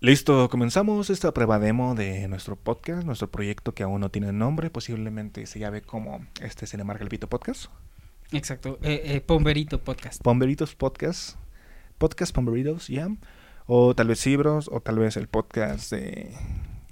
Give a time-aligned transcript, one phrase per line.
[0.00, 4.70] Listo, comenzamos esta prueba demo de nuestro podcast, nuestro proyecto que aún no tiene nombre,
[4.70, 7.64] posiblemente se llame como este se le marca el pito podcast.
[8.30, 10.22] Exacto, eh, eh, Pomberito Podcast.
[10.22, 11.36] Pomberitos Podcast,
[11.98, 13.08] Podcast Pomberitos, ya.
[13.66, 16.32] O tal vez Cibros, o tal vez el podcast de...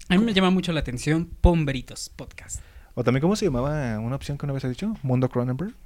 [0.08, 2.60] A mí me llama mucho la atención Pomberitos Podcast.
[2.94, 4.96] O también, ¿cómo se llamaba una opción que una vez he dicho?
[5.04, 5.76] Mundo Cronenberg.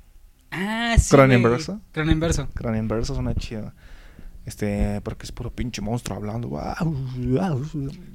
[0.52, 1.10] Ah, sí.
[1.10, 1.82] Cronenverso.
[1.92, 2.48] Cronenverso.
[2.54, 3.74] Cronenverso es una chida.
[4.50, 6.50] Este, porque es puro pinche monstruo hablando.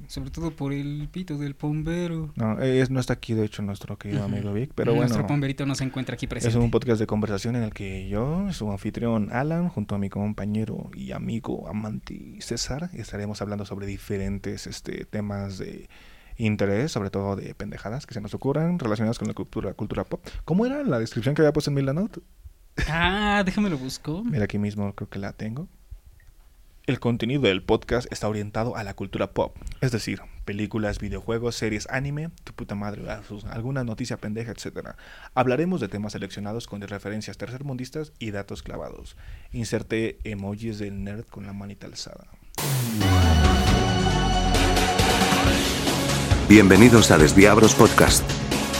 [0.06, 2.30] Sobre todo por el pito del pombero.
[2.36, 5.28] No, es, no está aquí, de hecho, nuestro querido amigo Vic, pero Nuestro bueno.
[5.28, 6.58] pomberito no se encuentra aquí Es presente.
[6.58, 10.90] un podcast de conversación en el que yo, su anfitrión Alan, junto a mi compañero
[10.94, 15.88] y amigo amante César, estaremos hablando sobre diferentes este, temas de
[16.36, 20.20] interés, sobre todo de pendejadas que se nos ocurran relacionadas con la cultura, cultura pop.
[20.44, 22.20] ¿Cómo era la descripción que había puesto en Milanote?
[22.90, 24.22] Ah, déjame lo busco.
[24.22, 25.66] Mira, aquí mismo creo que la tengo.
[26.86, 31.88] El contenido del podcast está orientado a la cultura pop, es decir, películas, videojuegos, series,
[31.90, 34.90] anime, tu puta madre, ah, alguna noticia pendeja, etc.
[35.34, 39.16] Hablaremos de temas seleccionados con referencias tercermundistas y datos clavados.
[39.50, 42.28] Inserte emojis del nerd con la manita alzada.
[46.48, 48.22] Bienvenidos a Desviabros Podcast.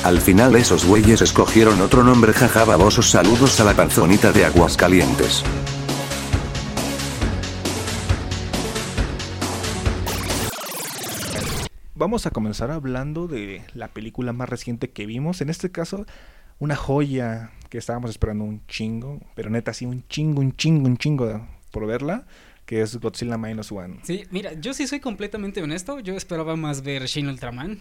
[0.05, 5.43] Al final esos güeyes escogieron otro nombre jaja babosos saludos a la panzonita de Aguascalientes.
[11.97, 15.41] Vamos a comenzar hablando de la película más reciente que vimos.
[15.41, 16.05] En este caso,
[16.59, 20.99] una joya que estábamos esperando un chingo, pero neta, sí, un chingo, un chingo, un
[20.99, 22.27] chingo por verla,
[22.67, 24.01] que es Godzilla Minus One.
[24.03, 25.99] Sí, mira, yo sí soy completamente honesto.
[26.01, 27.79] Yo esperaba más ver Shin Ultraman.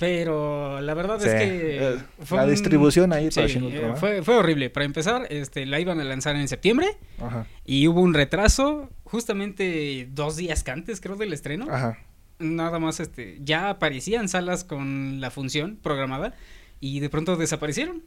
[0.00, 1.78] Pero la verdad Sí, es que.
[1.94, 3.96] eh, fue la un- distribución ahí para Sí, Shin eh, Ultraman.
[3.96, 4.68] fue, fue horrible.
[4.70, 6.96] Para empezar, este, la iban a lanzar en septiembre.
[7.22, 8.90] Ajá, Y hubo un retraso.
[9.04, 11.66] Justamente dos días antes, creo, del estreno.
[11.70, 11.98] ajá.
[12.38, 13.38] Nada más, este.
[13.42, 16.34] Ya aparecían salas con la función programada.
[16.80, 18.02] Y de pronto desaparecieron.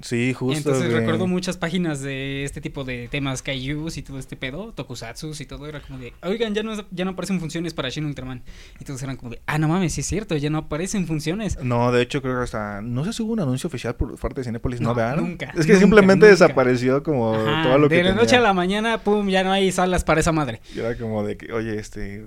[0.00, 0.56] Sí, justo.
[0.56, 5.40] Entonces recuerdo muchas páginas de este tipo de temas kaijus y todo este pedo, tokusatsus
[5.40, 8.44] y todo era como de, oigan, ya no, ya no aparecen funciones para Shin Ultraman.
[8.78, 11.58] Y todos eran como de, ah, no mames, sí es cierto, ya no aparecen funciones.
[11.64, 12.80] No, de hecho creo que hasta...
[12.80, 14.94] No sé si hubo un anuncio oficial por parte de Cinepolis, ¿no?
[14.94, 15.16] ¿verdad?
[15.16, 16.44] nunca, Es que nunca, simplemente nunca.
[16.44, 18.22] desapareció como Ajá, todo lo que de la tenía.
[18.22, 20.60] noche a la mañana, pum, ya no hay salas para esa madre.
[20.76, 22.24] Y era como de que, oye, este...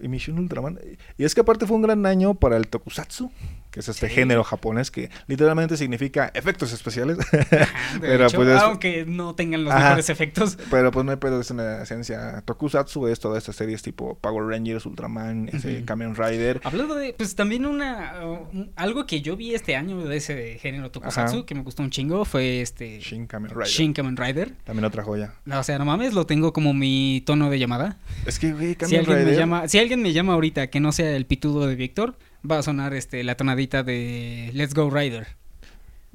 [0.00, 0.78] Y mi Shin Ultraman...
[1.16, 3.30] Y es que aparte fue un gran año para el tokusatsu,
[3.78, 4.14] que es este Sí.
[4.16, 7.16] género japonés que literalmente significa efectos especiales.
[7.20, 7.68] Ajá,
[8.00, 9.84] Pero hecho, pues es- aunque no tengan los Ajá.
[9.84, 10.58] mejores efectos.
[10.68, 12.42] Pero pues no hay pedo, es una esencia.
[12.44, 15.84] Tokusatsu es todas estas series tipo Power Rangers, Ultraman, ese.
[15.84, 16.60] Kamen Rider.
[16.64, 20.58] Hablando de, pues también una, uh, un- algo que yo vi este año de ese
[20.58, 21.46] género tokusatsu Ajá.
[21.46, 23.66] que me gustó un chingo fue este Shin Kamen Rider.
[23.68, 24.54] Shin Kamen Rider.
[24.64, 25.34] También otra joya.
[25.52, 27.98] O sea, no mames, lo tengo como mi tono de llamada.
[28.26, 29.32] Es que, güey, Si Kamen alguien, Rider.
[29.34, 32.16] me llama, si alguien me llama ahorita que no sea el pitudo de Víctor,
[32.48, 35.26] va a sonar este la tonadita de Let's Go Rider.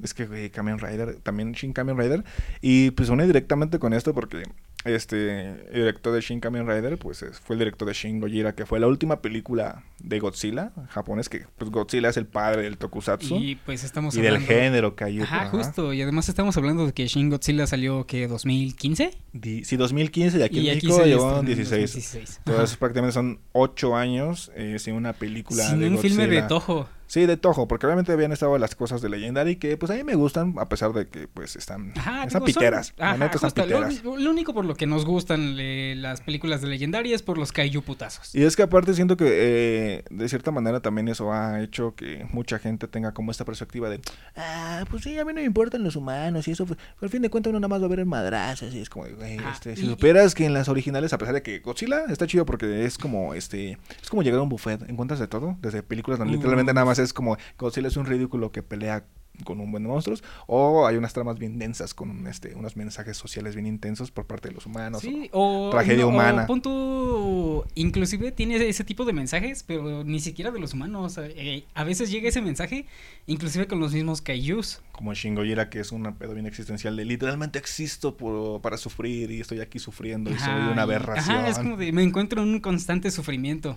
[0.02, 2.24] Es que, güey, Kamen Rider, también Shin Kamen Rider.
[2.60, 4.42] Y pues une directamente con esto porque
[4.84, 8.54] este el director de Shin Kamen Rider, pues es- fue el director de Shin Gojira,
[8.54, 12.76] que fue la última película de Godzilla japonés, que pues Godzilla es el padre del
[12.76, 14.46] tokusatsu y, Y pues estamos del hablando...
[14.48, 15.22] género Kaiju.
[15.24, 15.92] Ajá, justo.
[15.94, 19.10] Y además estamos hablando de que Shin Godzilla salió que 2015.
[19.32, 21.02] Di- sí, 2015 y aquí y en aquí México
[21.40, 21.80] en 16.
[21.94, 22.38] 2016.
[22.46, 22.78] Entonces Ajá.
[22.78, 26.48] prácticamente son 8 años eh, sin una película Sin de un filme de Godzilla.
[26.48, 26.88] Toho.
[27.14, 30.02] Sí, de Toho, porque obviamente habían estado las cosas de Legendary que pues a mí
[30.02, 32.92] me gustan, a pesar de que pues están, Ajá, están digo, son- piteras.
[32.96, 34.02] la ajá, están justo, lo, piteras.
[34.20, 37.52] lo único por lo que nos gustan le- las películas de Legendary es por los
[37.52, 38.34] kaiju putazos.
[38.34, 42.26] Y es que aparte siento que eh, de cierta manera también eso ha hecho que
[42.32, 44.00] mucha gente tenga como esta perspectiva de,
[44.34, 47.22] ah, pues sí, a mí no me importan los humanos y eso, pues, al fin
[47.22, 49.74] de cuentas uno nada más va a ver en madrazas y es como, güey, este,
[49.74, 52.84] y- si supieras que en las originales, a pesar de que Godzilla está chido porque
[52.84, 56.34] es como, este, es como llegar a un buffet, encuentras de todo, desde películas donde
[56.34, 56.74] literalmente Uf.
[56.74, 59.04] nada más es como, Godzilla es un ridículo que pelea
[59.42, 63.16] con un buen de monstruos, o hay unas tramas bien densas con este, unos mensajes
[63.16, 65.02] sociales bien intensos por parte de los humanos.
[65.02, 66.44] Sí, o tragedia no, humana.
[66.44, 71.18] O punto, inclusive tiene ese tipo de mensajes, pero ni siquiera de los humanos.
[71.20, 72.86] eh, a veces llega ese mensaje,
[73.26, 74.80] inclusive con los mismos kaijus.
[74.92, 79.32] como Shin Gojira, que es un pedo bien existencial de literalmente existo por- para sufrir
[79.32, 81.38] y estoy aquí sufriendo y soy una aberración.
[81.38, 83.76] Ajá, es como de, me encuentro en un constante sufrimiento.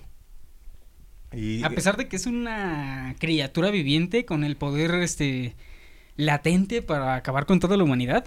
[1.34, 5.56] Y- A pesar de que es una criatura viviente con el poder este
[6.16, 8.26] latente para acabar con toda la humanidad,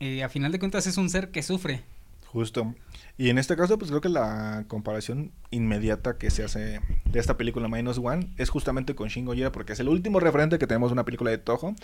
[0.00, 1.82] eh, a final de cuentas es un ser que sufre.
[2.26, 2.74] Justo.
[3.16, 7.36] Y en este caso, pues creo que la comparación inmediata que se hace de esta
[7.36, 10.90] película Minus One es justamente con Shin Gojira, porque es el último referente que tenemos
[10.90, 11.74] de una película de Toho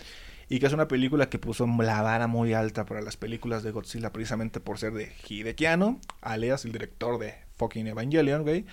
[0.47, 3.71] y que es una película que puso la vara muy alta para las películas de
[3.71, 8.65] Godzilla, precisamente por ser de Hideki Anno, alias el director de fucking Evangelion, güey.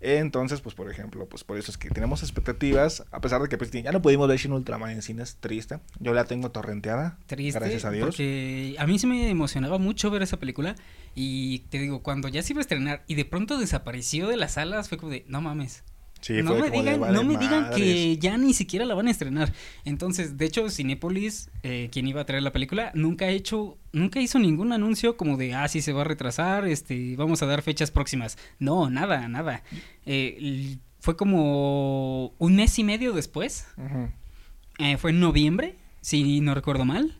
[0.00, 3.58] Entonces, pues por ejemplo, pues por eso es que tenemos expectativas, a pesar de que
[3.58, 5.78] pues, ya no pudimos ver Shin Ultraman en cines, triste.
[5.98, 7.18] Yo la tengo torrenteada.
[7.26, 7.58] Triste.
[7.58, 8.06] Gracias a Dios.
[8.06, 10.74] Porque a mí se me emocionaba mucho ver esa película.
[11.14, 14.54] Y te digo, cuando ya se iba a estrenar y de pronto desapareció de las
[14.54, 15.82] salas, fue como de, no mames.
[16.20, 17.76] Sí, no me, digan, "Vale no me digan madres".
[17.78, 19.52] que ya ni siquiera la van a estrenar.
[19.84, 24.20] Entonces, de hecho, Cinépolis, eh, quien iba a traer la película, nunca ha hecho, nunca
[24.20, 27.62] hizo ningún anuncio como de, ah, sí se va a retrasar, este, vamos a dar
[27.62, 28.36] fechas próximas.
[28.58, 29.62] No, nada, nada.
[30.04, 33.66] Eh, fue como un mes y medio después,
[34.78, 37.16] eh, fue en noviembre, si no recuerdo mal.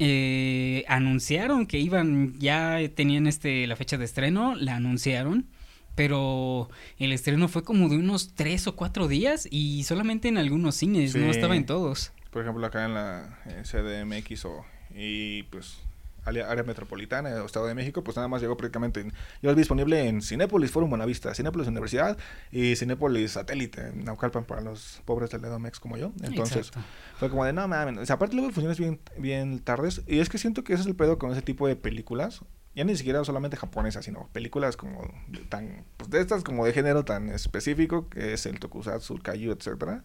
[0.00, 5.46] eh, anunciaron que iban, ya tenían este la fecha de estreno, la anunciaron,
[5.94, 6.68] pero
[6.98, 11.14] el estreno fue como de unos tres o cuatro días y solamente en algunos cines,
[11.14, 12.12] no estaba en todos.
[12.30, 14.64] Por ejemplo, acá en la eh, CDMX o,
[14.94, 15.78] y pues
[16.24, 20.08] área, área metropolitana o Estado de México, pues nada más llegó prácticamente, en, llegó disponible
[20.08, 22.18] en Cinépolis Forum Buenavista, Cinépolis Universidad
[22.50, 26.12] y Cinépolis Satélite, en Naucalpan para los pobres del Edomex como yo.
[26.22, 26.80] Entonces, Exacto.
[27.18, 30.28] fue como de, no mames, o sea, aparte luego funciones bien, bien tardes y es
[30.28, 32.40] que siento que ese es el pedo con ese tipo de películas.
[32.74, 36.72] Ya ni siquiera solamente japonesas, sino películas como de tan, pues de estas como de
[36.72, 40.02] género tan específico, que es el tokusatsu, el kaiju, etcétera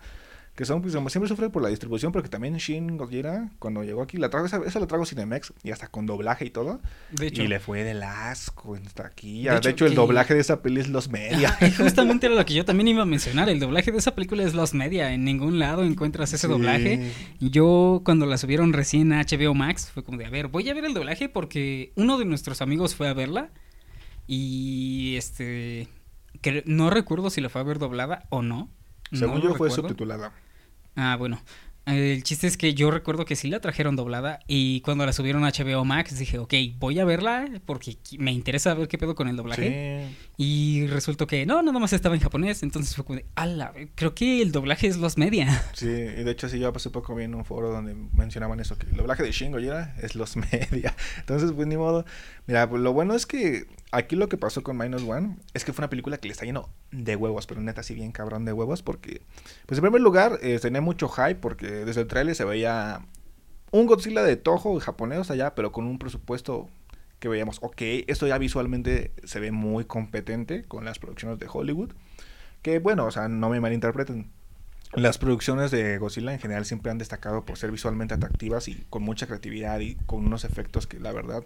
[0.59, 4.17] que son, pues, siempre sufre por la distribución, porque también Shin Gojira, cuando llegó aquí,
[4.17, 7.43] la trago, esa, esa la trago Cinemex, y hasta con doblaje y todo, De hecho,
[7.43, 9.51] y le fue del asco en taquilla.
[9.53, 11.57] De De hecho, hecho, el que- doblaje de esa peli es los media.
[11.77, 13.47] justamente era lo que yo también iba a mencionar.
[13.47, 15.13] El doblaje de esa película es Los Media.
[15.13, 16.51] En ningún lado encuentras ese Sí.
[16.51, 17.09] doblaje.
[17.39, 20.73] Yo, cuando la subieron recién a HBO Max, fue como de, a ver, voy a
[20.73, 23.49] ver el doblaje porque uno de nuestros amigos fue a verla.
[24.27, 25.87] Y este.
[26.41, 28.69] que no recuerdo si la fue a ver doblada o no.
[29.11, 29.75] Según yo, fue recuerdo.
[29.75, 30.33] subtitulada.
[30.95, 31.41] Ah, bueno.
[31.95, 35.43] El chiste es que yo recuerdo que sí la trajeron doblada y cuando la subieron
[35.43, 39.27] a HBO Max dije, ok, voy a verla porque me interesa ver qué pedo con
[39.27, 40.07] el doblaje.
[40.07, 40.17] Sí.
[40.37, 44.13] Y resultó que no, nada más estaba en japonés, entonces fue como de, ala, creo
[44.13, 45.63] que el doblaje es los media.
[45.73, 48.77] Sí, y de hecho sí, yo hace poco vi en un foro donde mencionaban eso,
[48.77, 50.95] que el doblaje de Shin Gojira es los media.
[51.19, 52.05] Entonces, pues ni modo.
[52.47, 55.73] Mira, pues lo bueno es que aquí lo que pasó con Minus One es que
[55.73, 58.53] fue una película que le está lleno de huevos, pero neta sí bien cabrón de
[58.53, 59.21] huevos, porque,
[59.65, 63.01] pues en primer lugar, eh, tenía mucho hype, porque desde el trailer se veía
[63.71, 66.69] un Godzilla de Toho japonés allá, pero con un presupuesto
[67.19, 71.91] que veíamos, ok, esto ya visualmente se ve muy competente con las producciones de Hollywood.
[72.61, 74.31] Que bueno, o sea, no me malinterpreten.
[74.93, 79.03] Las producciones de Godzilla en general siempre han destacado por ser visualmente atractivas y con
[79.03, 81.43] mucha creatividad y con unos efectos que la verdad,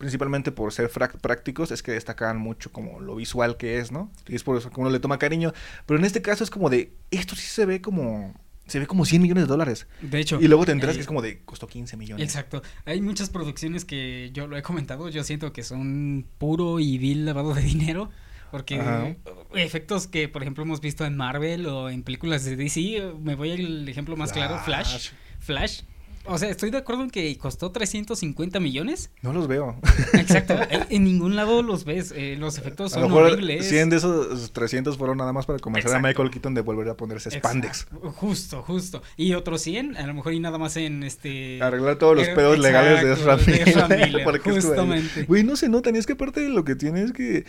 [0.00, 4.10] principalmente por ser prácticos, es que destacan mucho como lo visual que es, ¿no?
[4.26, 5.52] Y es por eso que uno le toma cariño.
[5.84, 8.34] Pero en este caso es como de, esto sí se ve como,
[8.66, 9.86] se ve como 100 millones de dólares.
[10.00, 10.40] De hecho.
[10.40, 12.24] Y luego te enteras eh, que es como de, costó 15 millones.
[12.24, 12.62] Exacto.
[12.86, 17.26] Hay muchas producciones que yo lo he comentado, yo siento que son puro y vil
[17.26, 18.08] lavado de dinero.
[18.50, 19.14] Porque Ajá.
[19.54, 23.52] efectos que, por ejemplo, hemos visto en Marvel o en películas de DC, me voy
[23.52, 25.10] al ejemplo más claro, Flash.
[25.40, 25.82] Flash.
[26.26, 29.10] O sea, estoy de acuerdo en que costó 350 millones.
[29.22, 29.76] No los veo.
[30.12, 30.54] Exacto.
[30.90, 32.12] en, ningún lado los ves.
[32.14, 33.68] eh, los efectos A lo son mejor horribles.
[33.68, 35.98] 100 de esos 300 fueron nada más para convencer a.
[35.98, 37.82] Michael Keaton de volver a ponerse spandex.
[37.82, 39.02] Exacto, Justo, justo.
[39.16, 41.62] Y otros 100, a lo mejor y nada más en este...
[41.62, 45.24] Arreglar todos los Eh, pedos legales de Ezra Miller, justamente.
[45.24, 47.44] Güey, no se nota, ni es que aparte de lo que tiene es que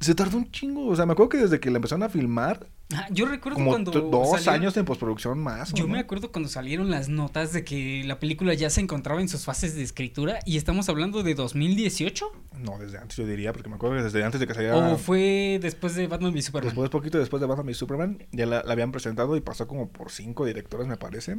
[0.00, 0.86] se tardó un chingo.
[0.86, 3.70] O sea, me acuerdo que desde que la empezaron a filmar, Ah, yo recuerdo como
[3.70, 3.92] cuando...
[3.92, 5.72] dos salieron- años en postproducción más.
[5.72, 5.92] ¿o Yo no?
[5.92, 9.44] me acuerdo cuando salieron las notas de que la película ya se encontraba en sus
[9.44, 13.76] fases de escritura y estamos hablando de 2018 No, desde antes yo diría, porque me
[13.76, 14.76] acuerdo que desde antes de que saliera.
[14.76, 16.68] o fue después de Batman v Superman.
[16.70, 19.88] Después, poquito después de Batman y Superman, ya la, la habían presentado y pasó como
[19.88, 21.36] por cinco directores, me parece.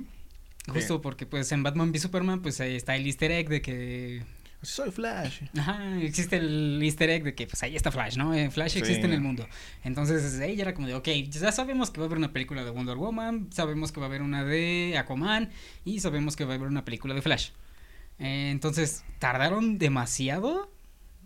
[0.70, 4.24] Justo porque pues en Batman v Superman pues ahí está el easter egg de que
[4.62, 5.42] soy Flash.
[5.58, 8.34] Ajá, existe el easter egg de que pues ahí está Flash, ¿no?
[8.34, 9.08] Eh, Flash existe Sí.
[9.08, 9.48] en el mundo.
[9.84, 12.70] Entonces ya era como de, ok, ya sabemos que va a haber una película de
[12.72, 15.50] Wonder Woman, sabemos que va a haber una de Aquaman
[15.86, 17.50] y sabemos que va a haber una película de Flash.
[18.20, 20.72] Eh, entonces tardaron demasiado,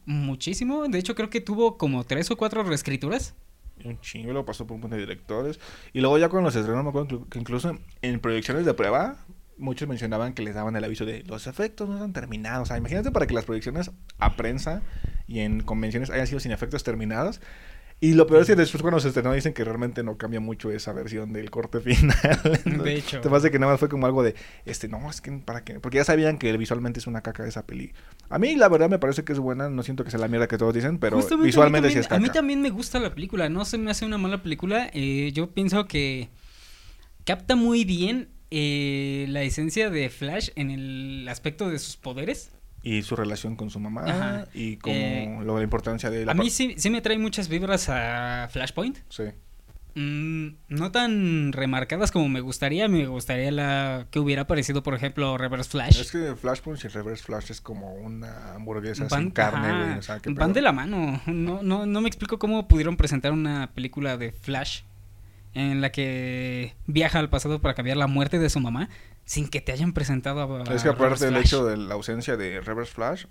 [0.06, 0.88] muchísimo.
[0.88, 3.34] De hecho creo que tuvo como tres o cuatro reescrituras.
[3.84, 5.60] Un chingo, lo pasó por un montón de directores.
[5.92, 9.18] Y luego ya cuando los estrenó, me acuerdo que- que incluso en proyecciones de prueba,
[9.58, 12.64] muchos mencionaban que les daban el aviso de los efectos no están terminados.
[12.64, 14.82] O sea, imagínate para que las proyecciones a prensa
[15.28, 17.42] y en convenciones hayan sido sin efectos terminados.
[18.02, 20.70] Y lo peor es que después cuando se estrenó dicen que realmente no cambia mucho
[20.70, 22.62] esa versión del corte final.
[22.66, 23.22] De hecho.
[23.22, 24.36] Te pasa que nada más fue como algo de,
[24.66, 27.66] este, no, es que para qué, porque ya sabían que visualmente es una caca esa
[27.66, 27.94] peli.
[28.30, 30.48] A mí la verdad me parece que es buena, no siento que sea la mierda
[30.48, 32.18] que todos dicen, pero Justamente visualmente sí es caca.
[32.18, 34.90] A mí también me gusta la película, no se me hace una mala película.
[34.94, 36.30] eh, yo pienso que
[37.24, 42.52] capta muy bien eh, la esencia de Flash en el aspecto de sus poderes.
[42.84, 44.48] y su relación con su mamá Ajá.
[44.54, 47.90] y como Eh, la importancia de la A mí sí, sí me trae muchas vibras
[47.90, 48.98] a Flashpoint.
[49.10, 49.24] sí.
[49.98, 52.90] Mm, no tan remarcadas como me gustaría.
[52.90, 56.02] Me gustaría la que hubiera aparecido, por ejemplo, Reverse Flash.
[56.02, 59.98] Es que Flashpoint y Reverse Flash es como una hamburguesa sin carne, ajá, güey.
[60.00, 61.22] O sea, qué van de la mano.
[61.28, 64.82] No, no, no me explico cómo pudieron presentar una película de Flash
[65.56, 68.90] en la que viaja al pasado para cambiar la muerte de su mamá
[69.24, 70.74] sin que te hayan presentado a.
[70.74, 71.46] Es que aparte Flash.
[71.46, 73.26] hecho de la ausencia de Reverse Flash,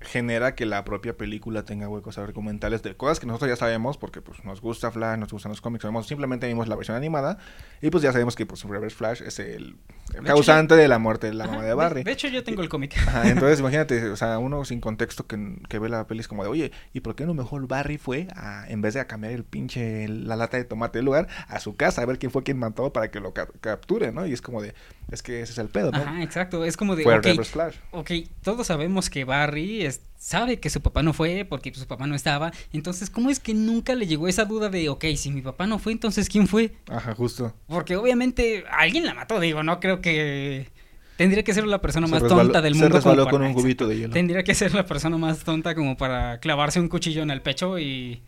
[0.00, 4.22] genera que la propia película tenga huecos argumentales de cosas que nosotros ya sabemos porque
[4.22, 7.36] pues nos gusta Flash, nos gustan los cómics, sabemos, simplemente vimos la versión animada
[7.82, 9.76] y pues ya sabemos que pues Reverse Flash es el
[10.12, 12.02] hecho, causante de la muerte de la Ajá, mamá de Barry.
[12.02, 12.96] De, hecho, yo tengo el cómic.
[13.06, 16.44] Ajá, entonces imagínate, o sea, uno sin contexto que, que ve la peli es como
[16.44, 19.34] de, oye, ¿y por qué no mejor Barry fue a, en vez de a cambiar
[19.34, 22.42] el pinche, la lata de tomate del lugar, a su casa a ver quién fue
[22.42, 24.26] quien mató para que lo cap- capture, ¿no?
[24.26, 24.74] Y es como de,
[25.10, 25.98] es que ese es el pedo, ¿no?
[25.98, 26.64] Ajá, exacto.
[26.64, 27.02] Es como de.
[27.04, 27.74] fue ok, Reverse Flash.
[27.90, 28.10] Ok,
[28.42, 32.14] todos sabemos que Barry es- sabe que su papá no fue porque su papá no
[32.14, 32.52] estaba.
[32.72, 35.78] Entonces, ¿cómo es que nunca le llegó esa duda de, ok, si mi papá no
[35.78, 36.72] fue, entonces ¿quién fue?
[36.88, 37.54] Ajá, justo.
[37.66, 40.68] Porque obviamente alguien la mató, digo, no creo que...
[41.16, 42.98] Tendría que ser la persona Se más resbaló- tonta del se mundo.
[43.00, 44.12] como resbaló para- con un cubito de hielo.
[44.14, 47.78] Tendría que ser la persona más tonta como para clavarse un cuchillo en el pecho
[47.78, 48.22] y...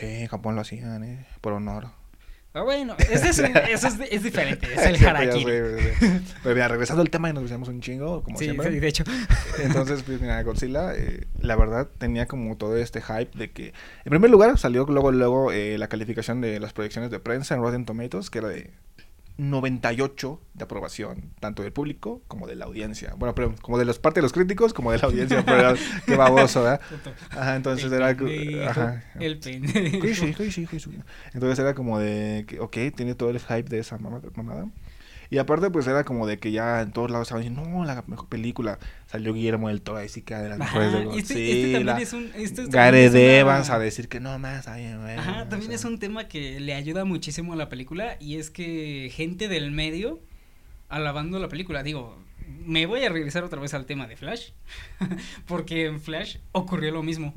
[0.00, 1.88] Eh, en Japón lo hacían, eh, por honor.
[2.54, 5.44] Ah, bueno, ese es, eso es, es diferente, es el pues, harakiri.
[5.44, 6.20] sé.
[6.42, 8.70] Pero mira, regresando al tema y nos decíamos un chingo, como Sí, siempre.
[8.70, 9.04] sí, de hecho.
[9.62, 13.68] Entonces, pues mira, Godzilla, eh, la verdad, tenía como todo este hype de que,
[14.04, 17.62] en primer lugar, salió luego, luego eh, la calificación de las proyecciones de prensa en
[17.62, 18.70] Rotten Tomatoes, que era de
[19.38, 23.14] 98 de aprobación, tanto del público como de la audiencia.
[23.16, 25.74] Bueno, pero como de los parte de los críticos, como de la audiencia, pero
[26.06, 26.80] qué baboso, ¿verdad?
[27.30, 28.16] Ajá, entonces El era...
[28.16, 29.04] pendejo, Ajá.
[29.18, 30.26] El pendejo.
[31.32, 34.68] Entonces era como de ok, tiene todo el hype de esa mamada.
[35.32, 38.04] Y aparte, pues era como de que ya en todos lados estaban diciendo, no, la
[38.06, 38.78] mejor película.
[39.06, 42.30] Salió Guillermo del Toro, así que de las mejores de este, este también es un...
[42.34, 45.74] Este Gareth Evans a decir que no más, Ajá, también sea.
[45.76, 49.70] es un tema que le ayuda muchísimo a la película y es que gente del
[49.70, 50.20] medio
[50.90, 52.14] alabando la película, digo,
[52.66, 54.50] me voy a regresar otra vez al tema de Flash,
[55.46, 57.32] porque en Flash ocurrió lo mismo.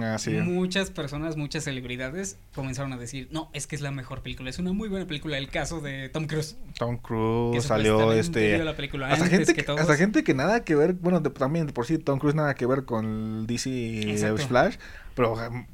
[0.00, 0.30] Ah, sí.
[0.30, 4.60] Muchas personas, muchas celebridades comenzaron a decir, no, es que es la mejor película, es
[4.60, 6.56] una muy buena película, el caso de Tom Cruise.
[6.78, 8.54] Tom Cruise salió este...
[8.54, 11.30] vio la película Hasta antes gente, que hasta gente que nada que ver, bueno, de-
[11.30, 14.46] también de por sí Tom Cruise nada que ver con DC Exacto.
[14.46, 14.76] Flash,
[15.16, 15.66] pero um,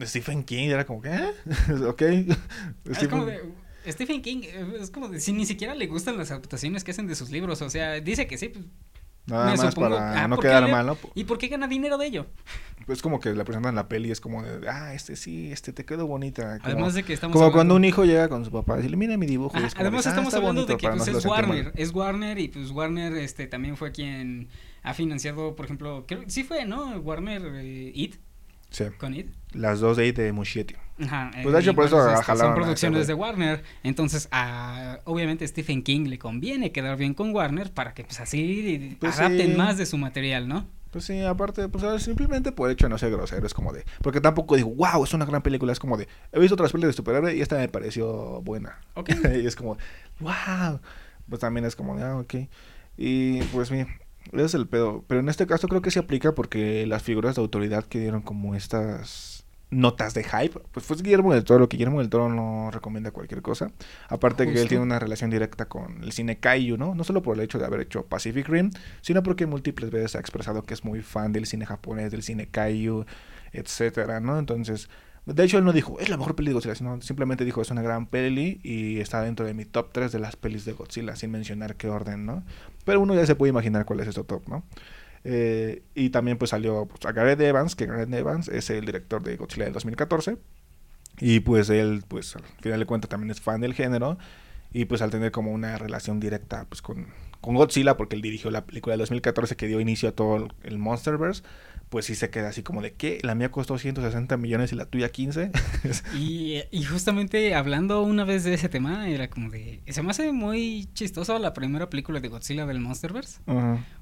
[0.00, 1.30] Stephen King era como que, ¿eh?
[1.86, 2.02] ok.
[2.84, 3.42] Es Stephen- como de,
[3.86, 7.06] Stephen King, eh, es como de, si ni siquiera le gustan las adaptaciones que hacen
[7.06, 8.64] de sus libros, o sea, dice que sí, pues,
[9.26, 10.98] Nada me más supongo- para ah, no ¿por qué quedar le- mal, ¿no?
[11.14, 12.26] ¿y por qué gana dinero de ello?
[12.88, 15.72] Es como que la presentan en la peli, es como de, ah, este sí, este
[15.72, 16.58] te quedó bonita.
[16.58, 18.82] Como, Además de que estamos como hablando- cuando un hijo llega con su papá y
[18.82, 19.56] dice, mira mi dibujo.
[19.56, 21.30] es como además de, "Ah, estamos hablando bonito", de que no pues, es mal.
[21.44, 24.48] Warner, es Warner y pues Warner este también fue quien
[24.82, 26.96] ha financiado, por ejemplo, creo, sí fue, ¿no?
[26.98, 28.16] Warner eh, It
[28.70, 29.28] Sí, con It.
[29.52, 30.74] las dos de ahí de Muschietti.
[31.02, 35.44] Ajá, Pues, de hecho, por eso este, jalaron son producciones de Warner, entonces a, obviamente
[35.44, 39.52] a Stephen King le conviene quedar bien con Warner para que pues así Pues, adapten
[39.52, 39.56] sí.
[39.56, 40.66] más de su material, ¿no?
[40.92, 43.82] Pues sí, aparte, pues simplemente por hecho de no ser grosero, es como de...
[44.02, 46.06] Porque tampoco digo, wow, es una gran película, es como de...
[46.32, 48.78] He visto otras películas de superhéroe y esta me pareció buena.
[48.92, 49.08] Ok.
[49.42, 49.78] y es como,
[50.20, 50.80] wow.
[51.30, 52.34] Pues también es como de, ah, ok.
[52.98, 53.88] Y pues mira,
[54.32, 55.02] ese es el pedo.
[55.08, 58.20] Pero en este caso creo que se aplica porque las figuras de autoridad que dieron
[58.20, 59.31] como estas
[59.72, 63.40] notas de hype, pues fue Guillermo del Toro, que Guillermo del Toro no recomienda cualquier
[63.40, 63.72] cosa.
[64.08, 66.94] Aparte que él tiene una relación directa con el cine Kaiju, ¿no?
[66.94, 70.20] No solo por el hecho de haber hecho Pacific Rim, sino porque múltiples veces ha
[70.20, 73.06] expresado que es muy fan del cine japonés, del cine Kaiju,
[73.52, 74.38] etcétera, ¿no?
[74.38, 74.90] Entonces,
[75.24, 77.70] de hecho él no dijo, es la mejor peli de Godzilla, sino simplemente dijo, es
[77.70, 81.16] una gran peli y está dentro de mi top 3 de las pelis de Godzilla,
[81.16, 82.44] sin mencionar qué orden, ¿no?
[82.84, 84.64] Pero uno ya se puede imaginar cuál es ese top, ¿no?
[85.24, 89.22] Eh, y también pues salió pues, a Gareth Evans, que Gareth Evans es el director
[89.22, 90.36] de Godzilla del 2014.
[91.20, 94.18] Y pues él, pues al final de cuentas también es fan del género.
[94.72, 97.08] Y pues al tener como una relación directa pues con,
[97.40, 100.78] con Godzilla, porque él dirigió la película del 2014 que dio inicio a todo el-
[100.78, 101.42] Monsterverse,
[101.92, 104.86] pues sí se queda así como de que la mía costó 160 millones y la
[104.86, 105.50] tuya 15.
[106.18, 109.82] Y, y justamente hablando una vez de ese tema, era como de...
[109.86, 113.40] Se me hace muy chistoso la primera película de Godzilla del Monsterverse.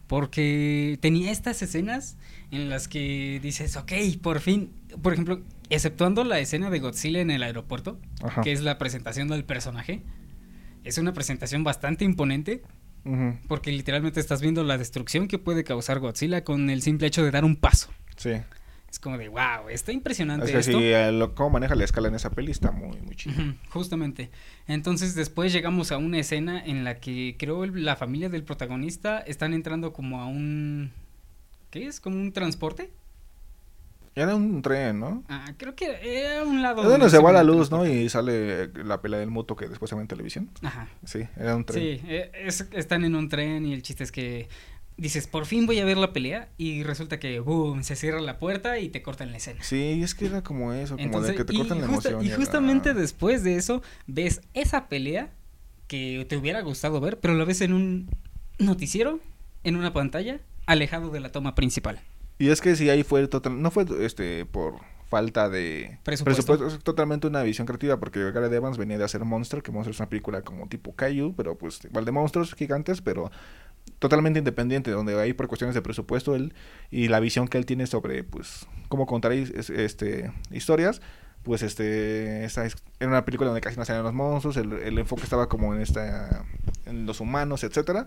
[0.06, 2.16] Porque tenía estas escenas
[2.52, 3.92] en las que dices, ok,
[4.22, 4.70] por fin,
[5.02, 7.98] por ejemplo, exceptuando la escena de Godzilla en el aeropuerto,
[8.44, 10.04] que es la presentación del personaje,
[10.84, 12.62] es una presentación bastante imponente,
[13.48, 17.30] Porque literalmente estás viendo la destrucción que puede causar Godzilla con el simple hecho de
[17.30, 17.90] dar un paso.
[18.16, 18.32] Sí.
[18.90, 20.78] Es como de, wow, está impresionante Es que esto.
[20.78, 23.36] sí, eh, lo, cómo maneja la escala en esa peli está muy, muy chido.
[23.70, 24.30] Justamente.
[24.66, 29.20] Entonces después llegamos a una escena en la que creo el- la familia del protagonista
[29.20, 30.90] están entrando como a un
[31.70, 32.00] ¿qué es?
[32.00, 32.90] ¿Como un transporte?
[34.14, 35.22] Era un tren, ¿no?
[35.28, 36.82] Ah, creo que era un lado...
[36.82, 37.86] Es donde se va la luz, ¿no?
[37.86, 40.50] Y sale la pelea del muto que después se ve en televisión.
[40.62, 40.88] Ajá.
[41.04, 41.98] Sí, era un tren.
[42.00, 42.02] Sí,
[42.34, 44.48] es- están en un tren y el chiste es que
[44.96, 48.38] dices, por fin voy a ver la pelea y resulta que, boom, se cierra la
[48.38, 49.62] puerta y te cortan la escena.
[49.62, 52.08] Sí, es que era como eso, como Entonces, de que te y, cortan la justa-
[52.10, 52.24] emoción.
[52.24, 55.30] y era- justamente después de eso ves esa pelea
[55.86, 58.10] que te hubiera gustado ver, pero la ves en un
[58.58, 59.20] noticiero,
[59.64, 62.00] en una pantalla, alejado de la toma principal.
[62.40, 64.76] Y es que sí, ahí fue total, no fue este por
[65.08, 66.66] falta de Presupuesto.
[66.76, 70.00] es totalmente una visión creativa porque Gareth Evans venía de hacer Monster, que Monster es
[70.00, 73.30] una película como tipo Kaiju, pero pues igual de monstruos gigantes, pero
[73.98, 76.54] totalmente independiente, donde ahí por cuestiones de presupuesto él
[76.90, 81.02] y la visión que él tiene sobre pues cómo contar este historias,
[81.42, 84.96] pues este esa es- era una película donde casi no salían los monstruos, el, el
[84.98, 86.44] enfoque estaba como en esta
[86.86, 88.06] en los humanos, etcétera.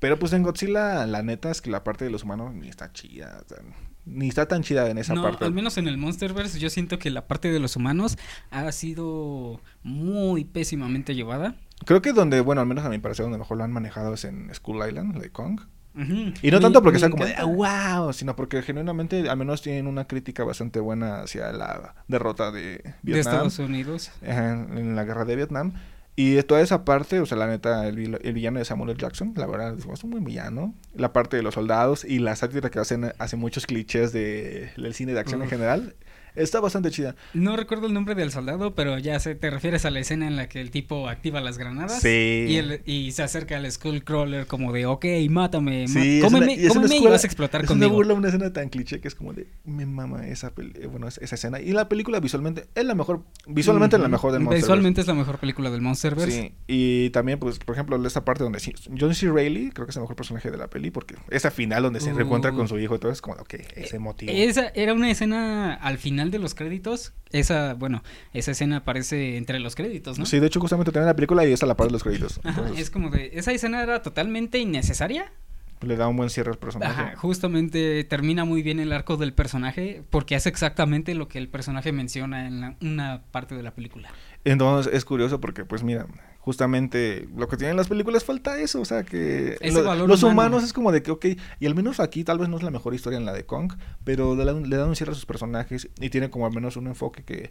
[0.00, 2.92] Pero pues en Godzilla, la neta es que la parte de los humanos ni está
[2.92, 3.40] chida.
[3.44, 3.58] o sea,
[4.06, 5.44] ni está tan chida en esa no, parte.
[5.44, 8.16] al menos en el Monsterverse yo siento que la parte de los humanos
[8.50, 11.54] ha sido muy pésimamente llevada.
[11.84, 14.24] Creo que donde, bueno, al menos a mi parecer, donde mejor lo han manejado es
[14.24, 15.60] en Skull Island, la de Kong.
[15.94, 17.50] Y no Me- tanto porque sea como de, encanta.
[17.66, 22.52] "Ah, wow, sino porque genuinamente al menos tienen una crítica bastante buena hacia la derrota
[22.52, 23.20] de de Vietnam.
[23.34, 24.10] Estados Unidos.
[24.22, 25.72] En la guerra de Vietnam.
[26.16, 28.98] Y de toda esa parte, o sea, la neta, el, el villano de Samuel L.
[29.00, 30.74] Jackson, la verdad, es un buen villano.
[30.94, 34.92] La parte de los soldados y la sátira que hacen hace muchos clichés de- del
[34.94, 35.94] cine de acción en general,
[36.34, 37.16] está bastante chida.
[37.34, 40.36] No recuerdo el nombre del soldado, pero ya sé, te refieres a la escena en
[40.36, 42.00] la que el tipo activa las granadas.
[42.00, 42.46] Sí.
[42.48, 46.54] Y, el- y se acerca al Skullcrawler como de, ok, mátame, Sí, es cómeme, una-
[46.54, 47.86] y es cómeme y vas a explotar es conmigo.
[47.88, 50.86] una burla, una escena tan cliché que es como de, me mama esa, peli- eh,
[50.86, 51.60] bueno, es- esa escena.
[51.60, 54.66] Y la película visualmente es la mejor, visualmente es la mejor del Monsterverse.
[54.66, 56.30] Visualmente es la mejor película del Monsterverse.
[56.42, 59.30] Sí, y también, pues, por ejemplo, esta parte donde sí, John C.
[59.30, 62.12] Reilly, creo que es el mejor personaje de la peli, porque esa final donde se
[62.12, 62.16] Uh.
[62.16, 64.32] reencuentra con su hijo y todo es como, ok, ese motivo.
[64.34, 67.12] Esa era una escena al final de los créditos.
[67.32, 68.02] Esa, bueno,
[68.34, 70.26] esa escena aparece entre los créditos, ¿no?
[70.26, 72.40] Sí, de hecho, justamente tenía la película y está a la par de los créditos.
[72.44, 75.32] Ajá, Entonces, es como de, esa escena era totalmente innecesaria.
[75.80, 76.92] le da un buen cierre al personaje.
[77.00, 81.48] Ajá, justamente termina muy bien el arco del personaje porque hace exactamente lo que el
[81.48, 84.10] personaje menciona en la- una parte de la película.
[84.44, 86.06] Entonces, es curioso porque, pues, mira,
[86.38, 90.22] justamente lo que tienen las películas falta eso, o sea, que Ese lo- valor los
[90.22, 90.32] humano.
[90.40, 91.26] humanos es como de que, ok,
[91.58, 93.74] y al menos aquí tal vez no es la mejor historia en la de Kong,
[94.04, 96.76] pero le dan, le dan un cierre a sus personajes y tiene como al menos
[96.78, 97.50] un enfoque que,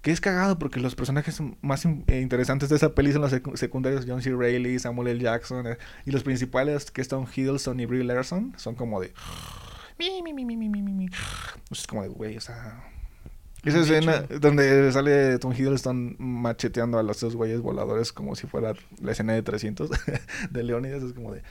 [0.00, 3.32] que es cagado porque los personajes más in- eh, interesantes de esa peli son los
[3.32, 4.30] secu- secundarios John C.
[4.34, 5.20] Reilly, Samuel L.
[5.20, 9.12] Jackson eh, y los principales que son Hiddleston y Brie Larson son como de
[9.98, 11.06] mi, mi, mi, mi, mi, mi, mi.
[11.70, 12.82] Es como de güey, o sea,
[13.64, 18.74] esa escena donde sale Tom Hiddleston macheteando a los dos güeyes voladores como si fuera
[19.00, 19.90] la escena de 300
[20.50, 21.42] de Leonidas es como de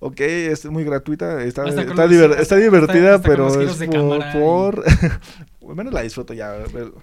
[0.00, 4.24] Ok, es muy gratuita, está, está, los- diver- está divertida, hasta pero es por...
[4.32, 4.84] por...
[5.68, 6.54] al menos la disfruto ya.
[6.72, 6.94] pero-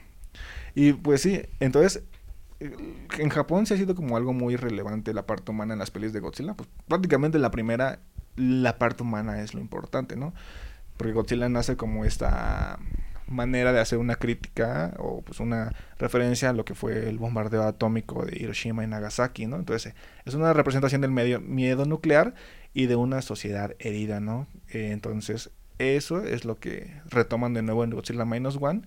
[0.76, 2.04] Y pues sí, entonces
[2.62, 2.74] eh,
[3.20, 6.14] en Japón se ha sido como algo muy relevante la parte humana en las pelis
[6.14, 6.54] de Godzilla.
[6.54, 8.00] Pues prácticamente en la primera,
[8.38, 10.34] la parte humana es lo importante, ¿no?
[10.96, 12.80] Porque Godzilla nace como esta
[13.28, 17.64] manera de hacer una crítica o pues una referencia a lo que fue el bombardeo
[17.64, 19.58] atómico de Hiroshima y Nagasaki, ¿no?
[19.58, 19.94] Entonces
[20.26, 22.36] es una representación del medio miedo nuclear
[22.74, 24.48] y de una sociedad herida, ¿no?
[24.70, 28.84] Eh, entonces eso es lo que retoman de nuevo en Godzilla Minus One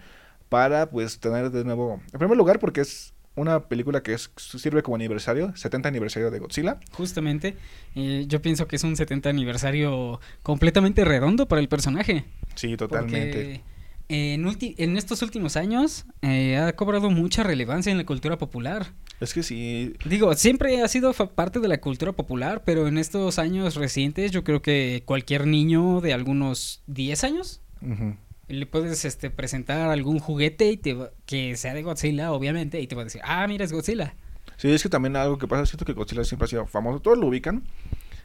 [0.48, 4.82] para pues tener de nuevo, en primer lugar porque es una película que es, sirve
[4.82, 6.78] como aniversario, 70 aniversario de Godzilla.
[6.92, 7.56] Justamente,
[7.94, 12.24] eh, yo pienso que es un 70 aniversario completamente redondo para el personaje.
[12.56, 13.32] Sí, totalmente.
[13.32, 13.77] Porque
[14.08, 18.86] en, ulti- en estos últimos años eh, ha cobrado mucha relevancia en la cultura popular.
[19.20, 23.38] Es que sí, Digo, siempre ha sido parte de la cultura popular, pero en estos
[23.38, 28.14] años recientes yo creo que cualquier niño de algunos 10 años ujú.
[28.46, 32.86] le puedes este, presentar algún juguete y te va- que sea de Godzilla, obviamente, y
[32.86, 34.14] te va a decir, ah, mira, es Godzilla.
[34.56, 37.18] Sí, es que también algo que pasa, siento que Godzilla siempre ha sido famoso, todos
[37.18, 37.62] lo ubican,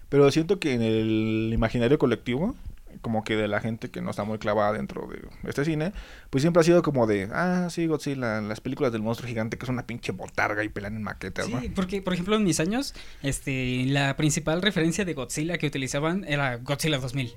[0.10, 2.56] pero siento que en el imaginario colectivo,
[3.02, 5.94] como que de la gente que no está muy clavada dentro de este cine,
[6.30, 9.66] pues siempre ha sido como de, ah, sí, Godzilla, las películas del monstruo gigante que
[9.66, 11.60] es una pinche botarga y pelan en maquetas, ¿no?
[11.62, 16.24] Sí, porque, por ejemplo, en mis años, este, la principal referencia de Godzilla que utilizaban
[16.28, 17.36] era Godzilla 2000.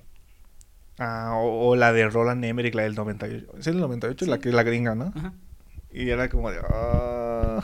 [0.98, 3.46] Ah, o, o la de Roland Emmerich, la del 98.
[3.58, 4.26] ¿Es el 98?
[4.26, 4.42] La Sí.
[4.42, 5.12] que es la gringa, ¿no?
[5.14, 5.32] Ajá.
[5.92, 6.58] Y era como de...
[6.70, 7.62] ah.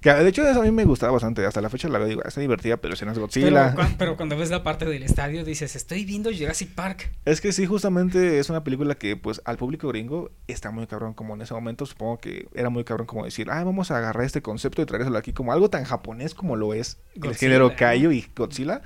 [0.00, 1.44] Que de hecho eso a mí me gustaba bastante.
[1.44, 3.74] Hasta la fecha la veo digo, "Ah, está divertida, pero si no es Godzilla.
[3.98, 7.10] pero cuando ves la parte del estadio dices, estoy viendo Jurassic Park.
[7.24, 11.14] Es que sí, justamente es una película que pues al público gringo está muy cabrón.
[11.14, 14.24] Como en ese momento supongo que era muy cabrón como decir, ah, vamos a agarrar
[14.24, 17.74] este concepto y traérselo aquí como algo tan japonés como lo es el género.
[17.76, 18.82] Kaiju y Godzilla.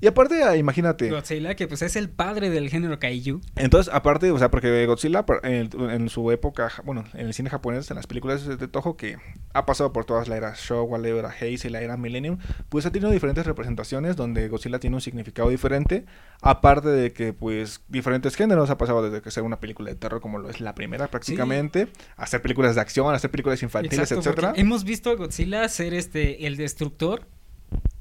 [0.00, 1.10] Y aparte, ah, imagínate.
[1.10, 3.40] Godzilla, que pues es el padre del género kaiju.
[3.56, 7.90] Entonces, aparte, o sea, porque Godzilla en, en su época, bueno, en el cine japonés,
[7.90, 9.16] en las películas de Toho, que
[9.52, 12.90] ha pasado por todas la era Showa, la era Heisei, la era Millennium, pues ha
[12.90, 16.04] tenido diferentes representaciones donde Godzilla tiene un significado diferente,
[16.42, 20.20] aparte de que, pues, diferentes géneros ha pasado desde que ser una película de terror
[20.20, 24.28] como lo es la primera prácticamente, hacer películas de acción, a hacer películas infantiles, Exacto,
[24.28, 24.52] etcétera.
[24.56, 27.26] hemos visto a Godzilla ser este el destructor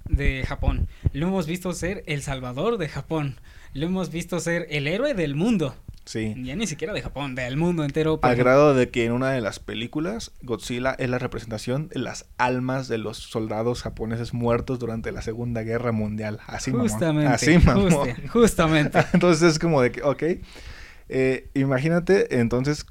[0.09, 0.87] de Japón.
[1.13, 3.37] Lo hemos visto ser el salvador de Japón.
[3.73, 5.75] Lo hemos visto ser el héroe del mundo.
[6.05, 6.35] Sí.
[6.43, 8.19] Ya ni siquiera de Japón, del mundo entero.
[8.21, 8.43] Al ejemplo.
[8.43, 12.89] grado de que en una de las películas, Godzilla es la representación de las almas
[12.89, 16.39] de los soldados japoneses muertos durante la Segunda Guerra Mundial.
[16.45, 16.89] Así, mamón.
[16.89, 17.33] Justamente.
[17.33, 18.09] Así, mamón.
[18.27, 18.99] justamente.
[19.13, 20.23] Entonces es como de que, ok.
[21.09, 22.85] eh, imagínate, entonces,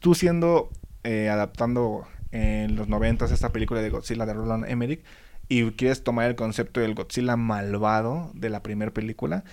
[0.00, 0.70] tú siendo,
[1.04, 5.04] eh, adaptando en los noventas esta película de Godzilla de Roland Emmerich
[5.48, 9.44] y quieres tomar el concepto del Godzilla malvado de la primera película,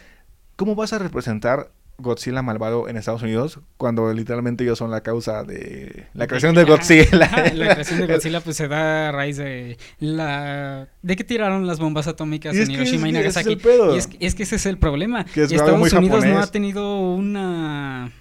[0.56, 5.44] ¿cómo vas a representar Godzilla malvado en Estados Unidos cuando literalmente ellos son la causa
[5.44, 7.06] de la creación de Godzilla?
[7.54, 11.80] la creación de Godzilla pues se da a raíz de la de que tiraron las
[11.80, 13.54] bombas atómicas Y es en Hiroshima y es- es Nagasaki.
[13.54, 13.96] el pedo.
[13.96, 15.26] Y es, que- es que ese es el problema.
[15.26, 18.12] Que es Estados Unidos no ha tenido una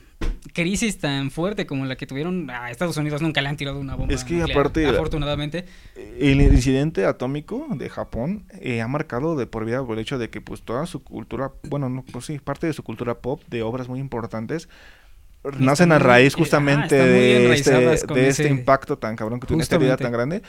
[0.52, 3.94] crisis tan fuerte como la que tuvieron a Estados Unidos nunca le han tirado una
[3.94, 5.64] bomba Es que nuclear, aparte- afortunadamente
[6.18, 10.28] El incidente atómico de Japón eh, ha marcado de por vida por el hecho de
[10.30, 13.62] que pues toda su cultura, bueno, no, pues sí, parte de su cultura pop, de
[13.62, 14.68] obras muy importantes,
[15.58, 19.78] nacen a raíz eh, justamente muy de, este, este impacto tan cabrón que tiene esta
[19.78, 20.42] vida tan grande.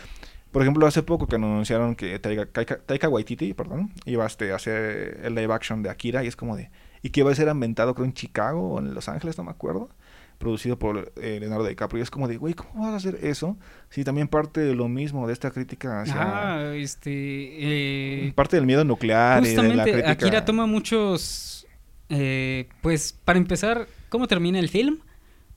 [0.52, 4.56] Por ejemplo, hace poco que anunciaron que Taika, Taika- Taika Waititi, perdón, iba este, a
[4.56, 6.70] hacer el live action de Akira y es como de...
[7.02, 9.52] Y que iba a ser ambientado creo en Chicago o en Los Ángeles, no me
[9.52, 9.90] acuerdo.
[10.38, 12.00] Producido por eh, Leonardo DiCaprio.
[12.00, 13.58] Y es como de, güey, ¿cómo vas a hacer eso?
[13.90, 16.16] Si también parte de lo mismo, de esta crítica hacia...
[16.18, 20.12] ah, este eh, parte del miedo nuclear y de la crítica...
[20.12, 21.68] Akira toma muchos.
[22.10, 25.00] eh, pues, para empezar, ¿cómo termina el film?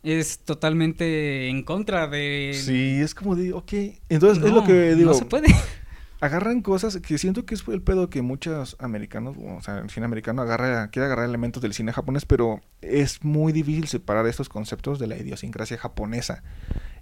[0.03, 2.53] Es totalmente en contra de.
[2.55, 3.73] Sí, es como de, ok.
[4.11, 5.13] Entonces es lo que digo.
[5.13, 5.47] No se puede.
[6.25, 10.07] Agarran cosas que siento que es el pedo que muchos americanos, o sea, el cine
[10.07, 14.99] americano agarra, quiere agarrar elementos del cine japonés, pero es muy difícil separar estos conceptos
[14.99, 16.43] de la idiosincrasia japonesa.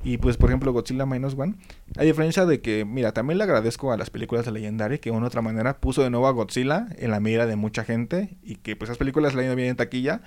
[0.02, 1.54] Y pues, por ejemplo, Godzilla Minus One,
[1.96, 5.16] a diferencia de que, mira, también le agradezco a las películas de Legendary que de
[5.16, 8.37] una u otra manera puso de nuevo a Godzilla en la mira de mucha gente
[8.42, 10.22] y que pues esas películas le han bien en taquilla.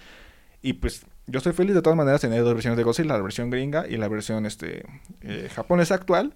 [0.61, 3.49] Y pues yo estoy feliz de todas maneras tener dos versiones de Godzilla, la versión
[3.49, 4.85] gringa y la versión este
[5.21, 6.33] eh, japonesa actual.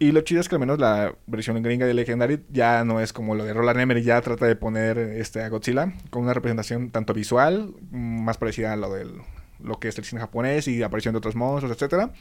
[0.00, 3.12] Y lo chido es que al menos la versión gringa de Legendary ya no es
[3.12, 6.90] como lo de Roland Emmerich, ya trata de poner este, a Godzilla con una representación
[6.90, 9.14] tanto visual, mm, más parecida a lo, del,
[9.62, 12.12] lo que es el cine japonés y aparición de otros monstruos, etcétera.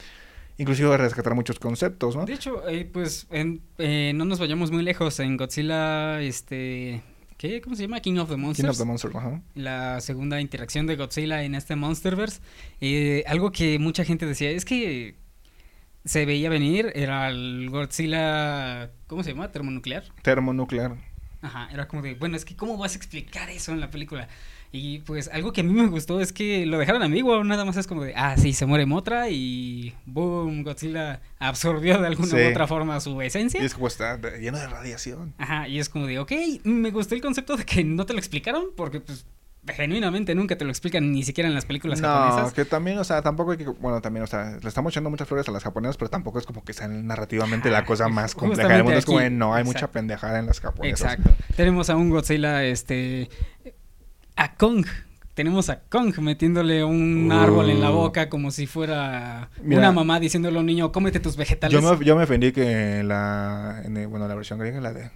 [0.58, 2.26] Inclusive rescatar muchos conceptos, ¿no?
[2.26, 5.20] De hecho, eh, pues en- eh, no nos vayamos muy lejos.
[5.20, 7.04] En Godzilla, este.
[7.38, 7.62] ¿Qué?
[7.62, 8.00] ¿Cómo se llama?
[8.00, 8.66] King of the Monsters.
[8.66, 9.42] King of the Monsters, ajá.
[9.54, 12.42] la segunda interacción de Godzilla en este Monsterverse.
[12.82, 15.14] Eh, algo que mucha gente decía es que
[16.08, 19.52] se veía venir era el Godzilla, ¿cómo se llama?
[19.52, 20.04] Termonuclear.
[20.24, 20.96] Termonuclear.
[21.42, 24.28] Ajá, era como de, bueno, es que ¿cómo vas a explicar eso en la película?
[24.72, 27.78] Y pues algo que a mí me gustó es que lo dejaron ambiguo, nada más
[27.78, 32.36] es como de, ah, sí, se muere Motra y boom, Godzilla absorbió de alguna Sí.
[32.36, 33.62] u otra forma su Y esencia.
[33.62, 35.34] es como está lleno de radiación.
[35.38, 36.32] Ajá, y es como de, ok,
[36.64, 39.26] me gustó el concepto de que no te lo explicaron porque pues
[39.76, 42.54] genuinamente nunca te lo explican ni siquiera en las películas No, japonesas.
[42.54, 45.28] que también, o sea, tampoco hay que, bueno, también, o sea, le estamos echando muchas
[45.28, 48.34] flores a las japonesas, pero tampoco es como que sea narrativamente la Ajá, cosa más
[48.36, 48.98] compleja del mundo.
[49.00, 51.14] Es como, no, hay mucha pendejada en las japonesas.
[51.14, 51.32] Exacto.
[51.56, 53.30] Tenemos a un Godzilla, este.
[54.36, 54.86] A Kong.
[55.38, 57.36] Tenemos a Kong metiéndole un Uh.
[57.36, 59.82] árbol en la boca como si fuera Mira.
[59.82, 61.80] una mamá diciéndole a un niño, cómete tus vegetales.
[61.80, 64.94] Yo me, yo me ofendí que en la, en el- bueno, la versión gringa, la
[64.94, 65.12] de eh,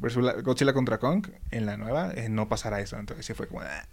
[0.00, 2.96] versus la- Godzilla contra Kong, en la nueva, eh, no pasara eso.
[2.98, 3.86] Entonces sí fue como, ah,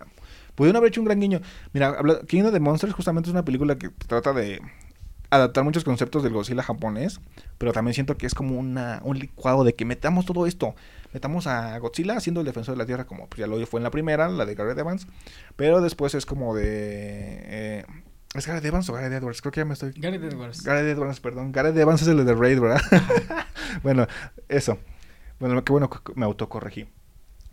[0.55, 1.41] pudieron haber hecho un gran guiño.
[1.73, 1.97] Mira,
[2.29, 4.61] King of the Monsters justamente es una película que trata de
[5.31, 7.19] adaptar muchos conceptos del Godzilla japonés,
[7.57, 10.75] pero también siento que es como una, un licuado de que metamos todo esto.
[11.13, 13.83] Metamos a Godzilla haciendo el defensor de la Tierra, como pues, ya lo fue en
[13.83, 15.07] la primera, la de Gareth Evans,
[15.55, 16.63] pero después es como de...
[16.65, 17.85] eh,
[18.33, 19.41] ¿Es Gareth Evans o Gareth Edwards?
[19.41, 19.91] Creo que ya me estoy...
[19.97, 20.63] Gareth Edwards.
[20.63, 21.51] Gareth Edwards, perdón.
[21.51, 22.81] Gareth Evans es el de Raid, ¿verdad?
[23.83, 24.07] bueno,
[24.47, 24.77] eso.
[25.39, 26.87] Bueno, qué bueno que me autocorregí.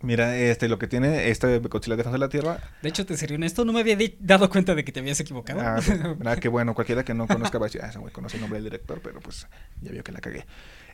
[0.01, 2.59] Mira, este, lo que tiene este Godzilla Defensa de la Tierra.
[2.81, 5.59] De hecho, te seré honesto, no me había dado cuenta de que te habías equivocado.
[5.59, 5.81] Ah,
[6.17, 6.73] mira, qué bueno.
[6.73, 9.01] Cualquiera que no conozca va a decir, ah, ese güey conoce el nombre del director,
[9.03, 9.47] pero pues
[9.81, 10.45] ya vio que la cagué.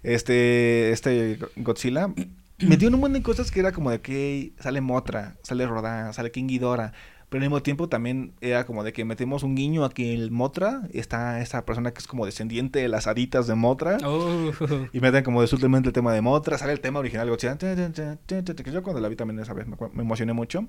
[0.01, 2.09] Este, este Godzilla
[2.67, 6.31] metió un montón de cosas que era como de que sale Motra, sale Rodan, sale
[6.31, 6.93] King Ghidorah.
[7.29, 10.31] pero al mismo tiempo también era como de que metemos un guiño a que el
[10.31, 14.51] Motra, está esa persona que es como descendiente de las haditas de Motra, Oh.
[14.93, 15.47] y meten como de
[15.89, 19.39] el tema de Motra, sale el tema original de que yo cuando la vi también
[19.39, 20.65] esa vez me, me emocioné mucho.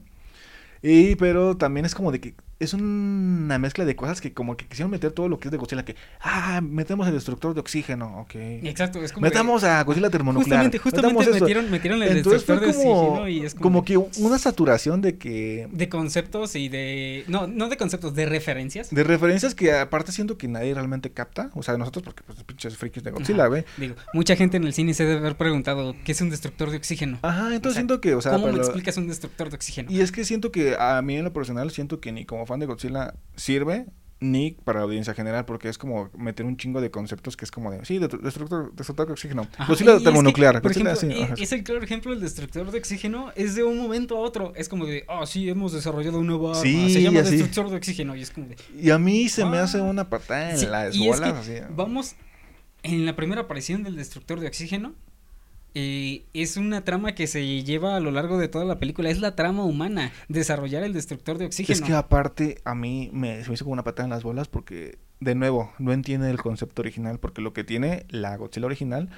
[0.82, 4.66] Y pero también es como de que es una mezcla de cosas que como que
[4.66, 8.20] quisieron meter todo lo que es de Godzilla, que, ah, metemos el destructor de oxígeno,
[8.20, 8.34] ok.
[8.34, 10.64] Exacto, es como Metamos a Godzilla termonuclear.
[10.64, 13.98] Justamente, justamente metieron, metieron el Entonces fue destructor de oxígeno y es como, como que
[14.22, 15.68] una saturación de que...
[15.70, 20.38] de conceptos y de no no de conceptos de referencias De referencias que aparte siento
[20.38, 21.50] que nadie realmente capta.
[21.54, 23.64] O sea, nosotros porque pues pinches frikis de Godzilla, güey.
[23.76, 26.78] digo mucha gente en el cine se debe haber preguntado qué es un destructor de
[26.78, 29.56] oxígeno Ajá, entonces O sea, siento que, o sea, cómo me explicas un destructor de
[29.56, 32.45] oxígeno Y es que siento que a mí en lo personal siento que ni como
[32.46, 33.86] fan de Godzilla sirve
[34.18, 37.50] ni para la audiencia general porque es como meter un chingo de conceptos que es
[37.50, 39.46] como de sí, de- destructor, destructor de oxígeno.
[39.58, 40.62] Ajá, Godzilla es que, termonuclear.
[40.62, 43.76] por Godzilla, ejemplo, sí, es el claro ejemplo del destructor de oxígeno es de un
[43.76, 47.02] momento a otro es como de ah sí hemos desarrollado un nuevo arma Sí, se
[47.02, 47.32] llama así.
[47.32, 49.64] destructor de oxígeno y es como de Y a mí se me Ah.
[49.64, 51.52] hace una patada en Sí, las es que así.
[51.76, 52.14] Vamos,
[52.82, 54.94] en la primera aparición del destructor de oxígeno,
[55.78, 59.10] eh, es una trama que se lleva a lo largo de toda la película.
[59.10, 61.74] Es la trama humana, desarrollar el destructor de oxígeno.
[61.74, 64.48] Es que aparte a mí me, se me hizo como una patada en las bolas
[64.48, 69.10] porque, de nuevo, no entiende el concepto original porque lo que tiene la Godzilla original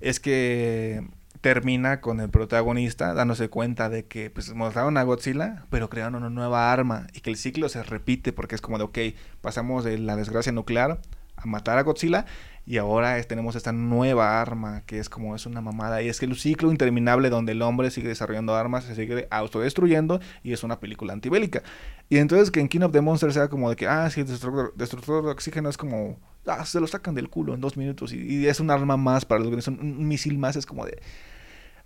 [0.00, 1.06] es que
[1.42, 6.30] termina con el protagonista dándose cuenta de que pues mostraron a Godzilla pero crearon una
[6.30, 8.98] nueva arma y que el ciclo se repite porque es como de ok,
[9.42, 11.00] pasamos de la desgracia nuclear
[11.42, 12.26] a matar a Godzilla
[12.66, 16.20] y ahora es- tenemos esta nueva arma que es como es una mamada y es
[16.20, 20.62] que el ciclo interminable donde el hombre sigue desarrollando armas, se sigue autodestruyendo y es
[20.62, 21.62] una película antibélica.
[22.08, 24.26] Y entonces que en King of the Monsters sea como de que, ah, sí, el
[24.26, 28.12] destructor, destructor de oxígeno es como, ah, se lo sacan del culo en dos minutos
[28.12, 31.00] y, es un arma más para los gringos, un, un misil más, es como de,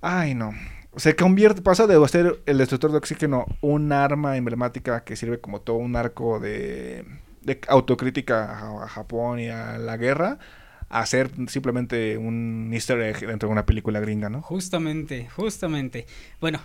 [0.01, 0.53] ay no.
[0.97, 5.61] Se convierte, pasa de ser el destructor de oxígeno un arma emblemática que sirve como
[5.61, 7.05] todo un arco de,
[7.45, 10.39] de autocrítica a, Japón y a la guerra,
[10.89, 14.43] a ser simplemente un easter egg dentro de una película gringa, ¿no?
[14.43, 16.07] Justamente, justamente.
[16.41, 16.61] Bueno,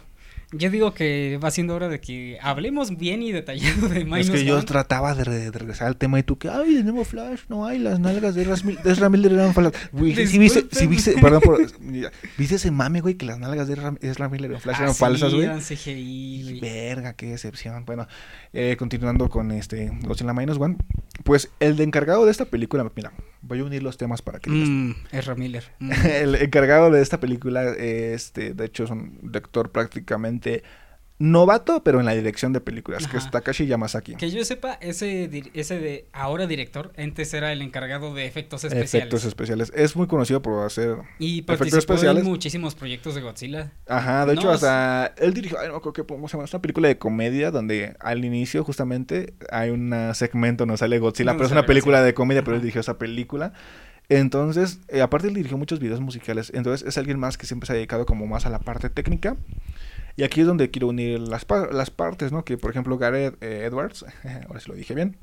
[0.51, 4.29] yo digo que va siendo hora de que hablemos bien y detallado de Minus Es
[4.31, 7.03] que yo trataba de, re- de regresar al tema y tú que, ay, de nuevo
[7.05, 8.41] Flash, no hay, las nalgas de
[8.85, 9.53] Ezra Miller eran.
[9.91, 11.59] Güey, sí viste, sí viste, perdón por,
[12.38, 14.99] viste ese mame, güey, que las nalgas de Ezra, Miller en Flash Ah, eran sí,
[14.99, 15.45] falsas, güey.
[15.45, 16.59] eran CGI, güey.
[16.59, 17.85] Verga, qué decepción.
[17.85, 18.07] Bueno,
[18.53, 20.77] eh, continuando con este Godzilla Minus One,
[21.23, 24.49] pues el de encargado de esta película, mira, voy a unir los temas para que.
[24.49, 25.63] Mm, Ezra Miller.
[25.79, 25.91] Mm.
[26.05, 30.63] El encargado de esta película, este, de hecho, es un director prácticamente
[31.19, 33.32] novato, pero en la dirección de películas, que es Ajá.
[33.32, 34.15] Takashi Yamazaki.
[34.15, 38.93] Que yo sepa, ese, ese de ahora director, antes era el encargado de efectos especiales.
[38.95, 39.71] Efectos especiales.
[39.75, 40.97] Es muy conocido por hacer.
[41.19, 42.23] y efectos participó especiales.
[42.23, 43.71] en muchísimos proyectos de Godzilla.
[43.88, 45.60] Ajá, de hecho, hasta él dirigió.
[45.60, 46.45] Ay, no acuerdo qué podemos llamar.
[46.45, 51.34] Es una película de comedia donde al inicio, justamente, hay un segmento donde sale Godzilla,
[51.34, 52.05] pero es una película Godzilla.
[52.05, 52.63] de comedia, pero él Ajá.
[52.63, 53.53] dirigió esa película.
[54.10, 56.52] Entonces, eh, aparte, él dirigió muchos videos musicales.
[56.56, 59.38] Entonces, es alguien más que siempre se ha dedicado como más a la parte técnica.
[60.15, 62.43] Y aquí es donde quiero unir las, las partes, ¿no?
[62.43, 64.04] Que, por ejemplo, Gareth eh, Edwards,
[64.48, 65.17] ahora sí lo dije bien,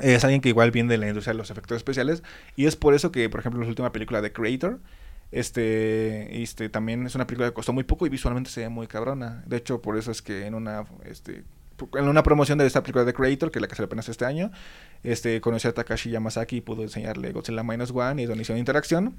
[0.00, 2.22] es alguien que igual viene de la industria de los efectos especiales.
[2.56, 4.80] Y es por eso que, por ejemplo, la última película de Creator,
[5.32, 8.86] este, este también es una película que costó muy poco y visualmente se ve muy
[8.86, 9.42] cabrona.
[9.46, 11.44] De hecho, por eso es que en una, este,
[11.94, 14.24] en una promoción de esta película de Creator, que es la que salió apenas este
[14.24, 14.50] año,
[15.02, 19.16] este, conoció a Takashi Yamazaki y pudo enseñarle Godzilla Minus One y donde hicieron interacción.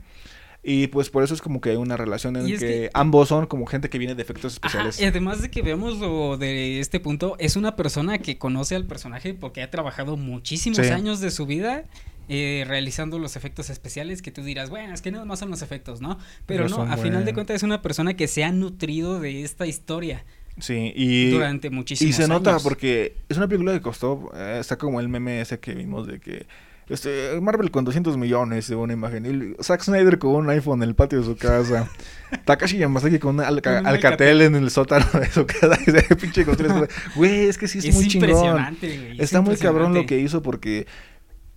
[0.63, 3.47] Y pues por eso es como que hay una relación en que, que- ambos son
[3.47, 5.01] como gente que viene de efectos Ajá, especiales.
[5.01, 8.85] y además de que veamos lo de este punto, es una persona que conoce al
[8.85, 10.83] personaje porque ha trabajado muchísimos Sí.
[10.93, 11.85] años de su vida
[12.29, 15.63] eh, realizando los efectos especiales que tú dirás, bueno, es que nada más son los
[15.63, 16.19] efectos, ¿no?
[16.45, 19.41] Pero Pero no, a final de cuentas es una persona que se ha nutrido de
[19.41, 20.23] esta historia
[20.59, 21.31] Sí, y...
[21.31, 25.09] durante Y muchísimos se nota porque es una película que costó, eh, está como el
[25.09, 26.45] meme ese que vimos de que
[26.89, 30.89] este Marvel con 200 millones de una imagen y Zack Snyder con un iPhone en
[30.89, 31.89] el patio de su casa,
[32.45, 36.43] Takashi Yamazaki con un alca- alcatel en el sótano de su casa, y pinche
[37.15, 38.29] güey, es que sí es, es muy chingón.
[38.29, 39.11] impresionante, güey.
[39.13, 40.85] es Está muy cabrón lo que hizo porque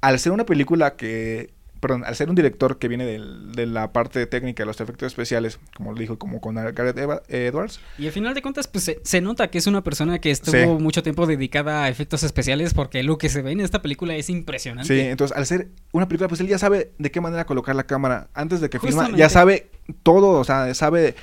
[0.00, 1.52] al ser una película que,
[1.86, 5.06] perdón, al ser un director que viene del- de la parte técnica de los efectos
[5.08, 9.00] especiales, como lo dijo, como con Gareth Edwards, Y al final de cuentas, pues se,
[9.04, 10.82] se nota que es una persona que estuvo Sí.
[10.82, 14.30] mucho tiempo dedicada a efectos especiales porque lo que se ve en esta película es
[14.30, 14.88] impresionante.
[14.88, 17.84] Sí, entonces al ser una película, pues él ya sabe de qué manera colocar la
[17.84, 19.68] cámara antes de que filma, ya sabe
[20.02, 21.14] todo, o sea, sabe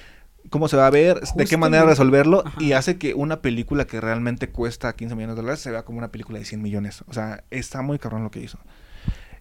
[0.50, 2.62] cómo se va a ver, de qué manera resolverlo Ajá.
[2.62, 5.98] y hace que una película que realmente cuesta 15 millones de dólares se vea como
[5.98, 7.04] una película de 100 millones.
[7.08, 8.60] O sea, está muy cabrón lo que hizo.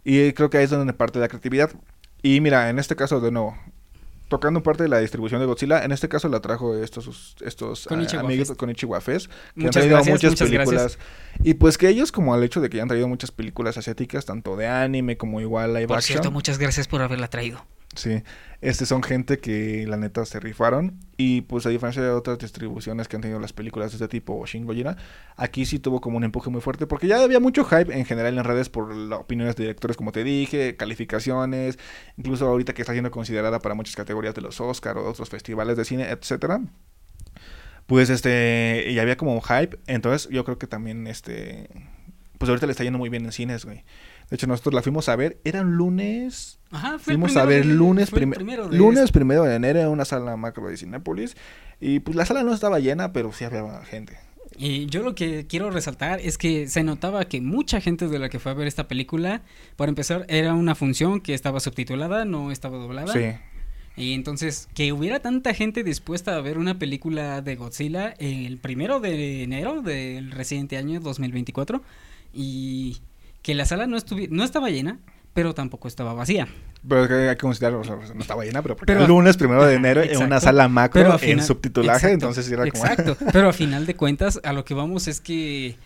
[0.05, 1.71] Y creo que ahí es donde parte la creatividad.
[2.23, 3.57] Y mira, en este caso, de nuevo,
[4.31, 5.85] tocando parte de la distribución de Godzilla.
[5.85, 8.61] En este caso la trajo estos, estos Konichiwa ah, amigos Fest.
[8.61, 10.83] con Ichiwa Fest, que han traído gracias, muchas muchas películas.
[10.83, 10.99] gracias.
[11.45, 14.25] Y pues que ellos, como al hecho de que ya han traído muchas películas asiáticas,
[14.25, 16.15] tanto de anime como igual live Por action.
[16.15, 17.67] cierto, muchas gracias por haberla traído.
[17.97, 18.23] Sí,
[18.61, 23.09] este son gente que la neta se rifaron y pues a diferencia de otras distribuciones
[23.09, 24.97] que han tenido las películas de este tipo o Shin Gojira,
[25.37, 28.39] aquí sí tuvo como un empuje muy fuerte porque ya había mucho hype en general
[28.39, 31.81] en redes por las opiniones de directores como te dije, calificaciones,
[32.17, 35.77] incluso ahorita que está siendo considerada para muchas categorías de los Oscar o otros festivales
[35.77, 36.61] de cine, etcétera.
[37.87, 41.69] Pues este, y había como un hype, entonces yo creo que también este
[42.39, 43.85] pues ahorita le está yendo muy bien en cines, güey.
[44.31, 47.67] De hecho, nosotros la fuimos a ver, era un lunes Ajá, fue Fuimos a ver
[47.67, 50.77] de- lunes, prime- primero de lunes este- primero de enero en una sala macro de
[50.77, 51.37] Cinépolis.
[51.81, 54.17] Y pues la sala no estaba llena, pero sí había gente.
[54.57, 58.29] Y yo lo que quiero resaltar es que se notaba que mucha gente de la
[58.29, 59.43] que fue a ver esta película,
[59.77, 63.13] para empezar, era una función que estaba subtitulada, no estaba doblada.
[63.13, 63.33] Sí.
[63.97, 69.01] Y entonces, que hubiera tanta gente dispuesta a ver una película de Godzilla el primero
[69.01, 71.83] de enero del reciente año 2024
[72.33, 72.99] y
[73.43, 73.99] que la sala no,
[74.31, 75.01] no estaba llena,
[75.33, 76.49] pero tampoco estaba vacía.
[76.87, 79.07] Pero es que hay que considerarlo, o sea, no estaba llena, pero porque Pero- era
[79.07, 80.41] el lunes primero de enero en una exacto.
[80.41, 82.85] sala macro Pero en subtitulaje, exacto, entonces era como...
[82.85, 85.77] Exacto, pero a final de cuentas, a lo que vamos es que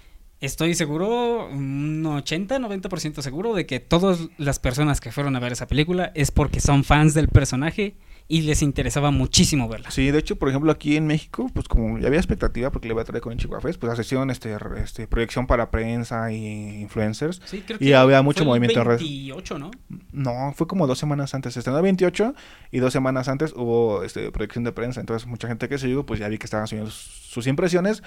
[0.40, 5.66] estoy seguro, un 80-90% seguro de que todas las personas que fueron a ver esa
[5.66, 9.90] película es porque son fans del personaje y les interesaba muchísimo verla.
[9.90, 12.94] Sí, de hecho, por ejemplo, aquí en México, pues como ya había expectativa porque le
[12.94, 16.80] iba a traer con Chihuahua Fest, pues la sesión, este, este, proyección para prensa y
[16.80, 17.42] influencers.
[17.44, 19.00] Sí, creo Y había mucho fue el movimiento en redes.
[19.00, 19.70] 28, ¿no?
[20.12, 21.52] No, fue como dos semanas antes.
[21.52, 22.34] Se estrenó el 28
[22.70, 25.00] y dos semanas antes hubo este, proyección de prensa.
[25.00, 28.02] Entonces, mucha gente que se llegó, pues ya vi que estaban subiendo sus impresiones.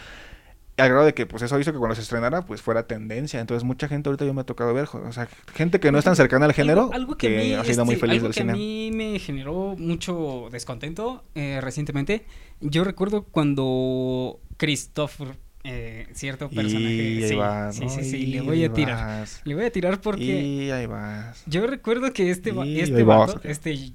[0.77, 3.39] Al grado de que, pues eso hizo que cuando se estrenara, pues fuera tendencia.
[3.39, 6.05] Entonces, mucha gente ahorita yo me ha tocado ver, o sea, gente que no es
[6.05, 8.17] tan cercana al género, Algo, algo que, que, a mí, ha sido muy este, feliz
[8.17, 8.51] algo del que cine.
[8.53, 12.25] a mí me generó mucho descontento eh, recientemente.
[12.61, 17.89] Yo recuerdo cuando Christopher, eh, cierto personaje, Y ahí sí, vas, sí, ¿no?
[17.89, 18.97] sí, sí, Y le voy a tirar.
[18.97, 19.41] vas.
[19.45, 21.41] Le voy a tirar porque Y ahí vas.
[21.47, 23.93] yo recuerdo que este, va- este vas, este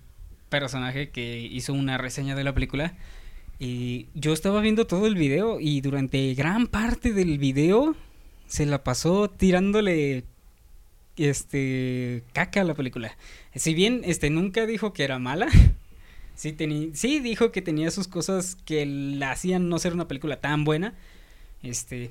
[0.48, 2.94] personaje que hizo una reseña de la película,
[3.64, 7.94] y yo estaba viendo todo el video y durante gran parte del video
[8.48, 10.24] se la pasó tirándole
[11.16, 13.16] este caca a la película.
[13.54, 15.46] Si bien este nunca dijo que era mala,
[16.34, 16.56] sí
[16.94, 20.94] sí dijo que tenía sus cosas que la hacían no ser una película tan buena.
[21.62, 22.10] Este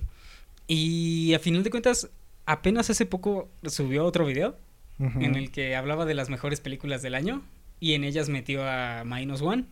[0.67, 2.11] y a final de cuentas
[2.45, 4.57] apenas hace poco subió otro video
[4.99, 7.41] en el que hablaba de las mejores películas del año
[7.81, 9.65] y en ellas metió a Minus One.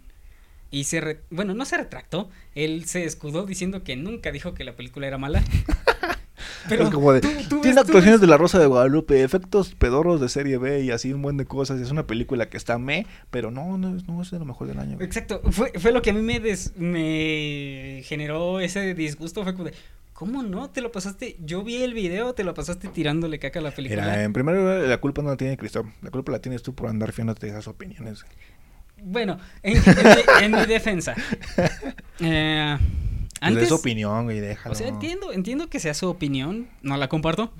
[0.71, 4.63] Y se, re- bueno, no se retractó, él se escudó diciendo que nunca dijo que
[4.63, 5.43] la película era mala.
[6.69, 10.21] es como de, tú- tú tiene ves- actuaciones de La Rosa de Guadalupe, efectos pedorros
[10.21, 11.79] de serie B y así un buen de cosas.
[11.82, 14.67] Es una película que está me, pero no, no, es- no es de lo mejor
[14.67, 14.95] del año.
[14.95, 15.05] güey.
[15.08, 19.65] Exacto, fue, fue lo que a mí me, des- me generó ese disgusto, fue como
[19.65, 19.73] de,
[20.13, 20.69] ¿cómo no?
[20.69, 21.36] ¿Te lo pasaste?
[21.43, 24.01] Yo vi el video, te lo pasaste tirándole caca a la película.
[24.03, 25.91] Mira, en primer lugar, la culpa no la tiene Cristóbal.
[26.03, 28.23] La culpa la tienes tú por andar fiándote esas opiniones.
[29.03, 31.15] Bueno, en, en mi, en mi defensa.
[32.21, 32.77] Eh,
[33.41, 34.73] antes, es opinión, güey, déjalo.
[34.73, 37.53] o sea, entiendo, entiendo que sea su opinión, no la comparto.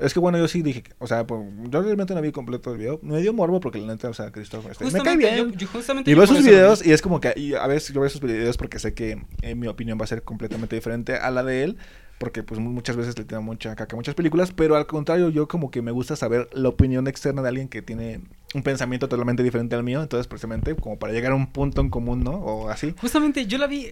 [0.00, 2.78] Es que bueno, yo sí dije, o sea, pues, yo realmente no vi completo el
[2.78, 3.00] video.
[3.02, 5.50] Me dio morbo porque la neta, o sea, Cristóbal, este, me cae Justamente, bien.
[5.52, 6.90] yo- yo justamente Y veo sus videos vi.
[6.90, 9.54] y es como que y a veces yo veo sus videos porque sé que eh,
[9.56, 11.76] mi opinión va a ser completamente diferente a la de él.
[12.18, 14.50] Porque pues mu- muchas veces le tira mucha caca a muchas películas.
[14.52, 17.82] Pero al contrario, yo como que me gusta saber la opinión externa de alguien que
[17.82, 18.20] tiene
[18.56, 20.02] un pensamiento totalmente diferente al mío.
[20.02, 22.32] Entonces precisamente como para llegar a un punto en común, ¿no?
[22.32, 22.94] O así.
[23.00, 23.86] Justamente yo la vi,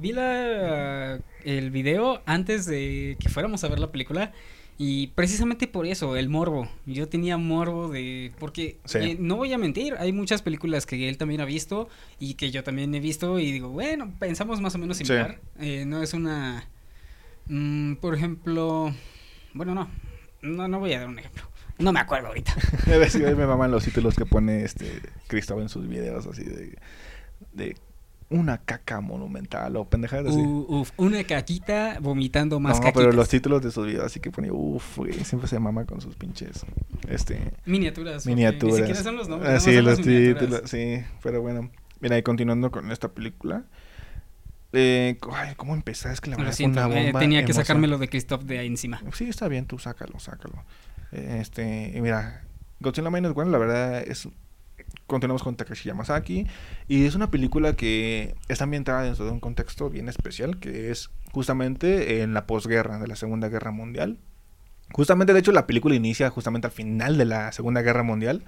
[0.00, 4.32] vi la, el video antes de que fuéramos a ver la película
[4.78, 6.66] y precisamente por eso, el morbo.
[6.86, 8.32] Yo tenía morbo de...
[8.38, 8.98] Porque Sí.
[8.98, 12.50] eh, no voy a mentir, hay muchas películas que él también ha visto y que
[12.50, 15.04] yo también he visto y digo, bueno, pensamos más o menos Sí.
[15.04, 15.38] similar.
[15.60, 16.66] Eh, no es una...
[17.46, 18.92] mm, por ejemplo...
[19.54, 19.88] Bueno, no,
[20.40, 21.42] no, no voy a dar un ejemplo.
[21.82, 22.54] No me acuerdo ahorita.
[22.86, 26.78] Veces me maman los títulos que pone este Cristóbal en sus videos así de,
[27.52, 27.76] de
[28.32, 30.40] una caca monumental o pendejadas así.
[30.40, 33.02] Uf, una caquita vomitando más no, caquitas.
[33.02, 36.00] pero los títulos de sus videos así que pone, uff, güey, siempre se mama con
[36.00, 36.64] sus pinches,
[37.08, 38.26] este, Miniaturas.
[38.26, 38.74] miniaturas.
[38.74, 39.52] Ni siquiera son los nombres.
[39.52, 41.70] Ah, sí, los títulos, sí, pero bueno.
[42.00, 43.64] Mira, y continuando con esta película.
[44.72, 46.12] Eh, ay, ¿cómo empezar?
[46.12, 47.20] Es que la verdad siento, una eh, bomba.
[47.20, 49.02] tenía que sacármelo de Christoph de ahí encima.
[49.12, 50.64] Sí, está bien, tú sácalo, sácalo.
[51.12, 52.42] Este, y mira,
[52.80, 54.28] Godzilla Minus One, la verdad es.
[55.06, 56.46] Continuamos con Takashi Yamazaki.
[56.88, 61.10] Y es una película que está ambientada dentro de un contexto bien especial, que es
[61.32, 64.18] justamente en la posguerra de la Segunda Guerra Mundial.
[64.92, 68.44] Justamente, de hecho, la película inicia justamente al final de la Segunda Guerra Mundial.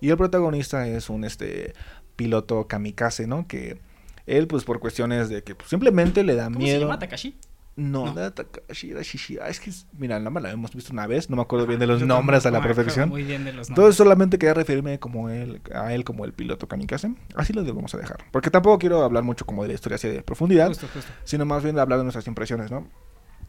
[0.00, 1.72] Y el protagonista es un este
[2.16, 3.46] piloto kamikaze, ¿no?
[3.46, 3.78] Que
[4.26, 6.80] él, pues por cuestiones de que pues, simplemente le da ¿Cómo se miedo.
[6.82, 7.36] llama Takashi?
[7.78, 8.12] No, No.
[8.20, 9.38] era Takashi, era Shishi.
[9.38, 11.78] Ah, es que, mira, nada más la hemos visto una vez, no me acuerdo bien
[11.78, 13.08] de Yo los nombres a la perfección.
[13.08, 16.66] Muy bien de los Entonces solamente quería referirme como él, a él como el piloto
[16.66, 17.14] kamikaze.
[17.36, 18.24] Así lo debemos a dejar.
[18.32, 21.10] Porque tampoco quiero hablar mucho como de la historia así de profundidad, Justo, justo.
[21.24, 22.86] sino más bien hablar de nuestras impresiones, ¿no?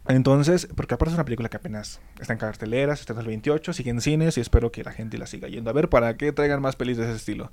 [0.08, 3.74] Entonces, porque aparte es una película que apenas está en carteleras, está en el 28,
[3.74, 6.32] sigue en cines y espero que la gente la siga yendo a ver para que
[6.32, 7.52] traigan más pelis de ese estilo.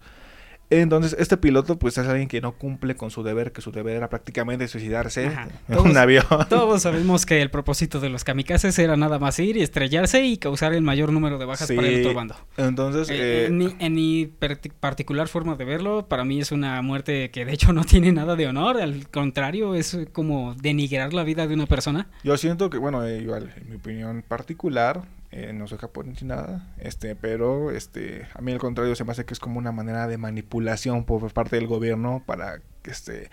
[0.69, 3.97] Entonces, este piloto pues es alguien que no cumple con su deber, que su deber
[3.97, 5.49] era prácticamente suicidarse Ajá.
[5.69, 6.25] en Todos- un avión.
[6.49, 10.39] Todos sabemos que el propósito de los kamikazes era nada más ir y estrellarse y
[10.39, 12.35] causar el mayor número de bajas para el otro bando.
[12.57, 16.51] Entonces, Eh, eh, en, mi, en mi perti- particular forma de verlo, para mí es
[16.51, 21.12] una muerte que de hecho no tiene nada de honor, al contrario, es como denigrar
[21.14, 22.09] la vida de una persona.
[22.25, 25.03] Yo siento que, bueno, eh, igual, en mi opinión particular,
[25.39, 29.12] eh, no soy japonés ni nada, este, pero este, a mí al contrario se me
[29.12, 33.28] hace que es como una manera de manipulación por parte del gobierno para este,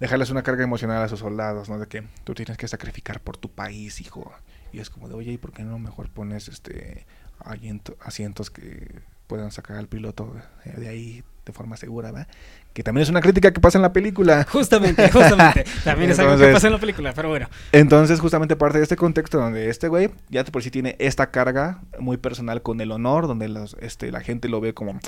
[0.00, 1.78] dejarles una carga emocional a sus soldados, ¿no?
[1.78, 4.32] De que tú tienes que sacrificar por tu país, hijo.
[4.72, 7.06] Y es como de, oye, ¿y por qué no mejor pones este
[7.38, 10.34] asiento- asientos que puedan sacar al piloto
[10.64, 12.28] de ahí de forma segura, ¿verdad?
[12.72, 14.46] Que también es una crítica que pasa en la película.
[14.50, 15.64] Justamente, justamente.
[15.84, 17.48] También es algo que pasa en la película, pero bueno.
[17.72, 21.82] Entonces, justamente parte de este contexto donde este güey ya por sí tiene esta carga
[21.98, 24.98] muy personal con el honor, donde los, este, la gente lo ve como...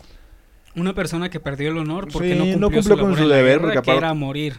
[0.74, 3.18] Una persona que perdió el honor porque Sí, no cumplió, no cumplió su con labor
[3.18, 4.56] su deber, guerra, porque que era morir.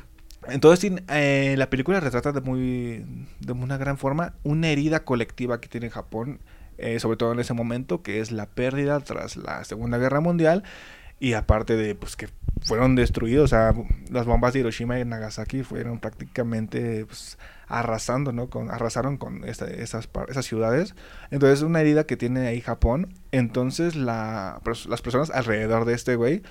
[0.49, 3.05] Entonces, eh, la película retrata de muy
[3.39, 6.39] de una gran forma una herida colectiva que tiene Japón,
[6.77, 10.63] eh, sobre todo en ese momento, que es la pérdida tras la Segunda Guerra Mundial
[11.19, 12.27] y aparte de pues que
[12.61, 13.73] fueron destruidos, o sea,
[14.11, 17.37] las bombas de Hiroshima y Nagasaki fueron prácticamente pues,
[17.67, 18.49] arrasando, ¿no?
[18.49, 20.95] Con, arrasaron con esta- esas, esas ciudades.
[21.31, 23.13] Entonces, una herida que tiene ahí Japón.
[23.31, 24.59] Entonces, la,
[24.89, 26.41] las personas alrededor de este güey,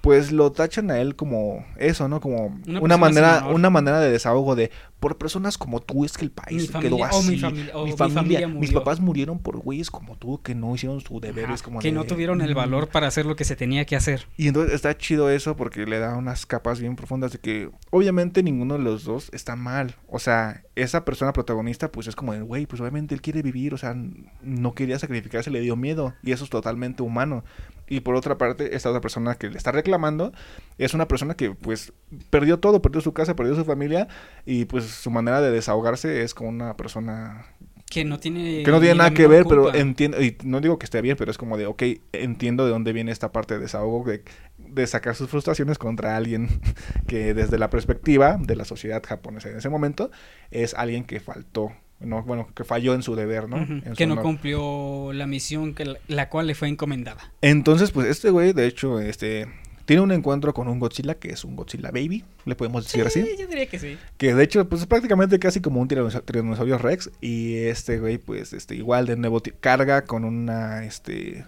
[0.00, 2.20] pues lo tachan a él como eso, ¿no?
[2.20, 4.70] Como Una manera, una manera de desahogo de
[5.02, 7.16] por personas como tú es que el país Mi quedó familia- así.
[7.18, 8.78] o mi familia- o mi mi familia, familia mis murió".
[8.78, 11.46] papás murieron por güeyes como tú que no hicieron su deber.
[11.46, 12.56] Ajá, es como que de, no tuvieron el mm.
[12.56, 14.28] valor para hacer lo que se tenía que hacer.
[14.36, 18.42] Y entonces está chido eso porque le da unas capas bien profundas de que obviamente
[18.44, 19.96] ninguno de los dos está mal.
[20.08, 23.74] O sea, esa persona protagonista pues es como de, güey, pues obviamente él quiere vivir,
[23.74, 23.96] o sea,
[24.42, 27.44] no quería sacrificarse, le dio miedo y eso es totalmente humano.
[27.88, 30.32] Y por otra parte, esta otra persona que le está reclamando
[30.78, 31.92] es una persona que pues
[32.30, 34.08] perdió todo, perdió su casa, perdió su familia
[34.46, 37.46] y pues su manera de desahogarse es como una persona
[37.90, 38.62] Que no tiene.
[38.62, 41.30] que no tiene nada que ver, pero entiendo, y no digo que esté bien, pero
[41.30, 41.82] es como de, ok,
[42.12, 44.22] entiendo de dónde viene esta parte de desahogo, de,
[44.58, 46.48] de sacar sus frustraciones contra alguien
[47.06, 50.10] que desde la perspectiva de la sociedad japonesa en ese momento
[50.50, 53.58] es alguien que faltó, no, bueno, que falló en su deber, ¿no?
[53.58, 54.24] En su Que no honor.
[54.24, 57.32] cumplió la misión que la, la cual le fue encomendada.
[57.42, 59.46] Entonces, pues este güey, de hecho, este
[59.84, 63.24] tiene un encuentro con un Godzilla que es un Godzilla Baby, le podemos decir así.
[63.38, 63.96] yo diría que sí.
[64.16, 67.10] Que de hecho, pues es prácticamente casi como un tiranosa- tiranosaurio Rex.
[67.20, 71.44] Y este güey, pues, este, igual de nuevo carga con una, este.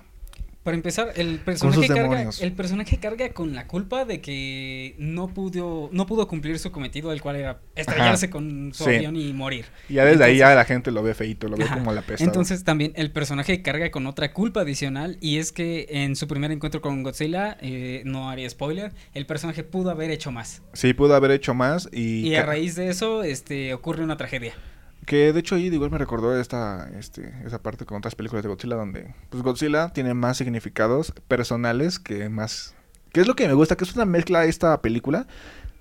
[0.64, 2.40] Para empezar, el personaje, carga, demonios.
[2.40, 7.12] el personaje carga con la culpa de que no pudo, no pudo cumplir su cometido,
[7.12, 8.94] el cual era estrellarse con su Sí.
[8.96, 9.66] avión y morir.
[9.90, 11.74] Y ya desde ahí ya la gente lo ve feito, lo ve Ajá.
[11.76, 12.24] como la pesta.
[12.24, 16.50] Entonces también el personaje carga con otra culpa adicional y es que en su primer
[16.50, 20.62] encuentro con Godzilla, eh, no haría spoiler, el personaje pudo haber hecho más.
[20.72, 21.90] Sí, pudo haber hecho más.
[21.92, 24.54] Y, Y a raíz de eso este, ocurre una tragedia.
[25.06, 28.48] Que de hecho ahí igual me recordó esta, este, esa parte con otras películas de
[28.48, 32.74] Godzilla donde pues Godzilla tiene más significados personales que más...
[33.12, 35.28] Que es lo que me gusta, que es una mezcla de esta película,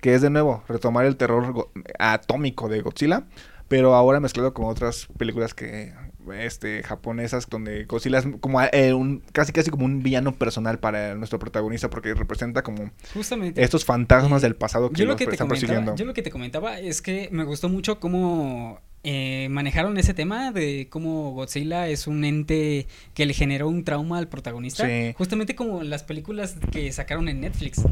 [0.00, 1.68] que es de nuevo retomar el terror
[1.98, 3.24] atómico de Godzilla,
[3.66, 5.92] pero ahora mezclado con otras películas que
[6.32, 11.14] este japonesas donde Godzilla es como eh, un casi casi como un villano personal para
[11.14, 13.62] nuestro protagonista porque representa como Justamente.
[13.62, 15.94] estos fantasmas del pasado que yo lo los que, te están persiguiendo.
[15.96, 20.50] yo lo que te comentaba es que me gustó mucho cómo eh, manejaron ese tema
[20.50, 24.86] de cómo Godzilla es un ente que le generó un trauma al protagonista.
[24.86, 25.12] Sí.
[25.16, 27.82] Justamente como las películas que sacaron en Netflix.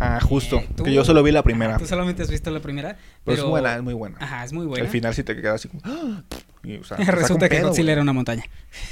[0.00, 1.78] Ah, justo, Eh, tú- que yo solo vi la primera.
[1.78, 2.96] Tú solamente has visto la primera.
[2.96, 4.16] Pero Pero es buena, es muy buena.
[4.20, 4.84] Ajá, es muy buena.
[4.84, 5.82] Al final sí te quedas así como...
[5.84, 6.22] ¡ah!
[6.64, 7.92] Y, o sea, Resulta que pedo, Godzilla güey.
[7.92, 8.44] era una montaña.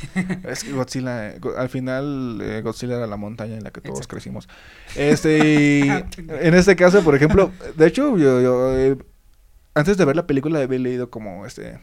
[0.48, 3.98] Es que Godzilla, Go- al final eh, Godzilla era la montaña en la que todos
[3.98, 4.14] Exacto.
[4.14, 4.48] crecimos.
[4.96, 5.88] Este, y
[6.28, 8.96] en este caso, por ejemplo, de hecho, yo, yo, eh,
[9.78, 11.78] antes de ver la película había leído como este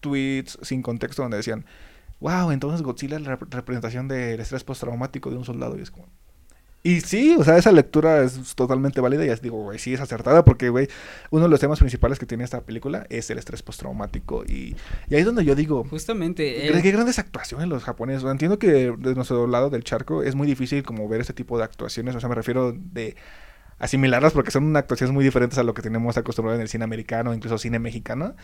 [0.00, 1.64] tweets sin contexto donde decían,
[2.20, 5.90] wow, entonces Godzilla es la rep- representación del estrés postraumático de un soldado y es
[5.90, 6.06] como,
[6.82, 10.00] Y sí, o sea, esa lectura es totalmente válida y ya digo, güey, sí es
[10.00, 10.88] acertada porque, güey,
[11.30, 14.74] uno de los temas principales que tiene esta película es el estrés postraumático y,
[15.10, 16.70] y ahí es donde yo digo, Justamente.
[16.72, 18.24] Gra- eh, Qué grandes actuaciones los japoneses.
[18.24, 21.64] Entiendo que de nuestro lado del charco es muy difícil como ver este tipo de
[21.64, 22.14] actuaciones.
[22.16, 23.14] O sea, me refiero de
[23.80, 27.34] asimilarlas porque son actuaciones muy diferentes a lo que tenemos acostumbrado en el cine americano,
[27.34, 28.36] incluso cine mexicano.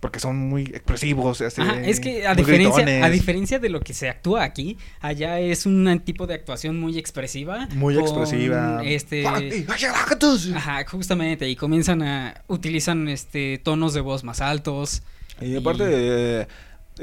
[0.00, 1.42] Porque son muy expresivos.
[1.42, 5.66] Ajá, es que a diferencia, a diferencia de lo que se actúa aquí, allá es
[5.66, 7.68] un tipo de actuación muy expresiva.
[7.74, 8.80] Muy con, expresiva.
[8.82, 14.40] Este, ¡Ay, ay, ay, ajá, justamente, y comienzan a utilizan este tonos de voz más
[14.40, 15.02] altos.
[15.38, 16.46] Y aparte de, de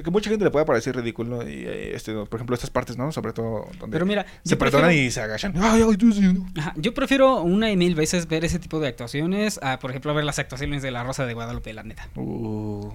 [0.04, 1.48] que mucha gente le puede parecer ridículo.
[1.48, 3.12] Y eh, este, por ejemplo, estas partes, ¿no?
[3.12, 5.54] Sobre todo donde Pero mira, se perdonan prefiero- y se agachan.
[5.58, 6.46] Ay, ay, Dios mío.
[6.58, 10.14] Ajá, yo prefiero una y mil veces ver ese tipo de actuaciones a, por ejemplo,
[10.14, 12.08] ver las actuaciones de La Rosa de Guadalupe, la neta.
[12.16, 12.90] Uh,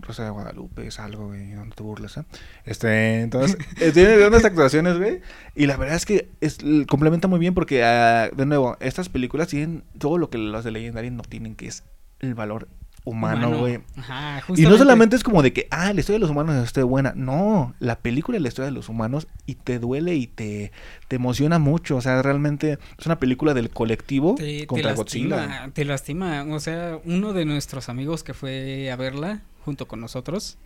[0.00, 2.24] Rosa, de Guadalupe es algo, güey, no te burles, ¿eh?
[2.64, 5.20] Este, entonces, eh, tiene grandes actuaciones, güey,
[5.54, 9.48] y la verdad es que es, complementa muy bien porque, ah, de nuevo, estas películas
[9.48, 11.84] tienen todo lo que los de Legendary no tienen, que es
[12.20, 12.68] el valor
[13.04, 13.80] humano, güey.
[13.96, 16.84] Ajá, Y no solamente es como de que, ah, la historia de los humanos está
[16.84, 17.12] buena.
[17.16, 20.72] No, la película es la historia de los humanos y te duele y te,
[21.08, 21.96] te emociona mucho.
[21.96, 25.70] O sea, realmente es una película del colectivo te, te contra lastima, Godzilla.
[25.72, 26.44] te lastima.
[26.48, 30.58] O sea, uno de nuestros amigos que fue a verla junto con nosotros,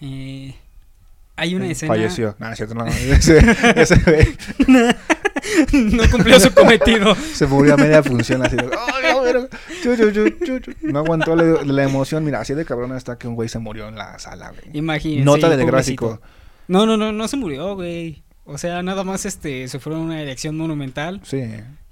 [0.00, 0.54] eh,
[1.36, 1.94] hay una escena.
[1.94, 2.34] Falleció.
[2.40, 2.86] No, es cierto, no.
[2.86, 3.38] Ese,
[3.76, 4.36] ese
[5.72, 7.14] no cumplió su cometido.
[7.34, 9.48] se murió a media función así de, "Ay, no, pero,
[9.82, 10.72] chu, chu, chu, chu, chu".
[10.82, 12.24] No aguantó la, la emoción.
[12.24, 14.76] Mira, así de cabrón está que un güey se murió en la sala, güey.
[14.76, 15.24] Imagínense.
[15.24, 16.20] Nota del gráfico.
[16.68, 18.22] No, no, no, no se murió, güey.
[18.44, 21.20] O sea, nada más este sufrió una erección monumental.
[21.22, 21.42] Sí,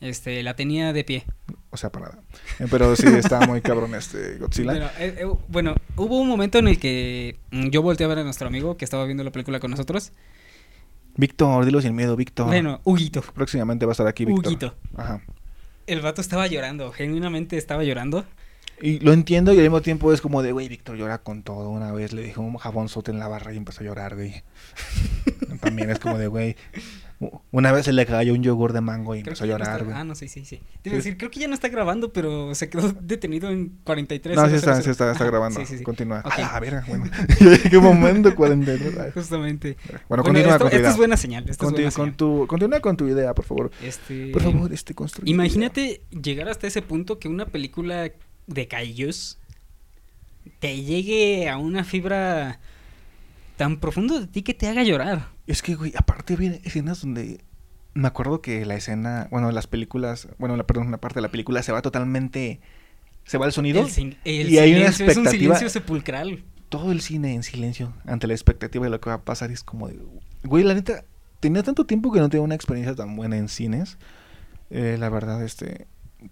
[0.00, 1.24] Este, la tenía de pie.
[1.70, 2.18] o sea, para nada.
[2.60, 4.72] Eh, Pero sí, está muy cabrón este Godzilla.
[4.72, 8.20] Pero, eh, eh, bueno, hubo un momento en el que mm, yo volteé a ver
[8.20, 10.12] a nuestro amigo que estaba viendo la película con nosotros.
[11.16, 12.46] Víctor, dilo sin miedo, Víctor.
[12.46, 13.22] Bueno, Huguito.
[13.22, 14.46] Próximamente va a estar aquí, Víctor.
[14.46, 14.74] Huguito.
[14.96, 15.20] Ajá.
[15.86, 18.24] El vato estaba llorando, genuinamente estaba llorando.
[18.80, 21.70] Y lo entiendo y al mismo tiempo es como de, güey, Víctor llora con todo.
[21.70, 24.42] Una vez le dejó un jabón sote en la barra y empezó a llorar, güey.
[25.60, 26.56] También es como de, güey.
[27.50, 29.58] Una vez se le cayó un yogur de mango y Creo empezó a ya no
[29.58, 30.00] llorar, está-.
[30.00, 30.60] Ah, no, sí, sí, sí.
[30.82, 33.78] Te iba a decir, creo que ya no está grabando, pero se quedó detenido en
[33.84, 34.36] 43.
[34.36, 35.58] No, sí está, sí está, está grabando.
[35.60, 35.84] Sí, sí, sí.
[35.84, 36.20] Continúa.
[36.24, 36.32] Ok.
[36.38, 37.06] A la verga, bueno.
[37.70, 38.34] ¿Qué momento?
[38.34, 38.98] 43.
[38.98, 39.10] Ay.
[39.12, 39.76] Justamente.
[40.08, 40.90] Bueno, continúa esto, con tu idea.
[40.90, 41.48] es buena señal.
[41.48, 42.16] Esto es buena con señal.
[42.16, 43.70] tu, continúa con tu idea, por favor.
[43.82, 45.30] Este, Por favor, este construye.
[45.30, 48.10] Imagínate llegar hasta ese punto que una película
[48.46, 49.38] de kaijus
[50.58, 52.60] te llegue a una fibra
[53.56, 55.28] tan profundo de ti que te haga llorar.
[55.46, 57.44] Es que, güey, aparte viene escenas donde.
[57.94, 61.30] Me acuerdo que la escena, bueno, las películas, bueno, la, perdón, una parte de la
[61.30, 62.60] película se va totalmente.
[63.24, 63.86] Se va el sonido.
[64.24, 66.44] El, Y hay una silencio es un expectativa- silencio sepulcral.
[66.68, 69.50] todo el cine en silencio ante la expectativa de lo que va a pasar.
[69.50, 69.98] Es como de,
[70.44, 71.04] güey, la neta,
[71.40, 73.96] tenía tanto tiempo que no tenía una experiencia tan buena en cines.
[74.70, 75.86] Eh, la verdad, este,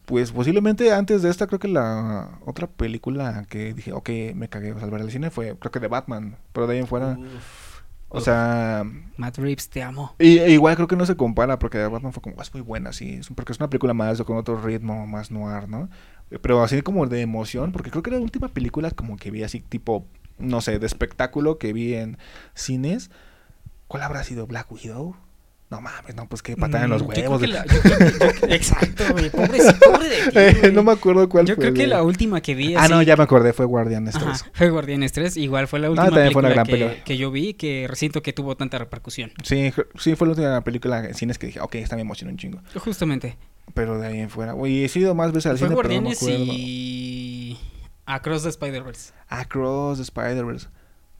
[0.06, 4.72] pues posiblemente antes de esta, creo que la otra película que dije, ok, me cagué
[4.72, 6.36] al ver el cine fue, creo que de Batman.
[6.52, 7.82] Pero de ahí en fuera, Uf.
[8.08, 8.24] o uf.
[8.24, 8.84] sea,
[9.16, 10.14] Matt Reeves, te amo.
[10.18, 12.62] y, e igual creo que no se compara porque de Batman fue como, es muy
[12.62, 15.88] buena, sí, es- porque es una película más con otro ritmo, más noir, ¿no?
[16.42, 19.42] Pero así como de emoción, porque creo que era la última película como que vi
[19.44, 20.06] así tipo,
[20.38, 22.18] no sé, de espectáculo que vi en
[22.54, 23.10] cines.
[23.86, 24.46] ¿Cuál habrá sido?
[24.46, 25.14] ¿Black Widow?
[25.70, 27.40] No mames, no, pues que patada en los yo huevos.
[27.40, 29.30] yo yo- exacto, güey.
[29.30, 31.62] Pobre, pobre de ti, Eh, no me acuerdo cuál Yo fue.
[31.64, 34.26] creo que la última que vi Ah, no, así- ya me acordé, fue Guardianes 3.
[34.26, 37.04] Ajá, fue Guardianes 3, igual fue la última fue película una gran que, película.
[37.04, 39.32] que yo vi que siento que tuvo tanta repercusión.
[39.42, 42.36] Sí, sí, fue la última película en cines que dije, ok, esta me emocionó un
[42.38, 42.60] chingo.
[42.78, 43.36] Justamente.
[43.72, 45.94] Pero de ahí en fuera, güey, he sido más veces al fue cine, pero no
[46.02, 46.44] me Guardianes acuerdo.
[46.54, 47.58] y
[48.06, 49.12] Across the Spider-Verse.
[49.28, 50.68] Across the Spider-Verse.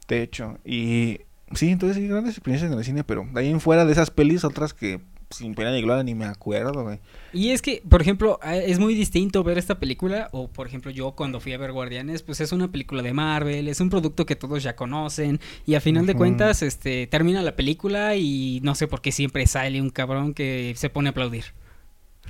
[0.06, 1.20] De hecho, y
[1.54, 4.10] sí, entonces sí, grandes experiencias en el cine, pero de ahí en fuera de esas
[4.10, 5.00] pelis, otras que
[5.30, 6.98] sin pena ni gloria ni me acuerdo, güey.
[7.32, 11.12] Y es que, por ejemplo, es muy distinto ver esta película, o por ejemplo yo
[11.12, 14.36] cuando fui a ver Guardianes, pues es una película de Marvel, es un producto que
[14.36, 18.86] todos ya conocen, y a final de cuentas, este, termina la película y no sé
[18.86, 21.46] por qué siempre sale un cabrón que se pone a aplaudir.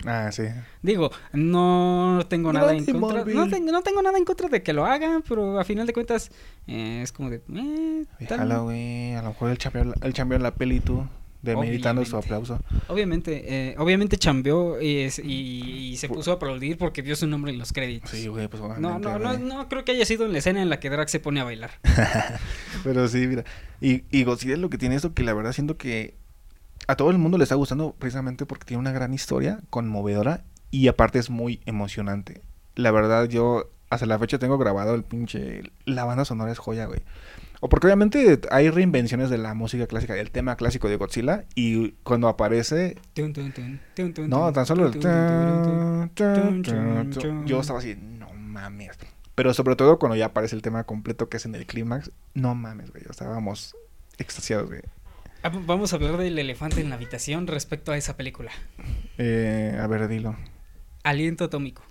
[0.05, 0.43] Ah, sí.
[0.83, 3.25] Digo, no tengo nada en contra.
[3.25, 5.93] No, tengo- no tengo nada en contra de que lo hagan, pero a final de
[5.93, 6.31] cuentas
[6.67, 7.37] eh, es como de.
[7.55, 8.05] Eh,
[8.65, 9.15] güey.
[9.15, 11.07] A lo mejor el chambeó, el chambeó la peli tú,
[11.43, 12.35] de meditando su Obviamente.
[12.35, 12.65] aplauso.
[12.89, 17.27] Obviamente, eh, obviamente chambeó y, es- y- y se puso a aplaudir porque vio su
[17.27, 18.11] nombre en los créditos.
[18.11, 20.61] Sí, güey, pues no, obviamente, no, no, no creo que haya sido en la escena
[20.63, 21.71] en la que Drax se pone a bailar.
[22.85, 23.45] Pero sí, mira.
[23.81, 26.15] Y, y lo que tiene esto que la verdad siento que
[26.87, 30.89] a todo el mundo le está gustando precisamente porque tiene una gran historia conmovedora y
[30.89, 32.43] aparte es muy emocionante.
[32.75, 35.63] La verdad, yo hasta la fecha tengo grabado el pinche.
[35.85, 37.01] La banda sonora es joya, güey.
[37.61, 41.93] O porque obviamente hay reinvenciones de la música clásica, del tema clásico de Godzilla, y
[42.03, 42.99] cuando aparece...
[44.29, 45.01] No, tan solo el...
[47.47, 48.99] Yo estaba así, no mames.
[49.35, 52.55] Pero sobre todo cuando ya aparece el tema completo que es en el clímax, no
[52.55, 53.05] mames, güey.
[53.09, 53.75] Estábamos
[54.19, 54.83] extasiados, güey.
[55.45, 58.51] Ah, Vamos a hablar del elefante en la habitación respecto a esa película.
[59.19, 60.35] Eh, a ver, dilo.
[61.03, 61.83] Aliento atómico.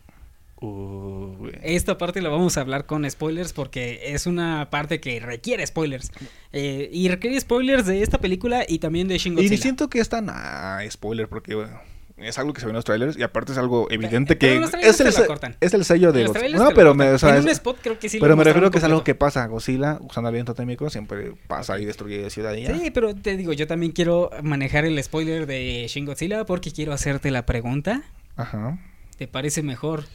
[0.60, 1.50] Uh.
[1.62, 6.12] Esta parte la vamos a hablar con spoilers porque es una parte que requiere spoilers.
[6.52, 10.10] Eh, y requiere spoilers de esta película y también de Shin Y siento que es
[10.10, 11.80] tan ah, spoiler porque bueno,
[12.18, 14.60] es algo que se ve en los trailers y aparte es algo evidente pero que
[14.60, 16.58] los trailers es el, la es el sello de Godzilla.
[16.58, 18.70] No, pero me, o sea, en es- un spot creo que sí pero me refiero
[18.70, 19.46] que es algo que pasa.
[19.48, 22.78] Godzilla usando aliento atómico siempre pasa y destruye ciudad y ya.
[22.78, 26.94] Sí, pero te digo, yo también quiero manejar el spoiler de Shin Godzilla porque quiero
[26.94, 28.04] hacerte la pregunta.
[28.36, 28.80] Ajá.
[29.18, 30.06] ¿Te parece mejor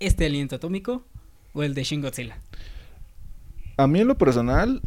[0.00, 1.04] este aliento atómico
[1.54, 2.38] o el de Shin Godzilla?
[3.78, 4.82] A mí en lo personal,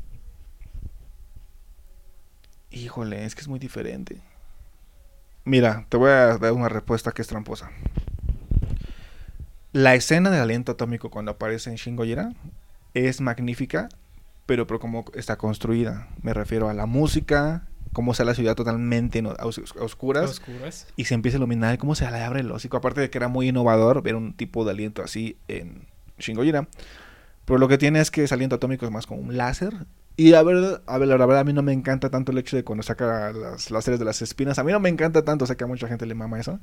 [2.72, 4.18] híjole, es que es muy diferente.
[5.46, 7.70] Mira, te voy a dar una respuesta que es tramposa.
[9.74, 12.32] La escena del aliento atómico cuando aparece en Shin Gojira
[12.94, 13.90] es magnífica,
[14.46, 16.08] pero por cómo está construida.
[16.22, 20.88] Me refiero a la música, cómo está la ciudad totalmente a, os- a oscuras Oscuras.
[20.96, 22.78] y se empieza a iluminar, cómo se le abre el hocico.
[22.78, 25.86] Aparte de que era muy innovador ver un tipo de aliento así en
[26.18, 26.68] Shin Gojira.
[27.44, 29.74] Pero lo que tiene es que ese aliento atómico es más como un láser.
[30.18, 32.56] Y a ver, a ver, la verdad a mí no me encanta tanto el hecho
[32.56, 34.58] de cuando saca las láseres de las espinas.
[34.60, 36.60] A mí no me encanta tanto, sé que a mucha gente le mama eso.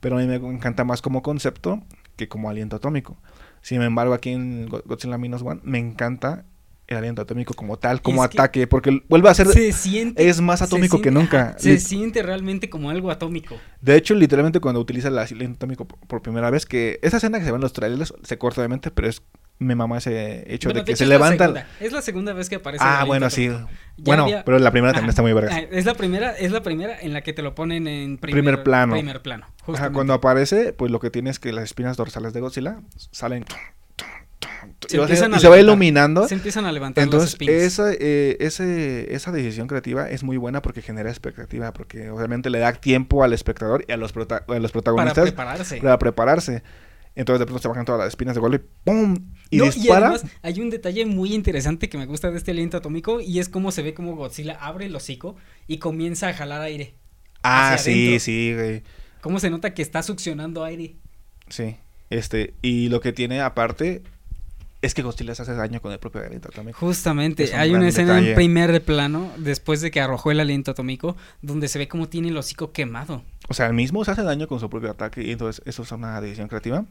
[0.00, 1.82] Pero a mí me encanta más como concepto
[2.16, 3.16] que como aliento atómico.
[3.60, 6.44] Sin embargo, aquí en Go- Godzilla Minus One me encanta
[6.86, 8.66] el aliento atómico como tal, como Es que ataque.
[8.66, 9.46] Porque vuelve a ser...
[9.48, 10.26] Se siente.
[10.28, 11.56] es más atómico que nunca.
[11.58, 13.56] se Lit- siente realmente como algo atómico.
[13.80, 17.38] De hecho, literalmente cuando utiliza el aliento atómico por, por primera vez, que esa escena
[17.38, 19.22] que se ve en los trailers se corta obviamente, pero es
[19.58, 21.44] me mama ese hecho Bueno, de que se la levanta.
[21.44, 21.66] segunda.
[21.80, 22.84] Es la segunda vez que aparece.
[22.86, 23.50] Ah, bueno, sí.
[23.96, 24.98] Bueno, había- pero la primera Ajá.
[24.98, 25.54] también está muy verga.
[25.54, 28.42] Ah, Es la primera, es la primera en la que te lo ponen en primer,
[28.42, 28.94] Primer plano.
[28.94, 29.46] Primer plano.
[29.72, 32.80] Ajá, cuando aparece, pues lo que tiene es que las espinas dorsales de Godzilla
[33.12, 33.44] salen
[34.88, 36.26] Se y, va- a y se va iluminando.
[36.28, 37.54] Se empiezan a levantar las Entonces, espinas.
[37.54, 42.58] esa, eh, ese, esa decisión creativa es muy buena porque genera expectativa, porque obviamente le
[42.58, 45.76] da tiempo al espectador y a los, prota- a los para protagonistas prepararse.
[45.80, 46.62] para prepararse.
[47.14, 49.14] Entonces de pronto se bajan todas las espinas de golpe, ¡pum!
[49.50, 50.08] Y No, dispara.
[50.08, 53.48] además hay un detalle muy interesante que me gusta de este aliento atómico y es
[53.48, 55.36] cómo se ve como Godzilla abre el hocico
[55.68, 56.94] y comienza a jalar aire.
[57.42, 58.20] ah, sí, adentro.
[58.20, 58.82] sí, güey.
[59.20, 60.96] Cómo se nota que está succionando aire.
[61.48, 61.76] Sí.
[62.10, 64.02] Este, y lo que tiene aparte
[64.82, 66.78] es que Godzilla se hace daño con el propio aliento atómico.
[66.78, 68.30] Justamente, un hay una escena detalle.
[68.30, 72.28] en primer plano después de que arrojó el aliento atómico donde se ve cómo tiene
[72.28, 73.22] el hocico quemado.
[73.48, 75.92] O sea, el mismo se hace daño con su propio ataque y entonces eso es
[75.92, 76.84] una decisión creativa.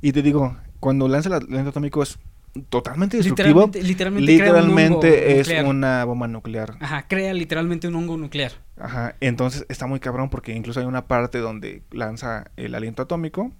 [0.00, 2.18] Y te digo, cuando lanza el aliento atómico es
[2.68, 3.70] totalmente destructivo.
[3.72, 5.64] Literalmente, literalmente, crea un hongo Literalmente es nuclear.
[5.66, 6.74] una bomba nuclear.
[6.80, 8.52] Ajá, crea literalmente un hongo nuclear.
[8.78, 13.52] Ajá, entonces está muy cabrón porque incluso hay una parte donde lanza el aliento atómico,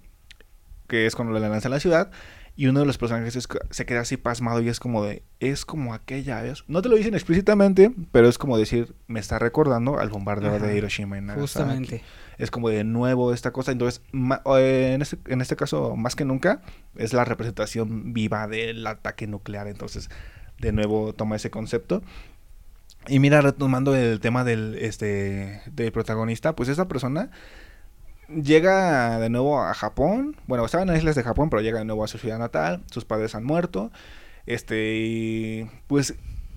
[0.89, 2.11] que es cuando lo lanza en la ciudad,
[2.57, 5.63] y uno de los personajes es- se queda así pasmado y es como de, es
[5.63, 6.65] como aquella vez.
[6.67, 10.67] No te lo dicen explícitamente, pero es como decir, me está recordando al bombardeo Ajá,
[10.67, 11.41] de Hiroshima y Nagasaki.
[11.41, 12.03] Justamente.
[12.37, 16.25] Es como de nuevo esta cosa, entonces ma- en, este, en este caso más que
[16.25, 16.61] nunca
[16.97, 20.09] es la representación viva del ataque nuclear, entonces
[20.59, 22.01] de nuevo toma ese concepto.
[23.07, 27.29] Y mira, retomando el tema del, este, del protagonista, pues esa persona
[28.29, 30.35] llega de nuevo a Japón.
[30.47, 32.83] Bueno, estaba en las islas de Japón, pero llega de nuevo a su ciudad natal.
[32.91, 33.91] Sus padres han muerto.
[34.45, 36.15] Este, y pues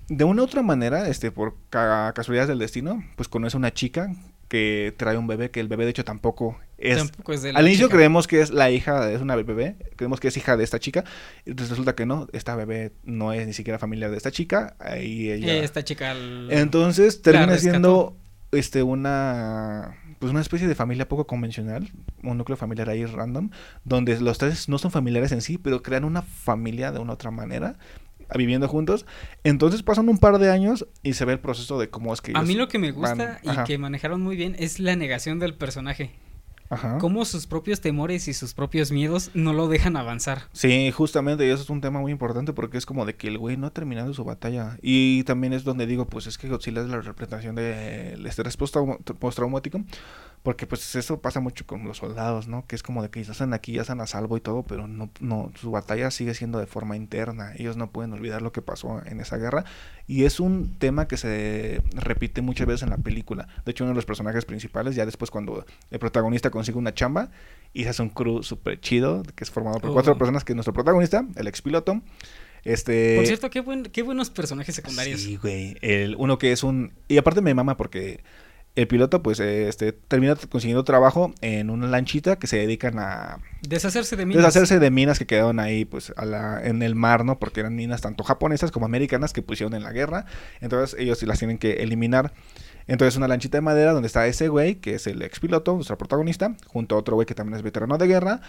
[0.09, 3.73] de una u otra manera, este, por ca- casualidades del destino, pues conoce a una
[3.73, 4.13] chica
[4.47, 6.97] que trae un bebé, que el bebé de hecho tampoco es...
[6.97, 7.97] Tampoco es de la Al inicio chica.
[7.97, 11.03] creemos que es la hija, es una bebé, creemos que es hija de esta chica,
[11.45, 15.53] y resulta que no, esta bebé no es ni siquiera familiar de esta chica, ella...
[15.53, 16.13] Eh, Esta chica.
[16.49, 18.15] Entonces termina siendo
[18.51, 21.91] este una pues una especie de familia poco convencional,
[22.23, 23.49] un núcleo familiar ahí random,
[23.83, 27.29] donde los tres no son familiares en sí, pero crean una familia de una otra
[27.29, 27.75] manera,
[28.33, 29.05] viviendo juntos.
[29.43, 32.31] Entonces pasan un par de años y se ve el proceso de cómo es que
[32.31, 34.79] A ellos mí lo que me gusta van- y ajá, que manejaron muy bien es
[34.79, 36.11] la negación del personaje.
[36.73, 36.97] Ajá.
[36.99, 40.43] Cómo sus propios temores y sus propios miedos no lo dejan avanzar.
[40.51, 43.37] Sí, justamente, y eso es un tema muy importante porque es como de que el
[43.37, 44.77] güey no ha terminado su batalla.
[44.81, 48.97] Y también es donde digo, pues es que Godzilla es la representación del estrés postrau-
[49.19, 49.81] postraumático.
[50.43, 52.67] Porque pues eso pasa mucho con los soldados, ¿no?
[52.67, 54.87] Que es como de que ya están aquí, ya están a salvo y todo, pero
[54.87, 57.53] no, no, su batalla sigue siendo de forma interna.
[57.55, 59.63] Ellos no pueden olvidar lo que pasó en esa guerra.
[60.05, 63.47] Y es un tema que se repite muchas veces en la película.
[63.63, 67.31] De hecho, uno de los personajes principales, ya después cuando el protagonista consigue una chamba
[67.71, 70.17] y se hace un crew súper chido, que es formado por cuatro Oh.
[70.17, 72.01] personas, que es nuestro protagonista, el expiloto,
[72.65, 73.15] Este...
[73.15, 75.21] Por cierto, qué, buen, qué buenos personajes secundarios.
[75.21, 75.77] Sí, güey.
[75.81, 76.91] El, uno que es un...
[77.07, 78.23] Y aparte me mama porque
[78.75, 84.15] el piloto pues este termina consiguiendo trabajo en una lanchita que se dedican a deshacerse
[84.15, 84.43] de minas.
[84.43, 87.37] Deshacerse de minas que quedaron ahí pues a la, en el mar, ¿no?
[87.37, 90.25] Porque eran minas tanto japonesas como americanas que pusieron en la guerra.
[90.59, 92.33] Entonces ellos las tienen que eliminar.
[92.87, 95.97] Entonces una lanchita de madera donde está ese güey, que es el ex piloto, nuestro
[95.97, 98.41] protagonista, junto a otro güey que también es veterano de guerra,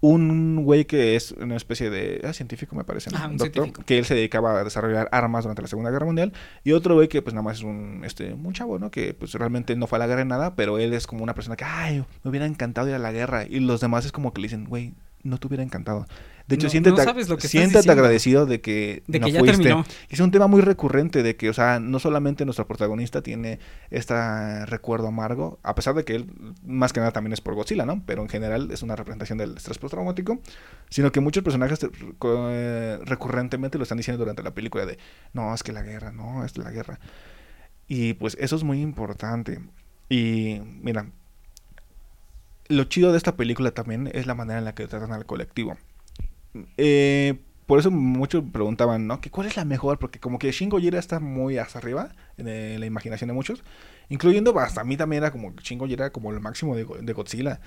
[0.00, 3.82] un güey que es una especie de ah, científico, me parece, un doctor, científico.
[3.84, 6.32] que él se dedicaba a desarrollar armas durante la Segunda Guerra Mundial,
[6.62, 8.90] y otro güey que pues nada más es un, este, un chavo, ¿no?
[8.90, 11.34] Que pues realmente no fue a la guerra en nada, pero él es como una
[11.34, 14.32] persona que, ay, me hubiera encantado ir a la guerra, y los demás es como
[14.32, 16.06] que le dicen, güey, no te hubiera encantado.
[16.48, 17.46] De hecho, No- siéntete, no lo que
[17.92, 19.58] agradecido de que, De no que ya fuiste.
[19.62, 19.84] terminó.
[20.08, 23.58] Es un tema muy recurrente de que, o sea, no solamente nuestro protagonista tiene
[23.90, 26.32] este recuerdo amargo, a pesar de que él,
[26.64, 28.02] más que nada, también es por Godzilla, ¿no?
[28.06, 30.40] Pero en general es una representación del estrés postraumático,
[30.88, 31.90] sino que muchos personajes eh,
[32.24, 34.98] eh, recurrentemente lo están diciendo durante la película de,
[35.34, 36.98] no, es que la guerra, no, es la guerra.
[37.88, 39.60] Y pues eso es muy importante.
[40.08, 41.10] Y mira,
[42.68, 45.76] lo chido de esta película también es la manera en la que tratan al colectivo.
[46.76, 47.34] Eh,
[47.66, 49.20] por eso muchos preguntaban, ¿no?
[49.20, 52.48] Que cuál es la mejor, porque como que Shin Gojira está muy hasta arriba en,
[52.48, 53.62] eh, la imaginación de muchos,
[54.08, 56.96] incluyendo hasta a mí también era como Shin Gojira era como el máximo de, Go-
[56.96, 57.60] de Godzilla.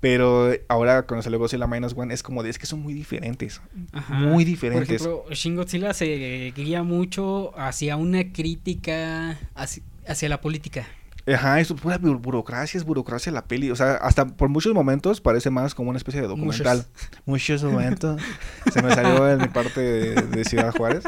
[0.00, 3.62] Pero ahora cuando salió Godzilla Minus One es como de, es que son muy diferentes.
[3.92, 4.14] Ajá.
[4.14, 4.90] Muy Por diferentes.
[5.00, 10.86] ejemplo, Shin Godzilla se guía mucho hacia una crítica hacia, hacia la política.
[11.34, 13.70] Ajá, es pura bu- burocracia, es burocracia la peli.
[13.70, 16.84] O sea, hasta por muchos momentos parece más como una especie de documental.
[17.24, 18.20] Muchos, momentos.
[18.72, 21.04] Se me salió en mi parte de, de Ciudad Juárez.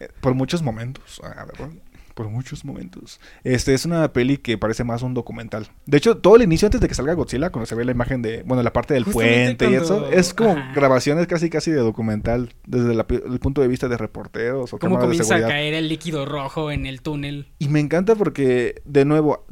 [0.00, 1.20] Eh, Por muchos momentos.
[1.24, 1.70] Ah, ¿verdad?
[2.16, 3.20] Por muchos momentos.
[3.44, 5.68] Este es una peli que parece más un documental.
[5.84, 8.22] De hecho, todo el inicio antes de que salga Godzilla, cuando se ve la imagen
[8.22, 10.72] de, bueno, la parte del Justamente puente y eso, es como ajá.
[10.74, 14.88] grabaciones casi casi de documental, desde la el punto de vista de reporteros o de
[14.88, 17.48] comienza a caer el líquido rojo en el túnel.
[17.58, 19.44] Y me encanta porque, de nuevo,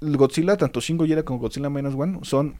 [0.00, 2.56] Godzilla, tanto Shin Gojira como Godzilla Minus One, son,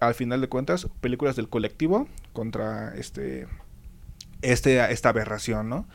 [0.00, 3.46] al final de cuentas, películas del colectivo contra este,
[4.42, 5.86] este esta aberración, ¿no?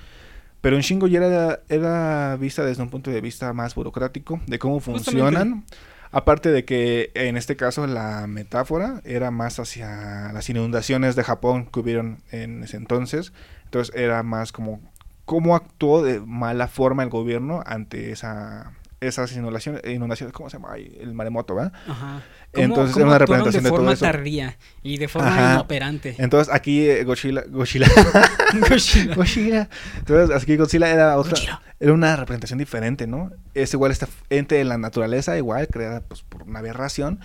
[0.68, 4.60] Pero en Shin Gojira era, era vista desde un punto de vista más burocrático, de
[4.60, 5.64] cómo funcionan.
[6.12, 11.68] Aparte de que en este caso la metáfora era más hacia las inundaciones de Japón
[11.68, 13.32] que hubieron en ese entonces.
[13.64, 14.82] Entonces era más como
[15.24, 20.76] cómo actuó de mala forma el gobierno ante esa esas inundaciones, inundaciones ¿cómo se llama?
[20.76, 21.72] El maremoto, ¿verdad?
[21.88, 22.24] Ajá.
[22.54, 24.06] Entonces, cómo era una representación de de todo forma eso.
[24.06, 25.54] tardía y de forma Ajá.
[25.56, 26.16] inoperante.
[26.18, 27.88] Entonces aquí eh, Godzilla, Godzilla,
[28.70, 29.16] Godzilla.
[29.16, 29.70] Godzilla.
[30.00, 31.62] Entonces aquí Godzilla era otra, Godzilla.
[31.80, 33.32] era una representación diferente, ¿no?
[33.54, 37.20] Es igual esta ente de la naturaleza, igual creada pues, por una aberración,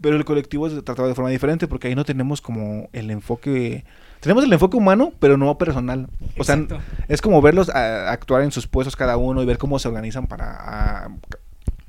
[0.00, 3.84] pero el colectivo se trataba de forma diferente porque ahí no tenemos como el enfoque,
[4.20, 6.08] tenemos el enfoque humano, pero no personal.
[6.38, 6.80] O sea, Exacto.
[7.08, 10.26] es como verlos a- actuar en sus puestos cada uno y ver cómo se organizan
[10.26, 10.56] para
[11.04, 11.08] a,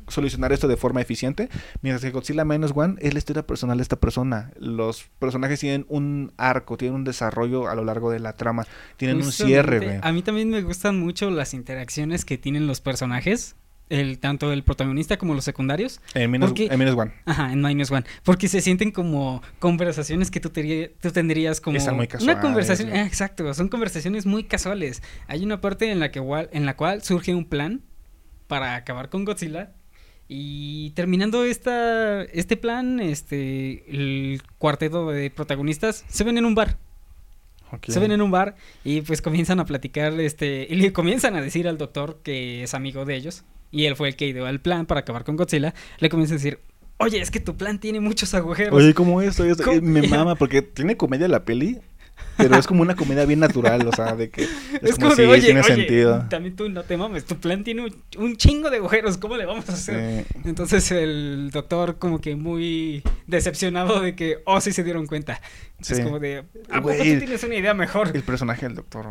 [0.08, 1.49] solucionar esto de forma eficiente.
[1.82, 4.51] Mientras que Godzilla Minus One es la historia personal de esta persona.
[4.58, 8.66] Los personajes tienen un arco, tienen un desarrollo a lo largo de la trama,
[8.97, 9.99] tienen un cierre, güey.
[10.01, 13.55] A mí también me gustan mucho las interacciones que tienen los personajes.
[13.89, 16.01] El, tanto el protagonista como los secundarios.
[16.14, 17.14] En Minus, porque- en Minus One.
[17.26, 18.05] Ajá, en Minus One.
[18.24, 21.78] Porque se sienten como conversaciones que tú, tería- tú tendrías como...
[21.78, 22.89] Están muy una casuales, conversación...
[22.89, 23.01] güey.
[23.01, 25.01] ah, exacto, son conversaciones muy casuales.
[25.28, 26.20] Hay una parte en la, que,
[26.51, 27.82] en la cual surge un plan
[28.47, 29.72] para acabar con Godzilla.
[30.30, 36.78] Y terminando esta, este plan, este, el cuarteto de protagonistas se ven en un bar.
[37.88, 41.41] Se ven en un bar y pues comienzan a platicar, este, y le comienzan a
[41.41, 44.61] decir al doctor que es amigo de ellos, y él fue el que ideó el
[44.61, 46.59] plan para acabar con Godzilla, le comienza a decir,
[46.97, 48.73] oye, es que tu plan tiene muchos agujeros.
[48.73, 49.43] Oye, ¿cómo esto?
[49.43, 51.80] Eh, Me mama porque tiene comedia la peli,
[52.38, 54.49] pero es como una comedia bien natural, o sea, de que es,
[54.83, 56.25] es como, como sí, de, oye, tiene oye, sentido.
[56.29, 59.45] también tú no te mames, tu plan tiene un, un chingo de agujeros, ¿cómo le
[59.45, 60.25] vamos a hacer?
[60.25, 60.39] Sí.
[60.45, 65.41] Entonces el doctor como que muy decepcionado de que, oh, sí se dieron cuenta.
[65.79, 66.01] Es Sí.
[66.03, 68.11] como de, ¿a poco tú tienes una idea mejor?
[68.13, 69.05] El personaje del doctor,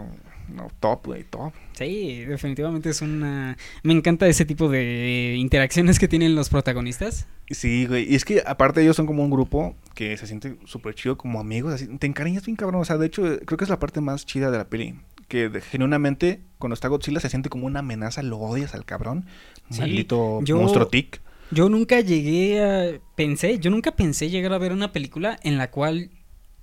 [0.48, 1.52] no, top, güey, top.
[1.72, 3.56] Sí, definitivamente es una...
[3.82, 7.26] Me encanta ese tipo de interacciones que tienen los protagonistas.
[7.50, 8.10] Sí, güey.
[8.10, 11.40] Y es que aparte ellos son como un grupo que se siente súper chido como
[11.40, 11.74] amigos.
[11.74, 12.80] Así, te encariñas bien cabrón.
[12.80, 14.94] O sea, de hecho, creo que es la parte más chida de la peli.
[15.28, 18.22] Que de- genuinamente, cuando está Godzilla, se siente como una amenaza.
[18.22, 19.26] Lo odias al cabrón.
[19.70, 21.20] Sí, Maldito yo- monstruo tic.
[21.50, 23.00] Yo nunca llegué a...
[23.14, 26.10] Pensé, yo nunca pensé llegar a ver una película en la cual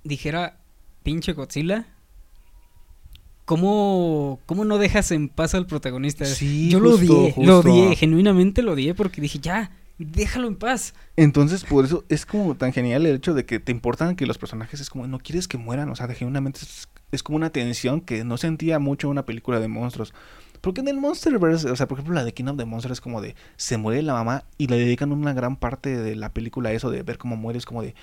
[0.02, 0.58] dijera,
[1.02, 1.86] pinche Godzilla,
[3.44, 6.24] ¿cómo, cómo no dejas en paz al protagonista?
[6.24, 10.56] Sí, yo lo justo, odié, lo odié, genuinamente lo odié porque dije, ya, Déjalo en
[10.56, 10.92] paz.
[11.16, 14.38] Entonces, por eso es como tan genial el hecho de que te importan que los
[14.38, 17.50] personajes es como, no quieres que mueran, o sea, de genuinamente es, es como una
[17.50, 20.12] tensión que no sentía mucho en una película de monstruos.
[20.60, 23.00] Porque en el Monsterverse, o sea, por ejemplo, la de King of the Monsters es
[23.02, 26.70] como de, se muere la mamá y le dedican una gran parte de la película
[26.70, 27.94] a eso, de ver cómo muere, es como de,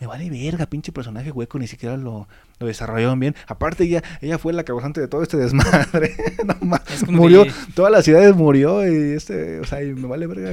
[0.00, 2.28] me vale verga, pinche personaje hueco, ni siquiera lo,
[2.60, 3.34] lo desarrollaron bien.
[3.46, 6.14] Aparte, ella, ella fue la causante de todo este desmadre.
[6.62, 10.26] no Es murió, de- todas las ciudades murió y este, o sea, y me vale
[10.26, 10.52] verga.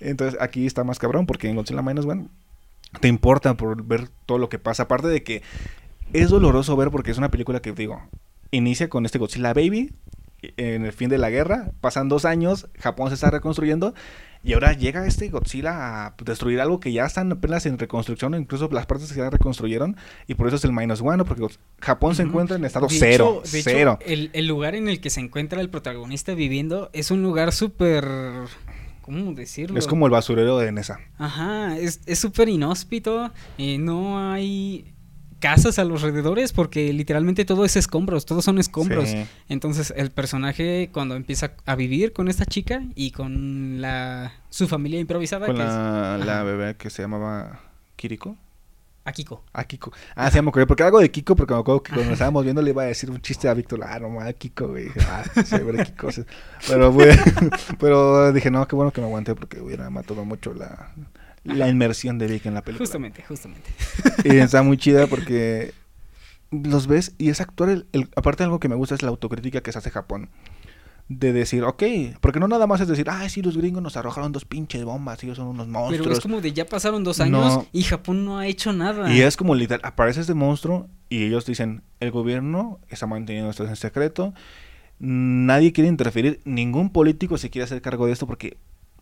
[0.00, 2.28] Entonces aquí está más cabrón porque en Godzilla Minus One
[3.00, 4.84] te importa por ver todo lo que pasa.
[4.84, 5.42] Aparte de que
[6.12, 8.00] es doloroso ver porque es una película que, digo,
[8.50, 9.92] inicia con este Godzilla Baby
[10.56, 11.70] en el fin de la guerra.
[11.80, 13.94] Pasan dos años, Japón se está reconstruyendo.
[14.46, 18.68] Y ahora llega este Godzilla a destruir algo que ya están apenas en reconstrucción, incluso
[18.70, 19.96] las partes que ya reconstruyeron.
[20.26, 21.46] Y por eso es el minus one, porque
[21.80, 23.40] Japón se encuentra en estado De cero.
[23.42, 23.98] hecho- de hecho, cero.
[24.04, 28.04] el, el lugar en el que se encuentra el protagonista viviendo es un lugar súper...
[29.00, 29.78] ¿Cómo decirlo?
[29.78, 30.98] Es como el basurero de Nesa.
[31.18, 33.32] Ajá, es es súper inhóspito.
[33.58, 34.93] eh, no hay
[35.44, 39.10] casas a los alrededores porque literalmente todo es escombros, todos son escombros.
[39.10, 39.26] Sí.
[39.50, 44.98] Entonces el personaje cuando empieza a vivir con esta chica y con la su familia
[45.00, 46.42] improvisada Con que es la, la Ajá.
[46.44, 47.60] bebé que se llamaba
[47.96, 48.38] Kiriko.
[49.04, 49.44] Akiko.
[49.52, 49.92] Ah, Kiko.
[50.14, 50.66] Ah, sí, me acuerdo.
[50.66, 53.10] Porque algo de Kiko, porque me acuerdo que cuando estábamos viendo le iba a decir
[53.10, 53.80] un chiste a Víctor.
[53.84, 54.86] Ah, no mames, Kiko, güey.
[55.06, 55.24] Ah,
[55.62, 56.08] güey, Kiko.
[56.66, 57.10] Pero, güey,
[57.78, 60.94] pero dije, no, qué bueno que me aguanté porque hubiera matado mucho la,
[61.44, 62.84] la inmersión de Vic en la película.
[62.86, 63.70] Justamente, justamente.
[64.24, 65.72] Y está muy chida porque
[66.50, 67.70] los ves y es actuar.
[67.70, 70.28] El, el- aparte, algo que me gusta es la autocrítica que se hace Japón.
[71.06, 71.82] De decir, ok,
[72.22, 75.22] porque no nada más es decir, ah, sí, los gringos nos arrojaron dos pinches bombas,
[75.22, 76.02] ellos son unos monstruos.
[76.02, 77.66] Pero es como de ya pasaron dos años No.
[77.72, 79.12] y Japón no ha hecho nada.
[79.12, 83.66] Y es como literal, aparece este monstruo y ellos dicen, el gobierno está manteniendo esto
[83.68, 84.32] en secreto,
[84.98, 88.56] nadie quiere interferir, ningún político se quiere hacer cargo de esto porque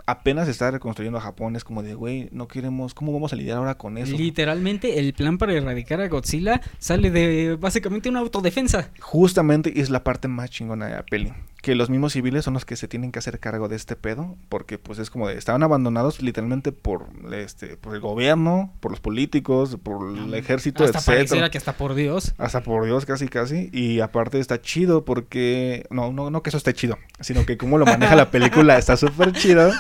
[0.07, 3.59] apenas está reconstruyendo a Japón, es como de, güey, no queremos, ¿cómo vamos a lidiar
[3.59, 4.17] ahora con eso?
[4.17, 8.91] Literalmente el plan para erradicar a Godzilla sale de básicamente una autodefensa.
[9.01, 11.33] Justamente es la parte más chingona de la peli.
[11.63, 14.37] Que los mismos civiles son los que se tienen que hacer cargo de este pedo.
[14.49, 15.39] Porque pues es como de.
[15.39, 17.77] Estaban abandonados literalmente por este.
[17.79, 21.17] por el gobierno, por los políticos, por el ejército, Hasta etcétera.
[21.19, 22.35] pareciera que hasta por Dios.
[22.37, 23.71] Hasta por Dios, casi, casi.
[23.73, 25.87] Y aparte está chido porque.
[25.89, 26.99] No, no, no que eso esté chido.
[27.21, 29.71] Sino que como lo maneja la película está súper chido.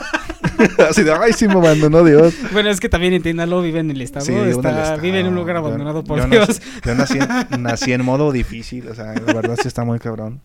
[0.88, 2.34] Así de, ay, sí me abandonó Dios.
[2.52, 5.00] Bueno, es que también entiéndalo, vive en el estado, Sí, en el está- estado.
[5.02, 6.48] vive en un lugar Yo- abandonado por yo Dios.
[6.48, 7.18] Nací, yo nací,
[7.52, 10.40] en- nací en modo difícil, o sea, la verdad sí está muy cabrón.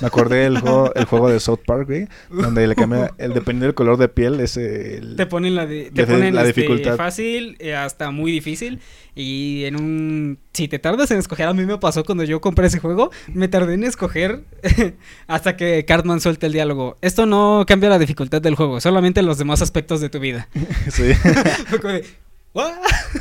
[0.00, 3.66] Me acordé del juego, el juego de South Park, güey, donde le cambia, el, dependiendo
[3.66, 5.14] del color de piel, es el...
[5.14, 6.96] Te ponen la, de- te ponen la este, dificultad.
[6.96, 8.80] fácil eh, hasta muy difícil
[9.14, 12.66] y en un si te tardas en escoger a mí me pasó cuando yo compré
[12.68, 14.40] ese juego me tardé en escoger
[15.26, 19.31] hasta que Cartman suelta el diálogo esto no cambia la dificultad del juego solamente los
[19.38, 20.48] demás aspectos de tu vida
[20.90, 21.12] Sí.
[21.80, 22.04] Como de.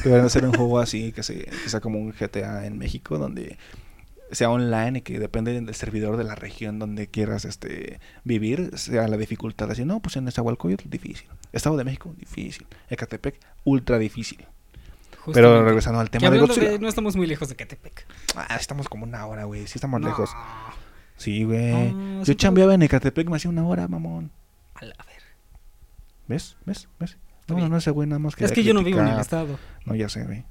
[0.03, 3.57] Deberían hacer un juego así, que, se, que sea como un GTA en México, donde
[4.31, 9.07] sea online y que depende del servidor de la región donde quieras este vivir, sea
[9.07, 9.71] la dificultad.
[9.71, 11.27] Así, no, pues en Nezahualcóyotl, difícil.
[11.53, 12.65] Estado de México, difícil.
[12.89, 14.45] Ecatepec, ultra difícil.
[15.33, 16.71] Pero regresando al tema de hablando Godzilla.
[16.71, 18.05] de- no estamos muy lejos de Catepec
[18.35, 19.67] Ah, estamos como una hora, güey.
[19.67, 20.07] Sí estamos No.
[20.07, 20.31] lejos.
[21.15, 21.91] Sí, güey.
[21.93, 24.31] No, Yo sí, chambeaba en Ecatepec, me hacía una hora, mamón.
[24.75, 24.95] A la.
[26.31, 26.55] ¿Ves?
[26.65, 26.87] ¿Ves?
[26.97, 27.17] ¿Ves?
[27.49, 27.69] No, bien.
[27.69, 29.59] no, ese güey nada más Es quería que yo no vivo en el estado.
[29.83, 30.45] No, ya sé, güey.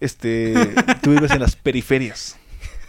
[0.00, 0.54] Este,
[1.02, 2.38] tú vives en las periferias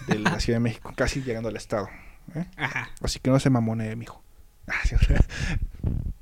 [0.07, 1.89] de la Ciudad de México, casi llegando al estado.
[2.33, 2.45] ¿eh?
[2.55, 2.91] Ajá.
[3.01, 4.23] Así que no se mamone, mijo.
[4.69, 4.95] Ah, sí,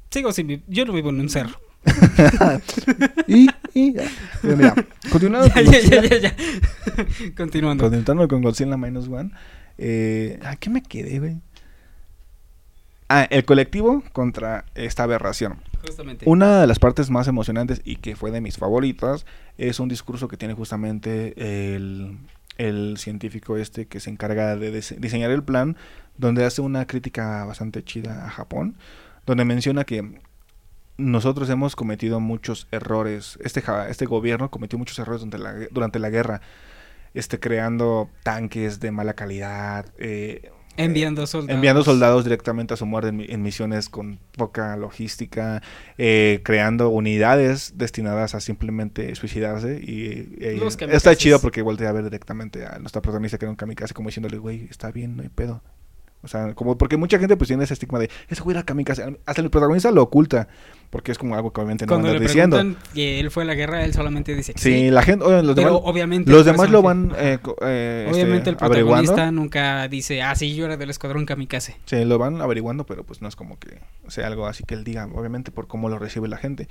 [0.10, 1.60] Sigo sin Yo no vivo en un cerro.
[3.28, 4.10] y, y, ya.
[4.42, 4.74] Mira,
[5.12, 6.36] continuando Ya, con ya, ya.
[7.36, 7.90] Continuando.
[7.90, 9.32] continuando con Godzilla Minus One,
[9.78, 11.38] eh, ¿a qué me quedé, güey?
[13.08, 15.58] Ah, el colectivo contra esta aberración.
[15.86, 16.26] Justamente.
[16.28, 19.26] Una de las partes más emocionantes y que fue de mis favoritas
[19.58, 22.18] es un discurso que tiene justamente el,
[22.58, 25.78] el científico este que se encarga de dise- diseñar el plan,
[26.18, 28.76] donde hace una crítica bastante chida a Japón,
[29.28, 30.20] donde menciona que
[30.98, 36.00] nosotros hemos cometido muchos errores, este, este gobierno cometió muchos errores durante la, gue- durante
[36.00, 36.42] la guerra,
[37.14, 41.56] este, creando tanques de mala calidad, eh, Enviando soldados.
[41.56, 45.62] enviando soldados directamente a su muerte en, mi- en misiones con poca logística,
[45.98, 50.58] eh, creando unidades destinadas a simplemente suicidarse y eh,
[50.96, 54.10] está chido porque voltea a ver directamente a nuestra protagonista que era un kamikaze como
[54.10, 55.62] diciéndole, güey, está bien, no hay pedo.
[56.26, 59.18] O sea, como porque mucha gente pues tiene ese estigma de ese güey era kamikaze.
[59.26, 60.48] Hasta el protagonista lo oculta.
[60.90, 62.58] Porque es como algo que obviamente no Cuando le diciendo.
[62.58, 64.92] preguntan que él fue a la guerra, él solamente dice que Sí, sí.
[64.92, 68.14] la gente, oye, los pero demás, obviamente los el demás lo van eh, eh, este,
[68.24, 69.12] Obviamente el averiguando.
[69.12, 71.76] protagonista nunca dice, ah, sí, yo era del escuadrón kamikaze.
[71.86, 74.84] Sí, lo van averiguando, pero pues no es como que sea algo así que él
[74.86, 76.70] diga, obviamente por cómo lo recibe la gente.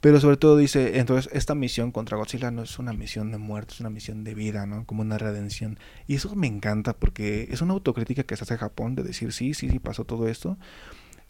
[0.00, 3.74] Pero sobre todo dice, entonces esta misión contra Godzilla no es una misión de muerte,
[3.74, 4.86] es una misión de vida, ¿no?
[4.86, 5.78] Como una redención.
[6.06, 9.54] Y eso me encanta porque es una autocrítica que se hace Japón de decir, sí,
[9.54, 10.56] sí, sí, pasó todo esto.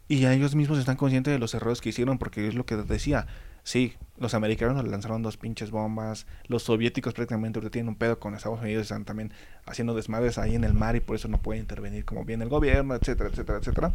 [0.07, 2.77] Y a ellos mismos están conscientes de los errores que hicieron porque es lo que
[2.77, 3.27] decía.
[3.63, 8.19] Sí, los americanos nos lanzaron dos pinches bombas, los soviéticos prácticamente ahorita tienen un pedo
[8.19, 9.33] con Estados Unidos, están también
[9.67, 12.49] haciendo desmadres ahí en el mar y por eso no puede intervenir como bien el
[12.49, 13.93] gobierno, etcétera, etcétera, etcétera.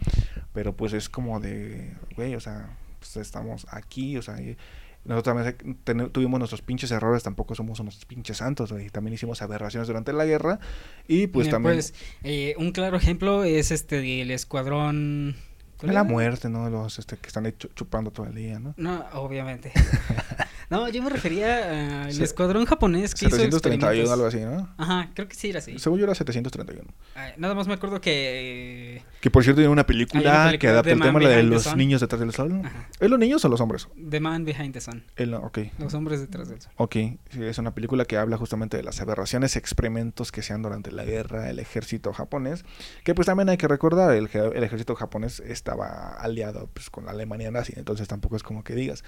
[0.54, 4.58] Pero pues es como de, güey, o sea, pues estamos aquí, o sea, y
[5.06, 9.88] nosotros también tuvimos nuestros pinches errores, tampoco somos unos pinches santos, güey, también hicimos aberraciones
[9.88, 10.60] durante la guerra
[11.08, 11.94] y pues Mira, también pues,
[12.24, 15.36] eh, un claro ejemplo es este el escuadrón...
[15.78, 16.70] ¿cuál la muerte, ¿no?
[16.70, 18.74] Los este, que están ahí chupando todo el día, ¿no?
[18.78, 19.74] No, obviamente.
[20.70, 24.12] no, yo me refería al Se- escuadrón japonés que hizo 731, experimentos.
[24.12, 24.74] algo así, ¿no?
[24.78, 25.78] Ajá, creo que sí era así.
[25.80, 26.90] Según yo era 731.
[27.16, 29.04] Ay, nada más me acuerdo que...
[29.22, 31.44] Que por cierto tiene una película, Hay una película, que adapta el tema la de
[31.44, 31.78] los Sun.
[31.78, 32.62] niños detrás del sol.
[32.64, 33.88] Ajá, ¿Es los niños o los hombres?
[34.10, 35.04] The Man Behind the Sun.
[35.16, 36.72] El, ok, Los hombres detrás del sol.
[36.78, 36.92] ok.
[36.94, 40.92] Sí, es una película que habla justamente de las aberraciones, experimentos que se dan durante
[40.92, 42.66] la guerra, el ejército japonés.
[43.04, 47.12] Que pues también hay que recordar, el, el ejército japonés estaba aliado pues, con la
[47.12, 49.04] Alemania nazi, entonces tampoco es como que digas.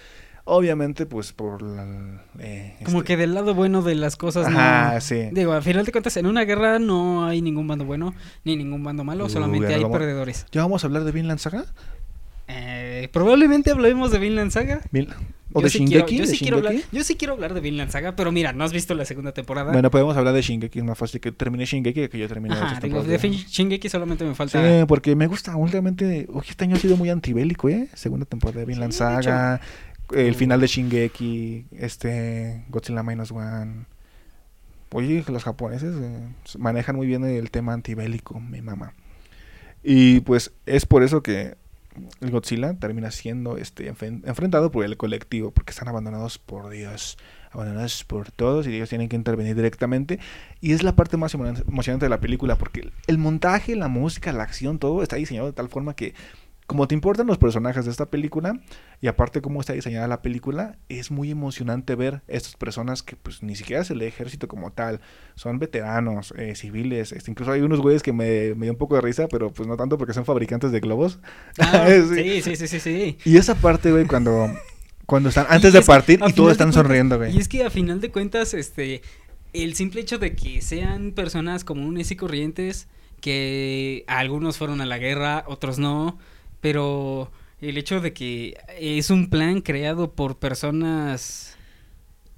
[0.47, 2.23] Obviamente pues por la...
[2.39, 5.01] eh, Como este- que del lado bueno de las cosas Ajá, no...
[5.01, 5.29] sí.
[5.31, 8.83] Digo, al final de cuentas, en una guerra no hay ningún bando bueno ni ningún
[8.83, 10.45] bando malo, Uy, solamente hay vamos- perdedores.
[10.51, 11.65] ¿Ya vamos a hablar de Vinland Saga?
[12.47, 14.81] Eh, probablemente hablemos de Vinland Saga.
[15.53, 16.03] ¿O Yo de sí Shingeki?
[16.03, 18.51] quiero- yo, ¿De sí quiero hablar, yo sí quiero hablar de Vinland Saga, pero mira,
[18.51, 19.71] no has visto la segunda temporada.
[19.71, 22.79] Bueno, podemos hablar de Shingeki, es más fácil que termine Shingeki que yo termine Ajá,
[22.81, 24.61] digo, de Shingeki solamente me falta...
[24.61, 26.27] Sí, porque me gusta últimamente.
[26.29, 27.87] Uy, este año ha sido muy antibélico, ¿eh?
[27.93, 29.61] Segunda temporada de Vinland Sí, Saga.
[30.13, 30.37] El Uh.
[30.37, 31.65] final de Shingeki.
[31.77, 32.63] Este.
[32.69, 33.85] Godzilla Minus One.
[34.91, 36.27] Oye, los japoneses eh,
[36.57, 38.93] manejan muy bien el tema antibélico, mi mamá.
[39.83, 41.55] Y pues es por eso que
[42.21, 47.17] el Godzilla termina siendo este enfrentado por el colectivo, porque están abandonados por Dios,
[47.51, 50.19] abandonados por todos y ellos tienen que intervenir directamente.
[50.61, 54.31] Y es la parte más emo- emocionante de la película, porque el montaje, la música,
[54.31, 56.13] la acción, todo está diseñado de tal forma que,
[56.68, 58.59] como te importan los personajes de esta película,
[58.99, 63.43] y aparte cómo está diseñada la película, es muy emocionante ver estas personas que pues
[63.43, 64.99] ni siquiera es el ejército como tal,
[65.36, 68.95] son veteranos, eh, civiles, este, incluso hay unos güeyes que me, me dio un poco
[68.95, 71.20] de risa, pero pues no tanto porque son fabricantes de globos.
[71.59, 72.41] Ah, Sí.
[72.41, 73.18] sí, sí, sí, sí.
[73.26, 74.47] Y esa parte, güey, cuando,
[75.05, 77.36] cuando están antes de es partir y todos están sonriendo, güey.
[77.36, 79.01] Y es que a final de cuentas, este,
[79.53, 82.88] el simple hecho de que sean personas comunes y corrientes,
[83.22, 86.18] que algunos fueron a la guerra, otros no,
[86.66, 91.55] pero el hecho de que es un plan creado por personas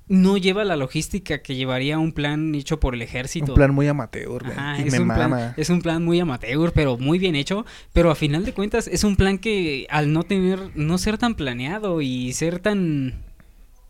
[0.09, 3.53] no lleva la logística que llevaría un plan hecho por el ejército.
[3.53, 4.51] Un plan muy amateur, güey.
[4.57, 7.65] Ajá, y es, me un plan, es un plan muy amateur, pero muy bien hecho.
[7.93, 11.35] Pero a final de cuentas es un plan que al no tener, no ser tan
[11.35, 13.23] planeado y ser tan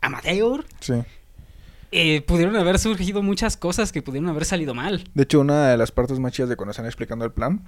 [0.02, 0.94] amateur, Sí.
[1.92, 5.04] eh, pudieron haber surgido muchas cosas que pudieron haber salido mal.
[5.16, 7.62] De hecho, una de las partes más chidas de cuando están explicando el plan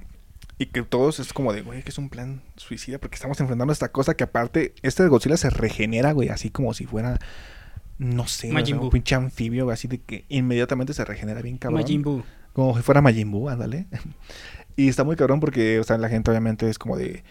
[0.60, 3.72] y que todos es como de, güey, que es un plan suicida porque estamos enfrentando
[3.72, 7.18] esta cosa que aparte, este de Godzilla se regenera, güey, así como si fuera,
[7.98, 11.58] no sé, o sea, un pinche anfibio, güey, así de que inmediatamente se regenera bien
[11.58, 11.82] cabrón.
[11.82, 12.24] Majin Buu.
[12.52, 13.88] Como si fuera Majin Buu, ándale.
[14.76, 17.24] y está muy cabrón porque, o sea, la gente obviamente es como de...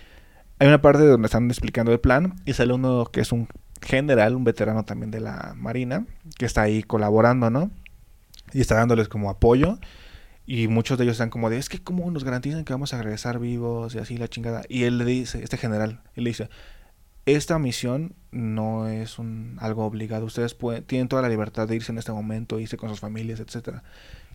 [0.59, 3.47] Hay una parte donde están explicando el plan y sale uno que es un
[3.83, 6.07] general, un veterano también de la Marina,
[6.39, 7.71] que está ahí colaborando, ¿no?
[8.55, 9.79] Y está dándoles como apoyo.
[10.51, 13.03] Y muchos de ellos están como de, es que cómo nos garantizan que vamos a
[13.03, 14.63] regresar vivos y así la chingada.
[14.67, 16.49] Y él le dice, este general, él le dice,
[17.27, 20.25] esta misión no es un algo obligado.
[20.25, 23.41] Ustedes pueden, tienen toda la libertad de irse en este momento, irse con sus familias,
[23.41, 23.83] etcétera.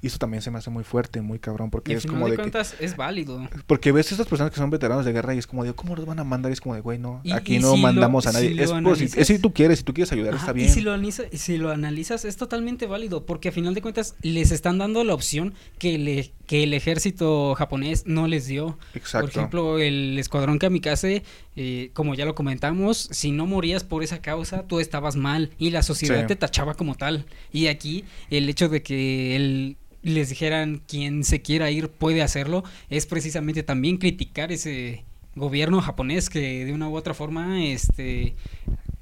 [0.04, 2.32] Y eso también se me hace muy fuerte, muy cabrón, Y porque es como de,
[2.32, 3.42] de que, cuentas es válido.
[3.66, 5.96] porque ves a estas personas que son veteranos de guerra y es como de, ¿cómo
[5.96, 6.52] los van a mandar?
[6.52, 8.36] Y es como de, güey, no, Y- aquí y no si lo- mandamos a si
[8.36, 8.54] nadie.
[8.54, 10.56] lo es, por si, es si tú quieres, si tú quieres ayudar, Ajá, está Y
[10.64, 10.70] bien.
[10.74, 14.16] si lo, analiza- y si lo analizas, es totalmente válido, porque a final de cuentas
[14.22, 18.78] les están dando la opción que, le, que el ejército japonés no les dio.
[18.96, 19.28] Exacto.
[19.28, 21.24] Por ejemplo, el escuadrón kamikaze,
[21.56, 25.70] eh, como ya lo comentamos, si no morías por esa causa, tú estabas mal y
[25.70, 26.28] la sociedad Sí.
[26.28, 27.26] te tachaba como tal.
[27.54, 32.64] Y aquí el hecho de que el- les dijeran quien se quiera ir puede hacerlo,
[32.90, 35.04] es precisamente también criticar ese
[35.36, 38.36] gobierno japonés que de una u otra forma este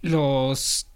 [0.02, 0.88] los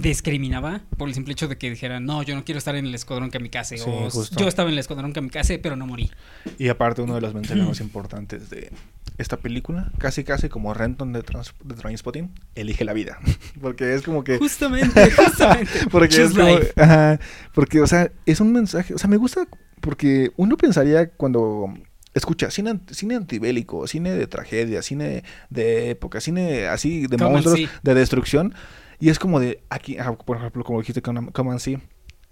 [0.00, 2.94] discriminaba por el simple hecho de que dijeran, no, yo no quiero estar en el
[2.94, 3.78] escuadrón kamikaze.
[3.78, 4.38] Sí, o justo.
[4.38, 6.10] yo estaba en el escuadrón kamikaze, pero no morí.
[6.58, 8.70] Y aparte, uno de los mensajes más importantes de
[9.16, 13.18] esta película, casi casi como Renton de, Trans de Trainspotting, elige la vida.
[13.60, 14.38] porque es como que.
[14.38, 15.70] Justamente, justamente.
[15.90, 17.18] Porque Choose es como, ajá,
[17.54, 19.46] porque, o sea, es un mensaje, o sea, me gusta
[19.80, 21.72] porque uno pensaría cuando
[22.14, 27.58] escucha cine, cine antibélico, cine de tragedia, cine de época, cine así de Come monstruos,
[27.58, 27.68] see.
[27.82, 28.54] de destrucción,
[29.00, 31.78] y es como de, aquí, ajá, por ejemplo, como dijiste, Come Come and See,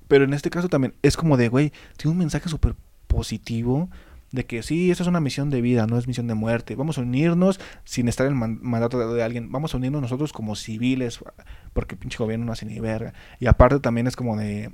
[0.09, 2.75] pero en este caso también es como de, güey, tiene un mensaje súper
[3.07, 3.91] positivo
[4.33, 6.75] de que sí, esta es una misión de vida, no es misión de muerte.
[6.75, 9.51] Vamos a unirnos sin estar en el man- mandato de alguien.
[9.51, 11.21] Vamos a unirnos nosotros como civiles,
[11.73, 13.15] porque pinche gobierno no hace ni verga.
[13.39, 14.71] Y aparte también es como de...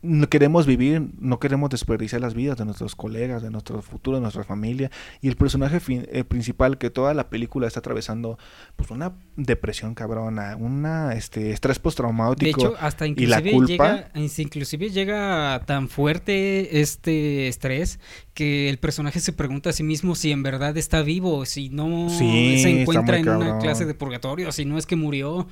[0.00, 4.20] No queremos vivir, no queremos desperdiciar las vidas de nuestros colegas, de nuestro futuro, de
[4.20, 4.92] nuestra familia.
[5.20, 8.38] Y el personaje fin- eh, principal que toda la película está atravesando,
[8.76, 12.60] pues una depresión cabrona, una este estrés De postraumático.
[12.60, 13.94] hecho, hasta y la inclusive culpa.
[14.12, 17.98] llega, inclusive llega tan fuerte este estrés
[18.34, 22.08] que el personaje se pregunta a sí mismo si en verdad está vivo, si no
[22.08, 25.48] Sí, se encuentra en una clase de purgatorio, si no es que murió.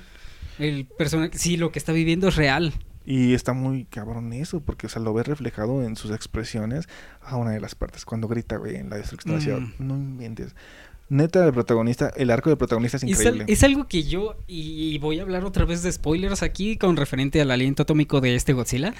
[0.60, 2.72] El personaje, sí, lo que está viviendo es real.
[3.08, 6.88] Y está muy cabrón eso, porque o sea, lo ves reflejado en sus expresiones
[7.22, 9.74] a una de las partes, cuando grita, güey, en la destrucción.
[9.78, 9.86] Mm.
[9.86, 10.54] no inventes.
[11.08, 13.44] Neta, el protagonista, el arco del protagonista es Es, al- increíble.
[13.52, 17.40] es algo que yo, y voy a hablar otra vez de spoilers aquí con referente
[17.40, 18.92] al aliento atómico de este Godzilla.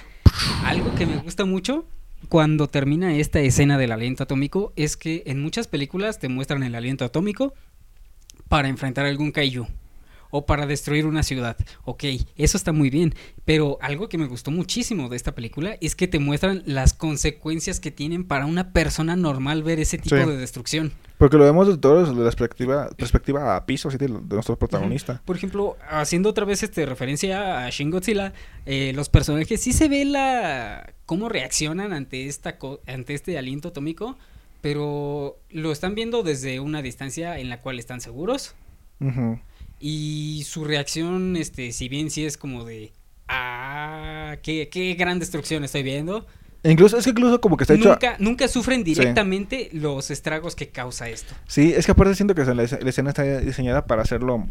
[0.65, 1.85] Algo que me gusta mucho
[2.29, 6.77] cuando termina esta escena del aliento atómico es que en muchas películas te muestran el
[6.77, 7.55] aliento atómico
[8.49, 9.67] para enfrentar algún kaiju
[10.31, 11.57] o para destruir una ciudad.
[11.85, 12.05] Ok,
[12.37, 13.15] eso está muy bien,
[13.45, 17.81] pero algo que me gustó muchísimo de esta película es que te muestran las consecuencias
[17.81, 20.25] que tienen para una persona normal ver ese tipo Sí.
[20.25, 20.93] de destrucción.
[21.19, 25.23] Porque lo vemos desde la perspectiva, perspectiva a piso, así, de, de nuestro protagonista.
[25.25, 28.35] Por ejemplo, haciendo otra vez este referencia a Shin Godzilla,
[28.67, 33.69] eh, los personajes sí se ve la cómo reaccionan ante esta co- ante este aliento
[33.69, 34.19] atómico,
[34.61, 38.55] pero lo están viendo desde una distancia en la cual están seguros.
[39.81, 42.93] Y su reacción, este, si bien sí es como de
[43.29, 46.27] ah, qué, qué gran destrucción estoy viendo,
[46.63, 47.91] E incluso, es que incluso como que está hecho...
[47.91, 51.35] nunca, nunca sufren directamente los estragos que causa esto.
[51.47, 54.49] Sí, es que aparte siento que la, escena está diseñada para hacerlo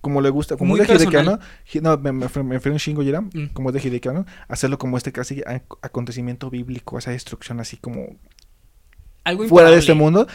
[0.00, 1.34] como le gusta, como Muy es de Hideki personal.
[1.34, 3.46] Anno, Hi- no, me, me, me refiero a Shin Gojira, Mm.
[3.54, 7.76] como es de Hideki Anno, hacerlo como este casi ac- acontecimiento bíblico, esa destrucción así
[7.78, 8.16] como
[9.24, 10.26] Algo fuera de este mundo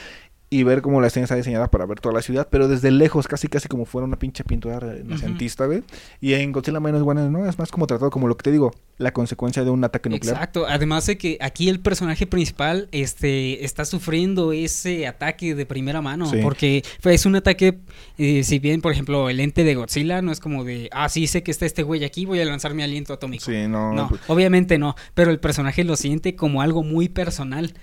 [0.51, 3.27] y ver cómo la escena está diseñada para ver toda la ciudad, pero desde lejos,
[3.27, 5.83] casi casi como fuera una pinche pintura renacentista, güey.
[6.21, 7.47] Y en Godzilla menos bueno, ¿no?
[7.47, 10.35] Es más como tratado como lo que te digo, la consecuencia de un ataque nuclear.
[10.35, 16.01] Exacto, además de que aquí el personaje principal este, está sufriendo ese ataque de primera
[16.01, 16.37] mano, Sí.
[16.41, 17.77] porque es un ataque,
[18.17, 21.27] eh, si bien por ejemplo el ente de Godzilla no es como de, ah, sí
[21.27, 23.45] sé que está este güey aquí, voy a lanzar mi aliento atómico.
[23.45, 23.93] Sí, no.
[23.93, 27.73] No, pues, obviamente no, pero el personaje lo siente como algo muy personal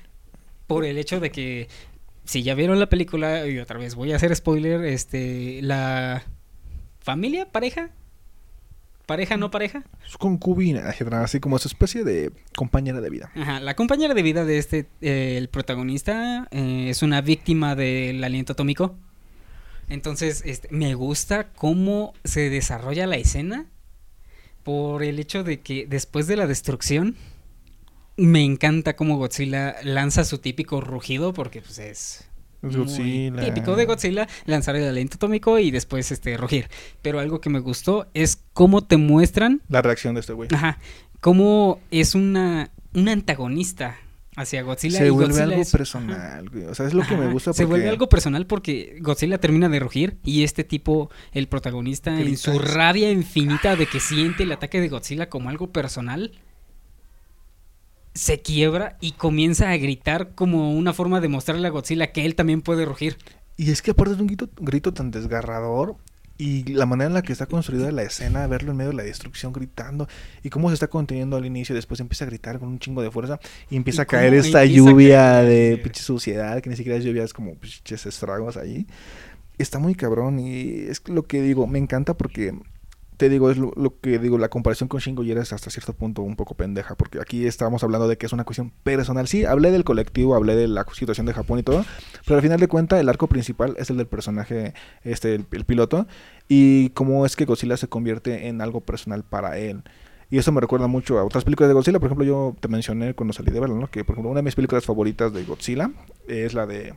[0.67, 1.69] por el hecho de que
[2.27, 6.25] si ya vieron la película y otra vez voy a hacer spoiler, este la
[7.01, 7.91] familia, pareja,
[9.07, 13.31] pareja no pareja, su concubina, así como su especie de compañera de vida.
[13.37, 18.23] Ajá, la compañera de vida de este, eh, el protagonista, eh, es una víctima del
[18.23, 18.97] aliento atómico.
[19.89, 23.67] Entonces, este, me gusta cómo se desarrolla la escena
[24.65, 27.15] por el hecho de que después de la destrucción,
[28.17, 32.29] me encanta cómo Godzilla lanza su típico rugido porque pues es
[32.63, 33.45] Godzilla.
[33.45, 36.69] típico de Godzilla lanzar el aliento atómico y después este rugir.
[37.03, 40.49] Pero algo que me gustó es cómo te muestran La reacción de este güey.
[40.53, 40.79] Ajá.
[41.21, 43.97] Cómo es una, un antagonista
[44.37, 44.99] hacia Godzilla.
[44.99, 46.65] Se y vuelve Godzilla algo es- personal, güey.
[46.65, 47.71] O sea, es lo que me gusta Se porque...
[47.71, 52.59] vuelve algo personal porque Godzilla termina de rugir y este tipo, el protagonista, en su
[52.59, 56.33] rabia infinita de que siente el ataque de Godzilla como algo personal,
[58.17, 62.35] se quiebra y comienza a gritar como una forma de mostrarle a Godzilla que él
[62.35, 63.19] también puede rugir.
[63.57, 65.97] Y es que aparte es un grito, grito tan desgarrador
[66.39, 69.03] y la manera en la que está construida la escena, verlo en medio de la
[69.03, 70.09] destrucción gritando
[70.43, 73.11] y cómo se está conteniendo al inicio, después empieza a gritar con un chingo de
[73.11, 73.39] fuerza
[73.71, 77.05] y empieza Y a caer esta lluvia caer, de pinche suciedad, que ni siquiera es
[77.05, 78.87] lluvia, es como pinches estragos ahí.
[79.59, 82.55] Está muy cabrón y es lo que digo, me encanta porque
[83.17, 86.23] te digo, es lo, que digo, la comparación con Shin Gojira es hasta cierto punto
[86.23, 89.27] un poco pendeja, porque aquí estamos hablando de que es una cuestión personal.
[89.27, 91.85] Sí, hablé del colectivo, hablé de la situación de Japón y todo,
[92.25, 95.65] pero al final de cuentas el arco principal es el del personaje, este, el, el
[95.65, 96.07] piloto,
[96.49, 99.83] y cómo es que Godzilla se convierte en algo personal para él.
[100.29, 102.01] Y eso me recuerda mucho a otras películas de Godzilla.
[102.01, 103.89] Por ejemplo, yo te mencioné cuando salí de verlo, ¿no?
[103.89, 105.91] Que, por ejemplo, una de mis películas favoritas de Godzilla
[106.27, 106.95] es la de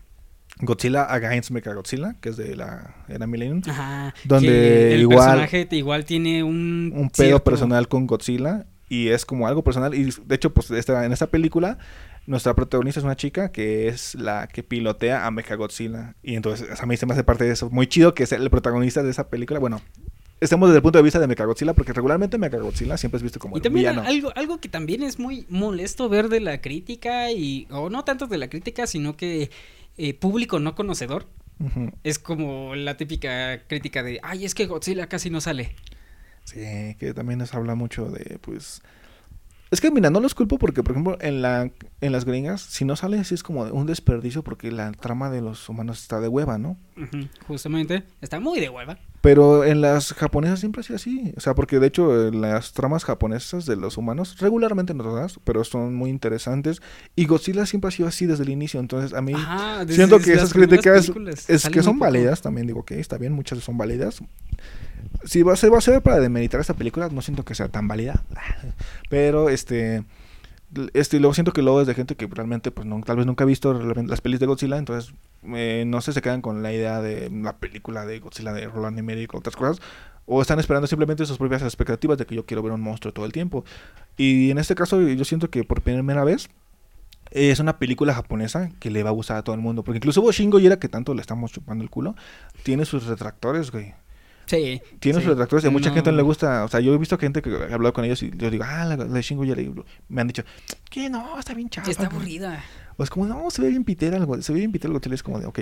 [0.61, 3.61] Godzilla Against Mechagodzilla, que es de la era Millennium.
[3.67, 4.13] Ajá.
[4.25, 6.91] Donde el igual- personaje igual tiene un...
[6.95, 10.71] un pedo cierto- personal con Godzilla y es como algo personal y de hecho pues
[10.71, 11.77] esta, en esta película
[12.25, 16.85] nuestra protagonista es una chica que es la que pilotea a Mechagodzilla y entonces a
[16.87, 19.29] mí se me hace parte de eso muy chido que es el protagonista de esa
[19.29, 19.79] película bueno
[20.41, 23.57] estemos desde el punto de vista de Mechagodzilla porque regularmente Mechagodzilla siempre es visto como
[23.57, 27.31] Y el también villano algo, algo que también es muy molesto ver de la crítica
[27.31, 27.67] y...
[27.69, 29.51] O no tanto de la crítica, sino que
[29.99, 31.27] eh, público no conocedor.
[32.03, 35.75] Es como la típica crítica de, ay, es que Godzilla casi no sale.
[36.45, 38.81] Sí, que también nos habla mucho de, pues...
[39.69, 41.69] Es que, mira, no los culpo porque, por ejemplo, en, la,
[41.99, 45.41] en las gringas, si no sale, sí es como un desperdicio porque la trama de
[45.41, 46.77] los humanos está de hueva, ¿no?
[47.45, 48.97] Justamente, está muy de hueva.
[49.21, 51.33] Pero en las japonesas siempre ha sido así.
[51.35, 55.39] O sea, porque de hecho, en las tramas japonesas de los humanos, regularmente no todas,
[55.43, 56.81] pero son muy interesantes.
[57.15, 58.79] Y Godzilla siempre ha sido así desde el inicio.
[58.79, 61.11] Entonces, a mí Ajá, desde- siento desde que esas críticas
[61.49, 62.41] es que son válidas.
[62.41, 64.19] También digo que está bien, muchas son válidas.
[65.25, 67.67] Si va a ser, va a ser para demeritar esta película, no siento que sea
[67.67, 68.23] tan válida.
[69.09, 70.03] Pero este.
[70.93, 73.25] Este, y luego siento que luego es de gente que realmente, pues, no, tal vez
[73.25, 75.13] nunca ha visto las pelis de Godzilla, entonces,
[75.43, 78.99] eh, no sé, se quedan con la idea de la película de Godzilla de Roland
[78.99, 79.81] Emmerich o otras cosas,
[80.25, 83.25] o están esperando simplemente sus propias expectativas de que yo quiero ver un monstruo todo
[83.25, 83.65] el tiempo.
[84.15, 86.49] Y en este caso, yo siento que por primera vez
[87.31, 90.31] es una película japonesa que le va a gustar a todo el mundo, porque incluso
[90.31, 92.15] Shingo Yera, que tanto le estamos chupando el culo,
[92.63, 93.93] tiene sus retractores, güey.
[94.49, 94.81] Sí.
[94.99, 95.23] Tiene sí.
[95.25, 95.95] sus retractores y a mucha No.
[95.95, 96.63] gente no le gusta.
[96.63, 98.83] O sea, yo he visto gente que he hablado con ellos y yo digo, ah,
[98.85, 99.71] la, la de Shingo Yara", y
[100.07, 100.43] me han dicho,
[100.89, 101.89] que no, está bien chafa.
[101.91, 102.15] Está güey".
[102.17, 102.63] aburrida.
[102.97, 105.15] O es como, no, se ve bien pitera algo, se ve bien pitera el Godzilla,
[105.15, 105.59] es como de, ok.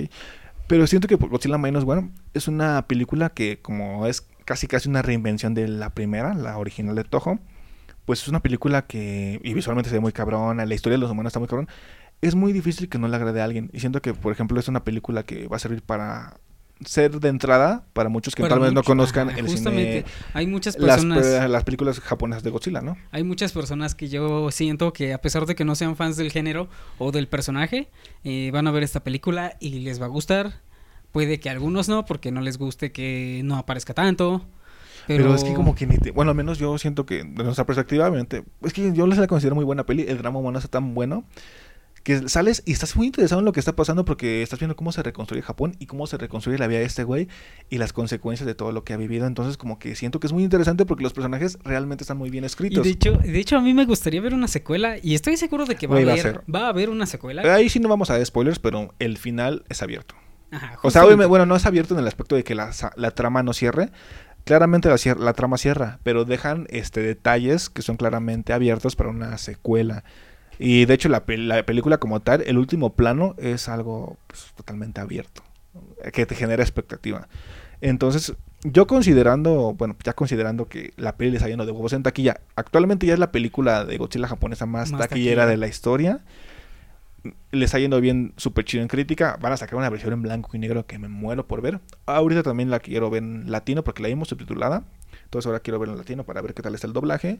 [0.66, 5.02] Pero siento que Godzilla Minus One es una película que como es casi casi una
[5.02, 7.38] reinvención de la primera, la original de Toho,
[8.06, 11.10] pues es una película que, y visualmente se ve muy cabrona, la historia de los
[11.10, 11.68] humanos está muy cabrón,
[12.22, 13.70] es muy difícil que no le agrade a alguien.
[13.72, 16.38] Y siento que, por ejemplo, es una película que va a servir para
[16.84, 20.02] ser de entrada para muchos que Para tal vez no conozcan ajá, el justamente.
[20.04, 21.24] cine, Hay muchas personas...
[21.26, 22.96] pe- las películas japonesas de Godzilla, ¿no?
[23.10, 26.30] Hay muchas personas que yo siento que a pesar de que no sean fans del
[26.30, 26.68] género
[26.98, 27.88] o del personaje,
[28.24, 30.60] eh, van a ver esta película y les va a gustar.
[31.12, 34.44] Puede que a algunos no, porque no les guste que no aparezca tanto.
[35.06, 37.42] Pero, Pero, es que como que ni te- bueno, al menos yo siento que de
[37.44, 40.58] nuestra perspectiva, obviamente, es que yo les la considero muy buena peli, el drama humano
[40.58, 41.24] está tan bueno
[42.08, 44.92] que sales y estás muy interesado en lo que está pasando porque estás viendo cómo
[44.92, 47.28] se reconstruye Japón y cómo se reconstruye la vida de este güey
[47.68, 49.26] y las consecuencias de todo lo que ha vivido.
[49.26, 52.44] Entonces, como que siento que es muy interesante porque los personajes realmente están muy bien
[52.44, 52.82] Y escritos.
[52.82, 55.76] de hecho, de hecho, a mí me gustaría ver una secuela y estoy seguro de
[55.76, 57.42] que va, Güey, a va a haber, va a haber una secuela.
[57.54, 60.14] Ahí sí no vamos a dar spoilers, pero el final es abierto.
[60.50, 63.42] Ajá, O sea, bueno, no es abierto en el aspecto de que la, la trama
[63.42, 63.90] no cierre.
[64.44, 69.36] Claramente la, la trama cierra, pero dejan este detalles que son claramente abiertos para una
[69.36, 70.04] secuela.
[70.58, 74.52] Y de hecho la, pel- la película como tal, el último plano es algo pues,
[74.56, 75.42] totalmente abierto,
[76.04, 77.28] eh, que te genera expectativa.
[77.80, 82.40] Entonces, yo considerando, bueno, ya considerando que la peli está yendo de huevos en taquilla,
[82.56, 85.46] actualmente ya es la película de Godzilla japonesa más, Más taquillera taquillera.
[85.46, 86.20] de la historia.
[87.50, 89.38] Le está yendo bien súper chido en crítica.
[89.40, 91.80] Van a sacar una versión en blanco y negro que me muero por ver.
[92.06, 94.84] Ahorita también la quiero ver en latino porque la vimos subtitulada.
[95.24, 97.38] Entonces ahora quiero ver en latino para ver qué tal está el doblaje.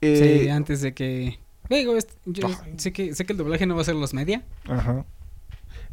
[0.00, 1.38] Eh, Sí, antes de que...
[1.70, 2.74] Digo, est- yo Ay.
[2.76, 4.42] sé que, sé que el doblaje no va a ser los media.
[4.68, 5.04] Ajá.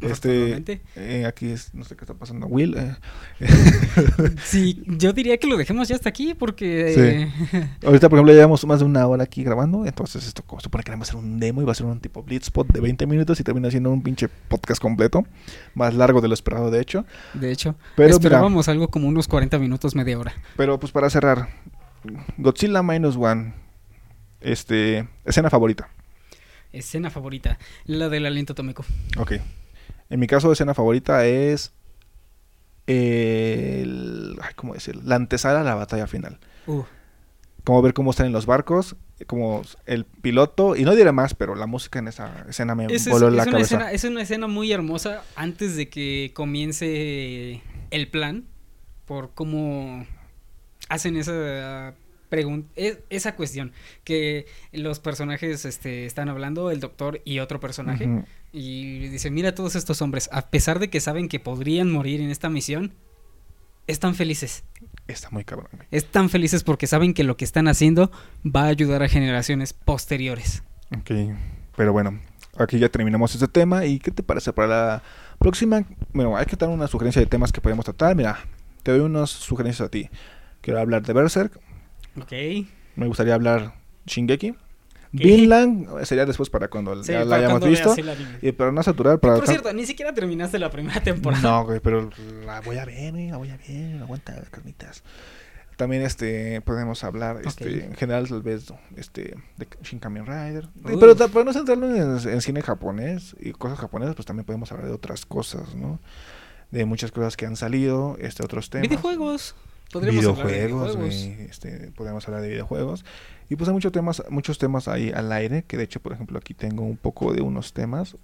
[0.00, 0.80] Este, afortunadamente.
[0.96, 2.46] eh, aquí es, no sé qué está pasando.
[2.48, 2.96] Will, eh,
[4.44, 6.92] Sí, yo diría que lo dejemos ya hasta aquí porque...
[6.94, 7.00] Sí.
[7.56, 10.60] eh, ahorita por ejemplo ya llevamos más de una hora aquí grabando, entonces esto como
[10.60, 12.80] supone que vamos a hacer un demo y va a ser un tipo Blitzpot de
[12.80, 15.24] 20 minutos y termina siendo un pinche podcast completo,
[15.74, 17.04] más largo de lo esperado de hecho.
[17.34, 20.34] de hecho, Pero mira, esperábamos algo como unos 40 minutos, media hora.
[20.56, 21.48] pero pues para cerrar,
[22.36, 23.54] Godzilla Minus One,
[24.44, 25.88] este, escena favorita.
[26.72, 28.84] Escena favorita, la del aliento atómico.
[29.18, 29.32] Ok.
[30.10, 31.72] En mi caso, escena favorita es.
[32.86, 35.02] El, ay, ¿Cómo decirlo?
[35.04, 36.38] La antesala a la batalla final.
[36.66, 36.82] Uh,
[37.64, 38.96] Como ver cómo están en los barcos,
[39.26, 43.06] como el piloto, y no diré más, pero la música en esa escena me es,
[43.06, 43.76] es- voló es la una cabeza.
[43.76, 48.44] escena, es una escena muy hermosa antes de que comience el plan
[49.06, 50.06] por cómo
[50.88, 51.94] hacen esa
[52.34, 52.68] pregunta
[53.10, 53.72] esa cuestión
[54.04, 58.08] que los personajes este, están hablando el doctor y otro personaje
[58.52, 62.30] y dice mira todos estos hombres a pesar de que saben que podrían morir en
[62.30, 62.92] esta misión
[63.86, 64.64] están felices
[65.06, 65.68] Está muy cabrón.
[65.90, 68.10] están felices porque saben que lo que están haciendo
[68.44, 70.62] va a ayudar a generaciones posteriores
[70.98, 71.10] Ok.
[71.76, 72.20] Pero bueno,
[72.56, 73.84] aquí ya terminamos este tema.
[73.84, 75.02] ¿Y qué te parece para la
[75.38, 75.84] próxima?
[76.12, 78.14] Bueno, hay que dar una sugerencia de temas que podemos tratar.
[78.14, 78.38] Mira,
[78.82, 80.08] te doy unas sugerencias a ti.
[80.60, 81.58] Quiero hablar de Berserk.
[82.20, 82.32] Ok
[82.96, 83.74] Me gustaría hablar
[84.06, 84.54] Shingeki.
[85.12, 87.92] Vinland sería después para cuando Sí, ya la hayamos visto.
[87.92, 88.38] anime.
[88.42, 89.36] Y para no saturar, para...
[89.36, 91.40] Por cierto, ni siquiera terminaste la primera temporada.
[91.40, 92.10] No, güey, pero
[92.44, 95.04] la voy a ver, güey, la voy a ver, aguanta, carnitas.
[95.76, 101.00] También este podemos hablar este en general tal vez este de Shin Kamen Rider, Uf.
[101.00, 104.86] pero para no centrarnos en, en cine japonés y cosas japonesas, pues también podemos hablar
[104.86, 105.98] de otras cosas, ¿no?
[106.70, 108.88] De muchas cosas que han salido, este otros temas.
[108.88, 109.56] Videojuegos.
[109.94, 111.50] Podríamos hablar de videojuegos, videojuegos.
[111.50, 113.04] este, podemos hablar de videojuegos.
[113.48, 116.36] Y pues hay muchos temas, muchos temas ahí al aire, que de hecho, por ejemplo,
[116.38, 118.16] aquí tengo un poco de unos temas.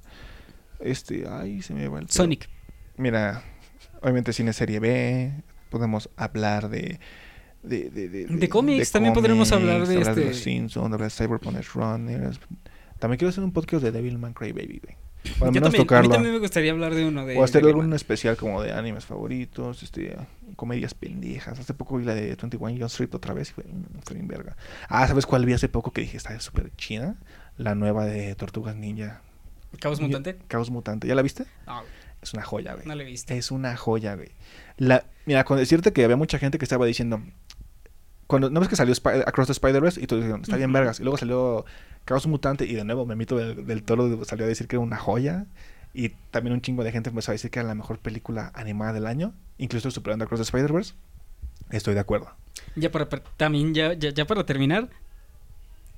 [0.80, 2.10] Este, ay, se me va el.
[2.10, 2.48] Sonic.
[2.96, 3.42] Mira,
[4.02, 5.32] obviamente cine serie B,
[5.70, 6.98] podemos hablar de...
[7.62, 11.56] De, de, De cómics, también podremos hablar de hablar este- los Simpsons, hablar de Cyberpunk
[11.74, 12.40] Runners.
[12.98, 14.96] También quiero hacer un podcast de Devilman Crybaby, güey.
[15.38, 17.36] O al Yo menos también, a mí también me gustaría hablar de uno de.
[17.36, 20.16] O hacer de algún especial como de animes favoritos, este,
[20.56, 21.58] comedias pendejas.
[21.58, 24.28] Hace poco vi la de 21 Jump Street otra vez y fue, mm, fue bien
[24.28, 24.56] verga.
[24.88, 27.16] Ah, ¿sabes cuál vi hace poco que dije está súper china?
[27.58, 29.20] La nueva de Tortugas Ninja.
[29.78, 30.38] Caos Mutante.
[30.48, 31.06] Caos Mutante.
[31.06, 31.44] ¿Ya la viste?
[31.66, 31.82] No,
[32.22, 32.86] Es una joya, güey.
[32.86, 33.32] no lo he visto.
[33.34, 34.30] Es una joya, güey.
[34.78, 37.20] La, mira, con decirte que había mucha gente que estaba diciendo.
[38.30, 38.94] Cuando, ¿No ves que salió
[39.26, 40.00] Across the Spider-Verse?
[40.00, 41.00] Y todos dijeron, está bien vergas.
[41.00, 41.64] Y luego salió
[42.04, 44.98] Caos Mutante y de nuevo Memito del, del Toro salió a decir que era una
[44.98, 45.46] joya.
[45.94, 48.92] Y también un chingo de gente empezó a decir que era la mejor película animada
[48.92, 49.34] del año.
[49.58, 50.94] Incluso superando Across the Spider-Verse.
[51.70, 52.30] Estoy de acuerdo.
[52.76, 54.90] Ya para también ya, ya, ya para terminar,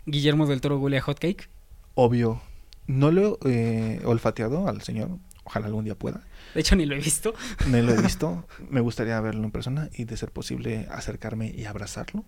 [0.07, 1.51] Guillermo del Toro huele a hotcake.
[1.95, 2.41] Obvio.
[2.87, 5.19] No lo he eh, olfateado al señor.
[5.45, 6.23] Ojalá algún día pueda.
[6.55, 7.35] De hecho ni lo he visto.
[7.67, 8.45] No lo he visto.
[8.71, 12.25] Me gustaría verlo en persona y de ser posible acercarme y abrazarlo.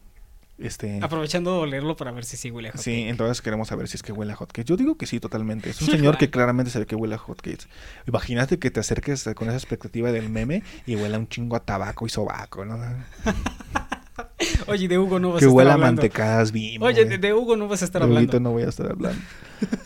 [0.57, 2.85] Este, Aprovechando de olerlo para ver si sí huele a hotcake.
[2.85, 4.65] Sí, entonces queremos saber si es que huele a hotcakes.
[4.65, 5.71] Yo digo que sí, totalmente.
[5.71, 7.67] Es un señor que claramente se ve que huele a hotcakes.
[8.07, 11.61] Imagínate que te acerques con esa expectativa del meme y huele a un chingo a
[11.65, 12.79] tabaco y sobaco, ¿no?
[14.69, 16.03] Oye, de Hugo no vas que a estar huele a hablando.
[16.03, 16.87] mantecadas bimbo.
[16.87, 17.19] Oye, de, güey.
[17.19, 18.39] de Hugo no vas a estar De hablando.
[18.41, 19.21] no voy a estar hablando.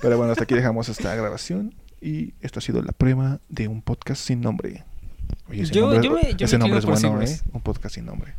[0.02, 1.74] Pero bueno, hasta aquí dejamos esta grabación.
[2.01, 4.85] Y esta ha sido la prueba de un podcast sin nombre.
[5.49, 7.41] Oye, ese Yo- nombre, yo me- yo ese me nombre es bueno, ¿eh?
[7.53, 8.35] Un podcast sin nombre.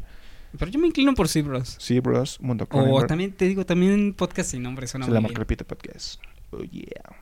[0.58, 1.76] Pero yo me inclino por Cibros.
[1.80, 5.30] Sí, bros, Mundo O también te digo, también podcast sin nombre suena Se muy llama
[5.68, 6.20] Podcast.
[6.52, 7.16] Oh, yeah.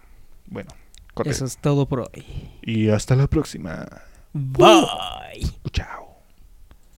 [0.46, 0.70] Bueno,
[1.14, 1.32] corte.
[1.32, 2.24] Eso es todo por hoy.
[2.62, 3.86] Y hasta la próxima.
[4.34, 5.50] Bye.
[5.72, 6.07] Chao.